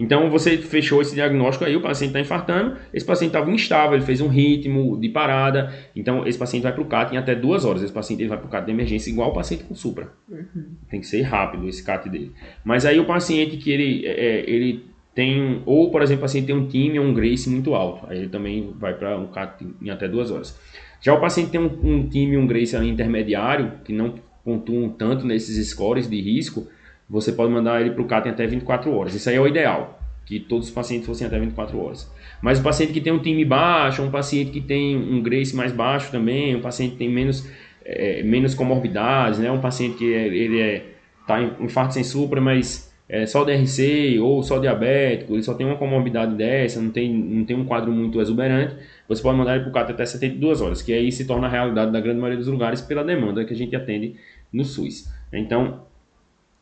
então 0.00 0.30
você 0.30 0.56
fechou 0.56 1.02
esse 1.02 1.14
diagnóstico 1.14 1.66
aí, 1.66 1.76
o 1.76 1.82
paciente 1.82 2.08
está 2.08 2.20
infartando, 2.20 2.78
esse 2.92 3.04
paciente 3.04 3.28
estava 3.28 3.50
instável, 3.50 3.96
ele 3.96 4.04
fez 4.04 4.22
um 4.22 4.28
ritmo 4.28 4.98
de 4.98 5.10
parada, 5.10 5.74
então 5.94 6.26
esse 6.26 6.38
paciente 6.38 6.62
vai 6.62 6.72
para 6.72 6.80
o 6.80 6.86
CAT 6.86 7.14
em 7.14 7.18
até 7.18 7.34
duas 7.34 7.66
horas. 7.66 7.82
Esse 7.82 7.92
paciente 7.92 8.20
ele 8.20 8.30
vai 8.30 8.38
para 8.38 8.46
o 8.46 8.50
CAT 8.50 8.64
de 8.64 8.72
emergência 8.72 9.10
igual 9.10 9.28
o 9.28 9.34
paciente 9.34 9.64
com 9.64 9.74
supra. 9.74 10.10
Uhum. 10.26 10.76
Tem 10.88 11.00
que 11.00 11.06
ser 11.06 11.20
rápido 11.20 11.68
esse 11.68 11.84
CAT 11.84 12.08
dele. 12.08 12.32
Mas 12.64 12.86
aí 12.86 12.98
o 12.98 13.04
paciente 13.04 13.58
que 13.58 13.70
ele, 13.70 14.06
é, 14.06 14.38
é 14.38 14.50
ele 14.50 14.86
tem 15.14 15.60
ou 15.66 15.90
por 15.90 16.00
exemplo 16.00 16.24
assim 16.24 16.46
tem 16.46 16.54
um 16.54 16.66
time 16.66 16.98
ou 16.98 17.04
um 17.04 17.12
grace 17.12 17.50
muito 17.50 17.74
alto 17.74 18.06
aí 18.08 18.20
ele 18.20 18.28
também 18.28 18.72
vai 18.78 18.94
para 18.94 19.18
um 19.18 19.26
CAT 19.26 19.66
em 19.82 19.90
até 19.90 20.08
duas 20.08 20.30
horas 20.30 20.58
já 21.00 21.12
o 21.12 21.20
paciente 21.20 21.50
tem 21.50 21.60
um, 21.60 21.66
um 21.82 22.08
time 22.08 22.36
um 22.36 22.46
grace 22.46 22.76
ali 22.76 22.88
intermediário 22.88 23.72
que 23.84 23.92
não 23.92 24.14
pontuam 24.44 24.88
tanto 24.88 25.26
nesses 25.26 25.68
scores 25.68 26.08
de 26.08 26.20
risco 26.20 26.68
você 27.10 27.32
pode 27.32 27.52
mandar 27.52 27.80
ele 27.80 27.90
para 27.90 28.02
o 28.02 28.06
CAT 28.06 28.28
em 28.28 28.30
até 28.30 28.46
24 28.46 28.94
horas. 28.94 29.14
Isso 29.14 29.28
aí 29.28 29.36
é 29.36 29.40
o 29.40 29.46
ideal 29.46 29.98
que 30.24 30.38
todos 30.38 30.68
os 30.68 30.72
pacientes 30.72 31.06
fossem 31.06 31.26
até 31.26 31.38
24 31.40 31.76
horas. 31.78 32.08
Mas 32.40 32.60
o 32.60 32.62
paciente 32.62 32.92
que 32.92 33.00
tem 33.00 33.12
um 33.12 33.18
time 33.18 33.44
baixo 33.44 34.00
um 34.00 34.10
paciente 34.10 34.52
que 34.52 34.60
tem 34.60 34.96
um 34.96 35.20
grace 35.20 35.56
mais 35.56 35.72
baixo 35.72 36.12
também 36.12 36.54
um 36.54 36.60
paciente 36.60 36.92
que 36.92 36.98
tem 36.98 37.10
menos 37.10 37.50
é, 37.84 38.22
menos 38.22 38.54
comorbidades 38.54 39.40
né? 39.40 39.50
Um 39.50 39.60
paciente 39.60 39.96
que 39.96 40.14
é, 40.14 40.28
ele 40.28 40.60
é 40.60 40.86
tá 41.26 41.42
em 41.42 41.64
infarto 41.64 41.94
sem 41.94 42.04
supra 42.04 42.40
mas 42.40 42.90
é, 43.08 43.26
só 43.26 43.44
DRC 43.44 44.20
ou 44.20 44.40
só 44.40 44.60
diabético, 44.60 45.34
ele 45.34 45.42
só 45.42 45.52
tem 45.52 45.66
uma 45.66 45.76
comorbidade 45.76 46.36
dessa, 46.36 46.80
não 46.80 46.90
tem, 46.90 47.12
não 47.12 47.44
tem 47.44 47.56
um 47.56 47.64
quadro 47.64 47.90
muito 47.90 48.20
exuberante, 48.20 48.76
você 49.08 49.20
pode 49.20 49.36
mandar 49.36 49.56
ele 49.56 49.64
para 49.64 49.70
o 49.70 49.72
CAT 49.72 49.90
até 49.90 50.06
72 50.06 50.60
horas, 50.60 50.80
que 50.80 50.92
aí 50.92 51.10
se 51.10 51.26
torna 51.26 51.48
a 51.48 51.50
realidade 51.50 51.90
da 51.90 52.00
grande 52.00 52.20
maioria 52.20 52.38
dos 52.38 52.46
lugares 52.46 52.80
pela 52.80 53.02
demanda 53.02 53.44
que 53.44 53.52
a 53.52 53.56
gente 53.56 53.74
atende 53.74 54.14
no 54.52 54.64
SUS. 54.64 55.12
Então, 55.32 55.80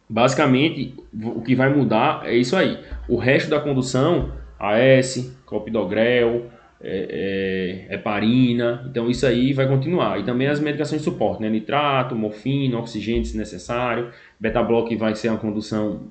basicamente, 0.09 0.94
o 1.12 1.42
que 1.42 1.54
vai 1.54 1.72
mudar 1.72 2.22
é 2.24 2.34
isso 2.34 2.56
aí. 2.56 2.78
O 3.09 3.16
resto 3.16 3.50
da 3.50 3.61
condução, 3.61 4.32
AS, 4.59 5.36
copidogrel, 5.44 6.50
é, 6.80 7.86
é, 7.90 7.94
heparina, 7.94 8.86
então 8.88 9.11
isso 9.11 9.26
aí 9.26 9.52
vai 9.52 9.66
continuar. 9.66 10.18
E 10.20 10.24
também 10.24 10.46
as 10.46 10.61
medicações 10.61 11.00
de 11.00 11.04
suporte, 11.04 11.42
né? 11.42 11.50
nitrato, 11.50 12.14
morfina, 12.14 12.78
oxigênio 12.78 13.24
se 13.24 13.36
necessário, 13.36 14.11
beta-block 14.38 14.94
vai 14.96 15.14
ser 15.14 15.28
uma 15.30 15.38
condução 15.38 16.09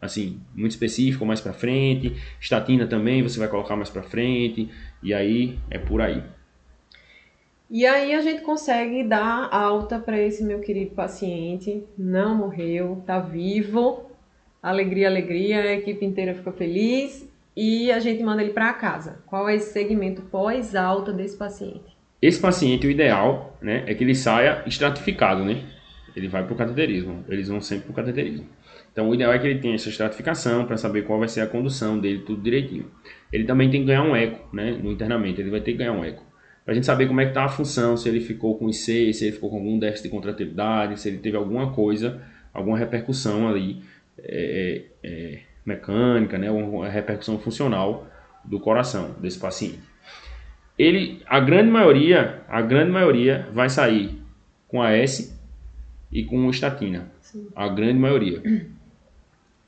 assim 0.00 0.38
muito 0.54 0.72
específica 0.72 1.24
mais 1.24 1.40
para 1.40 1.54
frente, 1.54 2.14
estatina 2.38 2.86
também 2.86 3.22
você 3.22 3.38
vai 3.38 3.48
colocar 3.48 3.74
mais 3.74 3.88
para 3.88 4.02
frente 4.02 4.68
e 5.02 5.14
aí 5.14 5.58
é 5.70 5.78
por 5.78 6.02
aí. 6.02 6.22
E 7.74 7.84
aí 7.84 8.14
a 8.14 8.20
gente 8.20 8.42
consegue 8.42 9.02
dar 9.02 9.48
alta 9.52 9.98
para 9.98 10.16
esse 10.16 10.44
meu 10.44 10.60
querido 10.60 10.92
paciente, 10.92 11.82
não 11.98 12.36
morreu, 12.36 13.02
tá 13.04 13.18
vivo, 13.18 14.12
alegria, 14.62 15.08
alegria, 15.08 15.60
a 15.60 15.72
equipe 15.72 16.06
inteira 16.06 16.36
fica 16.36 16.52
feliz 16.52 17.28
e 17.56 17.90
a 17.90 17.98
gente 17.98 18.22
manda 18.22 18.44
ele 18.44 18.52
para 18.52 18.72
casa. 18.74 19.18
Qual 19.26 19.48
é 19.48 19.56
esse 19.56 19.72
segmento 19.72 20.22
pós-alta 20.22 21.12
desse 21.12 21.36
paciente? 21.36 21.96
Esse 22.22 22.40
paciente, 22.40 22.86
o 22.86 22.90
ideal, 22.92 23.58
né, 23.60 23.82
é 23.88 23.94
que 23.94 24.04
ele 24.04 24.14
saia 24.14 24.62
estratificado, 24.68 25.44
né? 25.44 25.64
Ele 26.14 26.28
vai 26.28 26.44
para 26.44 26.54
o 26.54 26.56
cateterismo. 26.56 27.24
Eles 27.28 27.48
vão 27.48 27.60
sempre 27.60 27.86
para 27.86 27.92
o 27.92 27.96
cateterismo. 27.96 28.46
Então, 28.92 29.08
o 29.08 29.14
ideal 29.16 29.32
é 29.32 29.38
que 29.40 29.48
ele 29.48 29.58
tenha 29.58 29.74
essa 29.74 29.88
estratificação 29.88 30.64
para 30.64 30.76
saber 30.76 31.02
qual 31.02 31.18
vai 31.18 31.26
ser 31.26 31.40
a 31.40 31.46
condução 31.48 31.98
dele, 31.98 32.20
tudo 32.20 32.40
direitinho. 32.40 32.88
Ele 33.32 33.42
também 33.42 33.68
tem 33.68 33.80
que 33.80 33.88
ganhar 33.88 34.04
um 34.04 34.14
eco, 34.14 34.54
né, 34.54 34.78
no 34.80 34.92
internamento. 34.92 35.40
Ele 35.40 35.50
vai 35.50 35.60
ter 35.60 35.72
que 35.72 35.78
ganhar 35.78 35.92
um 35.92 36.04
eco. 36.04 36.22
Para 36.64 36.72
a 36.72 36.74
gente 36.74 36.86
saber 36.86 37.06
como 37.06 37.20
é 37.20 37.24
que 37.24 37.30
está 37.30 37.44
a 37.44 37.48
função, 37.48 37.96
se 37.96 38.08
ele 38.08 38.20
ficou 38.20 38.56
com 38.58 38.70
IC, 38.70 39.12
se 39.12 39.24
ele 39.24 39.32
ficou 39.32 39.50
com 39.50 39.56
algum 39.56 39.78
déficit 39.78 40.04
de 40.04 40.10
contratividade, 40.10 40.98
se 40.98 41.08
ele 41.08 41.18
teve 41.18 41.36
alguma 41.36 41.72
coisa, 41.72 42.22
alguma 42.52 42.78
repercussão 42.78 43.48
ali. 43.48 43.82
É, 44.18 44.84
é, 45.02 45.08
é 45.08 45.40
mecânica, 45.64 46.36
né, 46.36 46.50
uma 46.50 46.88
repercussão 46.88 47.38
funcional 47.38 48.06
do 48.44 48.60
coração 48.60 49.14
desse 49.20 49.38
paciente. 49.38 49.80
Ele, 50.78 51.22
a 51.26 51.40
grande 51.40 51.70
maioria, 51.70 52.42
a 52.48 52.60
grande 52.60 52.90
maioria 52.90 53.48
vai 53.52 53.70
sair 53.70 54.20
com 54.68 54.82
AS 54.82 55.38
e 56.12 56.24
com 56.24 56.50
estatina. 56.50 57.10
Sim. 57.20 57.48
A 57.54 57.68
grande 57.68 57.98
maioria. 57.98 58.42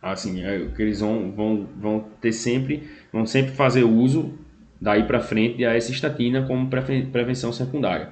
Assim, 0.02 0.44
é, 0.44 0.66
que 0.66 0.82
eles 0.82 1.00
vão, 1.00 1.32
vão, 1.32 1.68
vão 1.80 2.08
ter 2.20 2.32
sempre, 2.32 2.88
vão 3.12 3.24
sempre 3.24 3.52
fazer 3.52 3.84
uso 3.84 4.38
daí 4.80 5.04
para 5.04 5.20
frente 5.20 5.56
de 5.56 5.64
AS 5.64 5.88
estatina 5.88 6.42
como 6.42 6.68
prevenção 6.68 7.52
secundária. 7.52 8.10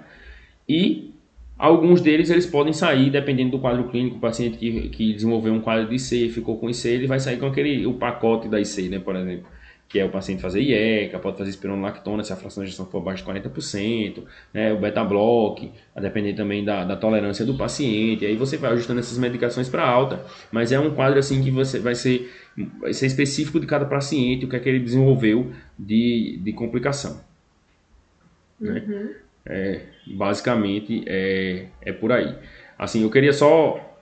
E 0.68 1.14
Alguns 1.56 2.00
deles 2.00 2.30
eles 2.30 2.46
podem 2.46 2.72
sair, 2.72 3.10
dependendo 3.10 3.52
do 3.52 3.58
quadro 3.60 3.88
clínico, 3.88 4.16
o 4.16 4.20
paciente 4.20 4.58
que, 4.58 4.88
que 4.88 5.12
desenvolveu 5.12 5.52
um 5.52 5.60
quadro 5.60 5.88
de 5.88 5.94
IC, 5.94 6.30
ficou 6.30 6.58
com 6.58 6.68
IC, 6.68 6.88
ele 6.88 7.06
vai 7.06 7.20
sair 7.20 7.38
com 7.38 7.46
aquele 7.46 7.86
o 7.86 7.94
pacote 7.94 8.48
da 8.48 8.60
IC, 8.60 8.88
né, 8.88 8.98
por 8.98 9.14
exemplo. 9.14 9.46
Que 9.94 10.00
é 10.00 10.04
o 10.04 10.08
paciente 10.08 10.42
fazer 10.42 10.60
IECA, 10.60 11.20
pode 11.20 11.38
fazer 11.38 11.50
espironolactona 11.50 12.24
se 12.24 12.32
a 12.32 12.36
fração 12.36 12.64
de 12.64 12.68
injeção 12.68 12.84
for 12.84 12.98
abaixo 12.98 13.22
de 13.24 13.30
40%, 13.30 14.24
né, 14.52 14.72
o 14.72 14.80
beta-block, 14.80 15.70
a 15.94 16.00
depender 16.00 16.32
também 16.32 16.64
da, 16.64 16.82
da 16.82 16.96
tolerância 16.96 17.46
do 17.46 17.56
paciente, 17.56 18.26
aí 18.26 18.34
você 18.34 18.56
vai 18.56 18.72
ajustando 18.72 18.98
essas 18.98 19.16
medicações 19.18 19.68
para 19.68 19.86
alta, 19.86 20.24
mas 20.50 20.72
é 20.72 20.80
um 20.80 20.92
quadro 20.96 21.20
assim 21.20 21.44
que 21.44 21.50
você 21.52 21.78
vai 21.78 21.94
ser, 21.94 22.28
vai 22.80 22.92
ser 22.92 23.06
específico 23.06 23.60
de 23.60 23.68
cada 23.68 23.84
paciente, 23.84 24.46
o 24.46 24.48
que 24.48 24.56
é 24.56 24.58
que 24.58 24.68
ele 24.68 24.80
desenvolveu 24.80 25.52
de, 25.78 26.40
de 26.42 26.52
complicação. 26.52 27.20
Né? 28.60 28.82
Uhum. 28.88 29.10
É, 29.46 29.80
basicamente 30.08 31.04
é, 31.06 31.66
é 31.80 31.92
por 31.92 32.10
aí. 32.10 32.34
Assim, 32.76 33.04
eu 33.04 33.10
queria 33.10 33.32
só 33.32 33.93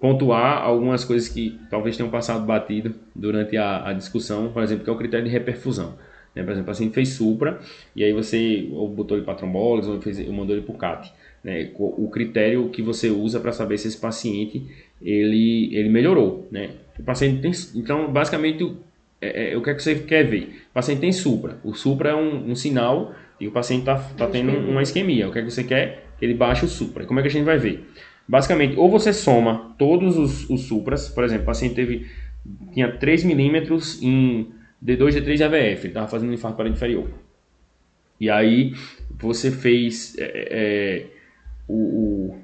pontuar 0.00 0.62
algumas 0.62 1.04
coisas 1.04 1.28
que 1.28 1.58
talvez 1.70 1.96
tenham 1.96 2.10
passado 2.10 2.44
batido 2.44 2.94
durante 3.14 3.56
a, 3.56 3.88
a 3.88 3.92
discussão, 3.92 4.52
por 4.52 4.62
exemplo, 4.62 4.84
que 4.84 4.90
é 4.90 4.92
o 4.92 4.96
critério 4.96 5.26
de 5.26 5.32
reperfusão. 5.32 5.94
Né? 6.34 6.42
Por 6.42 6.50
exemplo, 6.50 6.62
o 6.62 6.66
paciente 6.66 6.94
fez 6.94 7.08
supra 7.10 7.58
e 7.94 8.04
aí 8.04 8.12
você 8.12 8.68
ou 8.72 8.88
botou 8.88 9.16
ele 9.16 9.24
para 9.24 9.34
trombólise 9.34 9.88
ou, 9.88 10.00
fez, 10.00 10.18
ou 10.20 10.32
mandou 10.32 10.54
ele 10.54 10.64
para 10.64 10.74
o 10.74 10.78
CAT. 10.78 11.12
Né? 11.42 11.70
O 11.78 12.08
critério 12.10 12.68
que 12.68 12.82
você 12.82 13.08
usa 13.08 13.40
para 13.40 13.52
saber 13.52 13.78
se 13.78 13.88
esse 13.88 13.98
paciente 13.98 14.66
ele, 15.00 15.74
ele 15.74 15.88
melhorou. 15.88 16.46
Né? 16.50 16.70
O 16.98 17.02
paciente 17.02 17.40
tem, 17.40 17.52
então, 17.74 18.12
basicamente, 18.12 18.76
é, 19.20 19.52
é, 19.52 19.56
o 19.56 19.62
que 19.62 19.70
é 19.70 19.74
que 19.74 19.82
você 19.82 19.94
quer 19.94 20.24
ver? 20.24 20.66
O 20.70 20.74
paciente 20.74 21.00
tem 21.00 21.12
supra. 21.12 21.58
O 21.64 21.72
supra 21.72 22.10
é 22.10 22.14
um, 22.14 22.50
um 22.50 22.54
sinal 22.54 23.14
e 23.40 23.48
o 23.48 23.50
paciente 23.50 23.80
está 23.80 23.96
tá 23.96 24.26
tendo 24.26 24.52
uma 24.52 24.82
isquemia. 24.82 25.28
O 25.28 25.32
que 25.32 25.38
é 25.38 25.42
que 25.42 25.50
você 25.50 25.64
quer? 25.64 26.06
Que 26.18 26.24
ele 26.24 26.34
baixe 26.34 26.64
o 26.64 26.68
supra. 26.68 27.06
Como 27.06 27.18
é 27.18 27.22
que 27.22 27.28
a 27.28 27.32
gente 27.32 27.44
vai 27.44 27.58
ver? 27.58 27.86
Basicamente, 28.28 28.76
ou 28.76 28.90
você 28.90 29.12
soma 29.12 29.74
todos 29.78 30.18
os, 30.18 30.50
os 30.50 30.62
supras, 30.62 31.08
por 31.08 31.22
exemplo, 31.22 31.44
o 31.44 31.46
paciente 31.46 31.74
teve, 31.74 32.10
tinha 32.72 32.90
3 32.90 33.22
milímetros 33.24 34.02
em 34.02 34.48
D2, 34.84 35.20
D3 35.20 35.38
e 35.38 35.42
AVF, 35.44 35.80
ele 35.82 35.88
estava 35.88 36.08
fazendo 36.08 36.30
um 36.30 36.34
infarto 36.34 36.56
parede 36.56 36.74
inferior. 36.74 37.08
E 38.20 38.28
aí 38.28 38.74
você 39.18 39.50
fez 39.50 40.16
é, 40.18 40.48
é, 40.50 41.06
o, 41.68 41.74
o, 41.74 42.38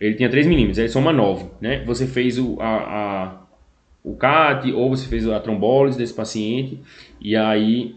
Ele 0.00 0.14
tinha 0.14 0.30
3 0.30 0.46
milímetros, 0.46 0.78
ele 0.78 0.88
soma 0.88 1.12
9, 1.12 1.46
né? 1.60 1.84
Você 1.84 2.06
fez 2.06 2.38
o, 2.38 2.56
a, 2.60 2.76
a, 2.76 3.42
o 4.02 4.16
CAT 4.16 4.72
ou 4.72 4.90
você 4.90 5.08
fez 5.08 5.28
a 5.28 5.40
trombólise 5.40 5.98
desse 5.98 6.14
paciente 6.14 6.80
e 7.20 7.36
aí 7.36 7.96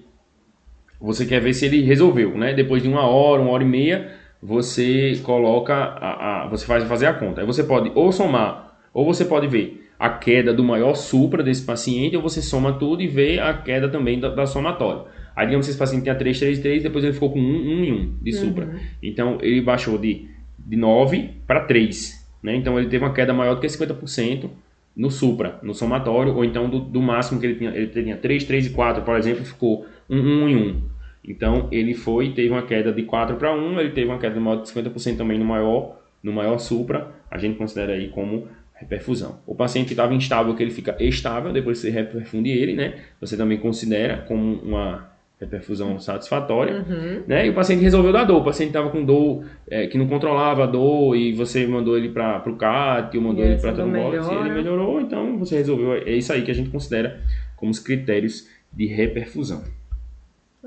você 0.99 1.25
quer 1.25 1.39
ver 1.39 1.53
se 1.53 1.65
ele 1.65 1.81
resolveu, 1.81 2.37
né? 2.37 2.53
Depois 2.53 2.81
de 2.81 2.89
uma 2.89 3.03
hora, 3.03 3.41
uma 3.41 3.51
hora 3.51 3.63
e 3.63 3.67
meia 3.67 4.16
você 4.41 5.19
coloca 5.23 5.73
a, 5.73 6.43
a, 6.43 6.47
você 6.47 6.65
faz 6.65 6.83
fazer 6.83 7.07
a 7.07 7.13
conta. 7.13 7.41
Aí 7.41 7.47
você 7.47 7.63
pode 7.63 7.91
ou 7.95 8.11
somar, 8.11 8.77
ou 8.93 9.05
você 9.05 9.25
pode 9.25 9.47
ver 9.47 9.89
a 9.99 10.09
queda 10.09 10.53
do 10.53 10.63
maior 10.63 10.93
supra 10.95 11.43
desse 11.43 11.65
paciente, 11.65 12.15
ou 12.15 12.21
você 12.21 12.41
soma 12.41 12.73
tudo 12.73 13.01
e 13.01 13.07
vê 13.07 13.39
a 13.39 13.53
queda 13.53 13.89
também 13.89 14.19
da, 14.19 14.29
da 14.29 14.45
somatória. 14.45 15.03
Aí 15.35 15.45
digamos 15.45 15.65
que 15.65 15.71
esse 15.71 15.79
paciente 15.79 16.03
tinha 16.03 16.15
3, 16.15 16.39
3, 16.39 16.59
3, 16.59 16.83
depois 16.83 17.03
ele 17.03 17.13
ficou 17.13 17.31
com 17.31 17.39
1, 17.39 17.43
1 17.43 17.83
e 17.83 17.91
1 17.91 18.17
de 18.21 18.33
supra. 18.33 18.65
Uhum. 18.65 18.79
Então 19.03 19.37
ele 19.41 19.61
baixou 19.61 19.97
de, 19.97 20.27
de 20.57 20.75
9 20.75 21.29
para 21.45 21.61
3. 21.61 22.27
Né? 22.41 22.55
Então 22.55 22.77
ele 22.77 22.87
teve 22.87 23.03
uma 23.03 23.13
queda 23.13 23.33
maior 23.33 23.55
do 23.55 23.61
que 23.61 23.67
50% 23.67 24.49
no 24.95 25.11
supra, 25.11 25.59
no 25.61 25.75
somatório, 25.75 26.35
ou 26.35 26.43
então 26.43 26.69
do, 26.69 26.79
do 26.79 27.01
máximo 27.01 27.39
que 27.39 27.45
ele 27.45 27.55
tinha. 27.55 27.69
Ele 27.71 27.87
tinha 27.87 28.17
3, 28.17 28.43
3 28.43 28.67
e 28.67 28.69
4, 28.71 29.03
por 29.03 29.15
exemplo, 29.15 29.45
ficou 29.45 29.85
1, 30.09 30.17
1 30.17 30.49
e 30.49 30.55
1. 30.55 30.81
Então 31.27 31.67
ele 31.71 31.93
foi, 31.93 32.31
teve 32.31 32.49
uma 32.49 32.61
queda 32.61 32.91
de 32.93 33.03
4 33.03 33.35
para 33.35 33.53
1, 33.53 33.79
ele 33.79 33.91
teve 33.91 34.07
uma 34.07 34.17
queda 34.17 34.35
de 34.35 34.39
maior 34.39 34.61
de 34.61 34.69
50% 34.71 35.17
também 35.17 35.37
no 35.37 35.45
maior, 35.45 35.99
no 36.23 36.31
maior 36.31 36.57
supra, 36.57 37.11
a 37.29 37.37
gente 37.37 37.57
considera 37.57 37.93
aí 37.93 38.07
como 38.07 38.47
reperfusão. 38.73 39.39
O 39.45 39.55
paciente 39.55 39.87
que 39.87 39.93
estava 39.93 40.13
instável, 40.13 40.55
que 40.55 40.63
ele 40.63 40.71
fica 40.71 40.95
estável, 40.99 41.51
depois 41.51 41.79
você 41.79 41.89
reperfunde 41.89 42.49
ele, 42.49 42.73
né? 42.73 42.95
Você 43.19 43.35
também 43.35 43.57
considera 43.57 44.23
como 44.27 44.55
uma 44.61 45.09
reperfusão 45.39 45.99
satisfatória, 45.99 46.85
uhum. 46.87 47.23
né? 47.27 47.45
E 47.45 47.49
o 47.49 47.53
paciente 47.53 47.81
resolveu 47.81 48.11
dar 48.11 48.23
dor. 48.23 48.41
O 48.41 48.43
paciente 48.43 48.69
estava 48.69 48.89
com 48.89 49.03
dor 49.03 49.45
é, 49.69 49.85
que 49.87 49.97
não 49.97 50.07
controlava 50.07 50.63
a 50.63 50.67
dor 50.67 51.15
e 51.15 51.33
você 51.33 51.65
mandou 51.67 51.97
ele 51.97 52.09
para 52.09 52.43
o 52.47 52.55
CAT, 52.55 53.15
ou 53.17 53.23
mandou 53.23 53.43
e 53.43 53.47
ele 53.49 53.61
para 53.61 53.73
trombólise, 53.73 54.33
ele 54.33 54.49
melhorou, 54.49 55.01
então 55.01 55.37
você 55.37 55.57
resolveu. 55.57 55.93
É 55.93 56.11
isso 56.11 56.31
aí 56.33 56.41
que 56.41 56.51
a 56.51 56.55
gente 56.55 56.69
considera 56.69 57.19
como 57.55 57.71
os 57.71 57.79
critérios 57.79 58.47
de 58.73 58.85
reperfusão. 58.85 59.63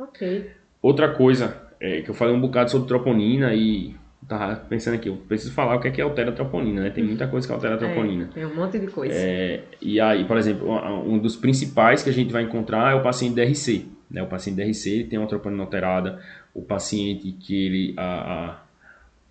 Ok. 0.00 0.50
Outra 0.82 1.10
coisa 1.10 1.56
é, 1.78 2.00
que 2.00 2.10
eu 2.10 2.14
falei 2.14 2.34
um 2.34 2.40
bocado 2.40 2.70
sobre 2.70 2.88
troponina 2.88 3.54
e 3.54 3.94
tava 4.26 4.56
pensando 4.56 4.94
aqui, 4.94 5.08
eu 5.08 5.16
preciso 5.16 5.52
falar 5.52 5.76
o 5.76 5.80
que 5.80 5.88
é 5.88 5.90
que 5.90 6.00
altera 6.00 6.30
a 6.30 6.32
troponina, 6.32 6.82
né? 6.82 6.90
Tem 6.90 7.04
muita 7.04 7.26
coisa 7.26 7.46
que 7.46 7.52
altera 7.52 7.74
a 7.74 7.76
é, 7.76 7.80
troponina. 7.80 8.24
É, 8.24 8.34
tem 8.34 8.46
um 8.46 8.54
monte 8.54 8.78
de 8.78 8.86
coisa. 8.86 9.14
É, 9.14 9.62
e 9.80 10.00
aí, 10.00 10.24
por 10.24 10.36
exemplo, 10.36 10.70
um 11.06 11.18
dos 11.18 11.36
principais 11.36 12.02
que 12.02 12.10
a 12.10 12.12
gente 12.12 12.32
vai 12.32 12.42
encontrar 12.42 12.92
é 12.92 12.94
o 12.94 13.02
paciente 13.02 13.34
DRC. 13.34 13.86
Né? 14.10 14.22
O 14.22 14.26
paciente 14.26 14.56
DRC 14.56 14.90
ele 14.90 15.04
tem 15.04 15.18
uma 15.18 15.28
troponina 15.28 15.62
alterada, 15.62 16.20
o 16.54 16.62
paciente 16.62 17.32
que 17.32 17.66
ele 17.66 17.94
a, 17.96 18.04
a 18.04 18.70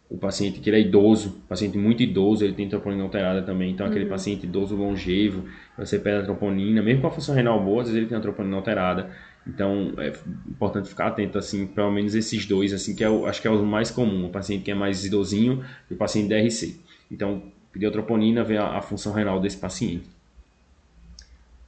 o 0.09 0.17
paciente 0.17 0.59
que 0.59 0.70
ele 0.70 0.78
é 0.78 0.80
idoso, 0.82 1.39
paciente 1.47 1.78
muito 1.78 2.01
idoso, 2.01 2.43
ele 2.43 2.53
tem 2.53 2.67
troponina 2.67 3.03
alterada 3.03 3.43
também. 3.43 3.70
Então, 3.70 3.86
aquele 3.86 4.05
uhum. 4.05 4.09
paciente 4.09 4.45
idoso 4.45 4.76
longevo, 4.76 5.45
você 5.78 5.99
pede 5.99 6.17
a 6.17 6.24
troponina, 6.24 6.82
mesmo 6.82 7.01
com 7.01 7.07
a 7.07 7.11
função 7.11 7.36
renal 7.36 7.63
boa, 7.63 7.84
às 7.84 7.88
vezes 7.89 8.01
ele 8.01 8.09
tem 8.09 8.17
a 8.17 8.22
troponina 8.22 8.55
alterada. 8.55 9.11
Então 9.49 9.93
é 9.97 10.13
importante 10.47 10.89
ficar 10.89 11.07
atento 11.07 11.37
assim, 11.37 11.65
pelo 11.65 11.91
menos 11.91 12.13
esses 12.13 12.45
dois, 12.45 12.71
assim 12.71 12.95
que 12.95 13.03
é 13.03 13.07
acho 13.27 13.41
que 13.41 13.47
é 13.47 13.51
o 13.51 13.65
mais 13.65 13.89
comum, 13.89 14.27
o 14.27 14.29
paciente 14.29 14.63
que 14.63 14.71
é 14.71 14.75
mais 14.75 15.03
idosinho 15.03 15.65
e 15.89 15.93
o 15.93 15.97
paciente 15.97 16.29
DRC. 16.29 16.79
Então, 17.11 17.41
pedir 17.71 17.91
troponina 17.91 18.43
ver 18.43 18.57
a, 18.57 18.77
a, 18.77 18.81
função 18.81 19.11
renal 19.11 19.39
desse 19.39 19.57
paciente. 19.57 20.07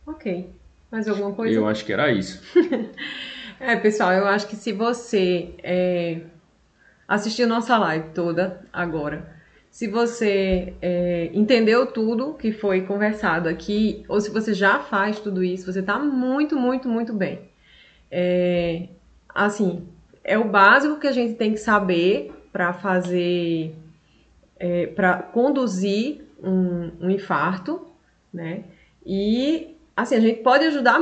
Ok. 0.05 0.49
Mais 0.91 1.07
alguma 1.07 1.31
coisa? 1.33 1.55
Eu 1.55 1.67
acho 1.67 1.83
que 1.83 1.91
era 1.91 2.11
isso. 2.11 2.41
é, 3.59 3.75
pessoal, 3.77 4.13
eu 4.13 4.27
acho 4.27 4.47
que 4.47 4.55
se 4.55 4.71
você 4.71 5.55
é, 5.63 6.21
assistiu 7.07 7.47
nossa 7.47 7.77
live 7.77 8.09
toda 8.13 8.61
agora, 8.71 9.35
se 9.71 9.87
você 9.87 10.73
é, 10.81 11.31
entendeu 11.33 11.87
tudo 11.87 12.33
que 12.33 12.51
foi 12.51 12.81
conversado 12.81 13.49
aqui, 13.49 14.03
ou 14.07 14.19
se 14.19 14.29
você 14.29 14.53
já 14.53 14.79
faz 14.79 15.19
tudo 15.19 15.43
isso, 15.43 15.71
você 15.71 15.79
está 15.79 15.97
muito, 15.97 16.57
muito, 16.57 16.87
muito 16.87 17.13
bem. 17.13 17.50
É, 18.11 18.89
assim, 19.33 19.87
é 20.23 20.37
o 20.37 20.43
básico 20.43 20.99
que 20.99 21.07
a 21.07 21.11
gente 21.11 21.35
tem 21.35 21.53
que 21.53 21.59
saber 21.59 22.31
para 22.51 22.73
fazer, 22.73 23.73
é, 24.59 24.87
para 24.87 25.17
conduzir 25.17 26.21
um, 26.43 26.91
um, 26.99 27.09
infarto, 27.09 27.87
né? 28.33 28.65
E 29.05 29.75
assim, 29.95 30.15
a 30.15 30.19
gente 30.19 30.41
pode 30.41 30.65
ajudar, 30.65 30.99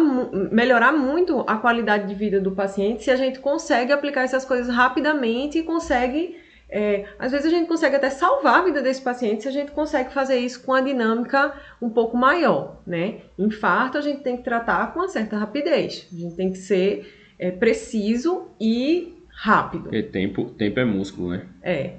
melhorar 0.51 0.91
muito 0.91 1.43
a 1.47 1.57
qualidade 1.57 2.07
de 2.07 2.13
vida 2.13 2.39
do 2.39 2.51
paciente 2.51 3.03
se 3.03 3.11
a 3.11 3.15
gente 3.15 3.39
consegue 3.39 3.91
aplicar 3.91 4.23
essas 4.23 4.45
coisas 4.45 4.73
rapidamente 4.73 5.57
e 5.57 5.63
consegue 5.63 6.37
é, 6.71 7.05
às 7.17 7.31
vezes 7.31 7.47
a 7.47 7.49
gente 7.49 7.67
consegue 7.67 7.95
até 7.95 8.09
salvar 8.11 8.59
a 8.59 8.63
vida 8.63 8.81
desse 8.81 9.01
paciente 9.01 9.41
se 9.41 9.47
a 9.47 9.51
gente 9.51 9.71
consegue 9.71 10.13
fazer 10.13 10.37
isso 10.37 10.61
com 10.61 10.71
a 10.73 10.81
dinâmica 10.81 11.53
um 11.81 11.89
pouco 11.89 12.15
maior, 12.15 12.79
né? 12.85 13.21
Infarto 13.39 13.97
a 13.97 14.01
gente 14.01 14.21
tem 14.21 14.37
que 14.37 14.43
tratar 14.43 14.93
com 14.93 14.99
uma 14.99 15.07
certa 15.07 15.35
rapidez, 15.35 16.07
a 16.13 16.15
gente 16.15 16.35
tem 16.35 16.51
que 16.51 16.59
ser 16.59 17.11
é, 17.39 17.49
preciso 17.49 18.49
e 18.61 19.15
rápido. 19.29 19.83
Porque 19.83 20.03
tempo, 20.03 20.45
tempo 20.51 20.79
é 20.79 20.85
músculo, 20.85 21.31
né? 21.31 21.45
É. 21.63 21.93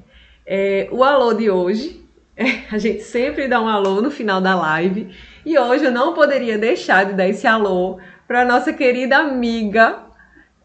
é 0.47 0.89
o 0.93 1.03
alô 1.03 1.35
de 1.35 1.51
hoje, 1.51 2.07
é, 2.37 2.45
a 2.71 2.79
gente 2.79 3.03
sempre 3.03 3.49
dá 3.49 3.61
um 3.61 3.69
alô 3.69 4.01
no 4.01 4.11
final 4.11 4.41
da 4.41 4.55
live 4.55 5.09
e 5.45 5.59
hoje 5.59 5.87
eu 5.87 5.93
não 5.93 6.15
poderia 6.15 6.57
deixar 6.57 7.07
de 7.07 7.15
dar 7.15 7.27
esse 7.27 7.47
alô 7.47 7.99
para 8.29 8.45
nossa 8.45 8.73
querida 8.73 9.17
amiga 9.17 10.10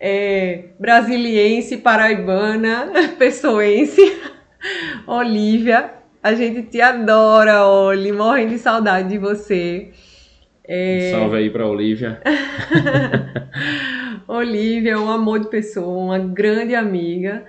é, 0.07 0.65
brasiliense, 0.79 1.77
paraibana, 1.77 2.91
pessoense, 3.17 4.01
Olivia. 5.07 5.95
A 6.21 6.35
gente 6.35 6.61
te 6.61 6.79
adora, 6.79 7.65
Oli, 7.65 8.11
morrendo 8.11 8.51
de 8.51 8.59
saudade 8.59 9.09
de 9.09 9.17
você. 9.17 9.89
É... 10.63 11.09
Salve 11.11 11.37
aí 11.37 11.49
para 11.49 11.65
Olivia. 11.65 12.21
Olivia 14.27 14.91
é 14.91 14.97
um 14.97 15.09
amor 15.09 15.39
de 15.39 15.49
pessoa, 15.49 16.03
uma 16.05 16.19
grande 16.19 16.75
amiga. 16.75 17.43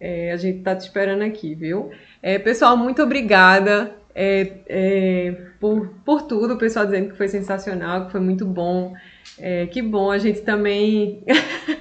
É, 0.00 0.32
a 0.32 0.36
gente 0.36 0.62
tá 0.62 0.74
te 0.74 0.80
esperando 0.80 1.22
aqui, 1.22 1.54
viu? 1.54 1.90
É, 2.20 2.40
pessoal, 2.40 2.76
muito 2.76 3.00
obrigada 3.02 3.94
é, 4.14 4.52
é, 4.68 5.36
por, 5.60 5.94
por 6.04 6.22
tudo. 6.22 6.54
O 6.54 6.58
pessoal 6.58 6.86
dizendo 6.86 7.10
que 7.10 7.16
foi 7.16 7.28
sensacional, 7.28 8.06
que 8.06 8.12
foi 8.12 8.20
muito 8.20 8.44
bom. 8.44 8.94
É, 9.42 9.66
que 9.66 9.80
bom, 9.80 10.10
a 10.10 10.18
gente 10.18 10.42
também 10.42 11.24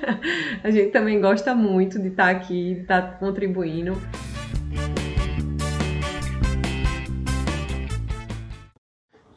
a 0.63 0.71
gente 0.71 0.91
também 0.91 1.19
gosta 1.19 1.53
muito 1.53 1.99
de 1.99 2.07
estar 2.07 2.25
tá 2.25 2.29
aqui, 2.31 2.75
de 2.75 2.81
estar 2.81 3.01
tá 3.01 3.17
contribuindo. 3.17 3.97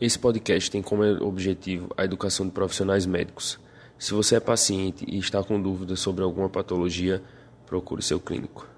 Esse 0.01 0.18
podcast 0.18 0.70
tem 0.70 0.83
como 0.83 1.03
objetivo 1.25 1.89
a 1.97 2.05
educação 2.05 2.47
de 2.47 2.53
profissionais 2.53 3.07
médicos. 3.07 3.59
Se 3.99 4.14
você 4.14 4.37
é 4.37 4.41
paciente 4.41 5.05
e 5.09 5.18
está 5.18 5.43
com 5.43 5.61
dúvidas 5.61 5.99
sobre 5.99 6.23
alguma 6.23 6.49
patologia, 6.49 7.20
procure 7.66 8.03
seu 8.03 8.20
clínico. 8.20 8.72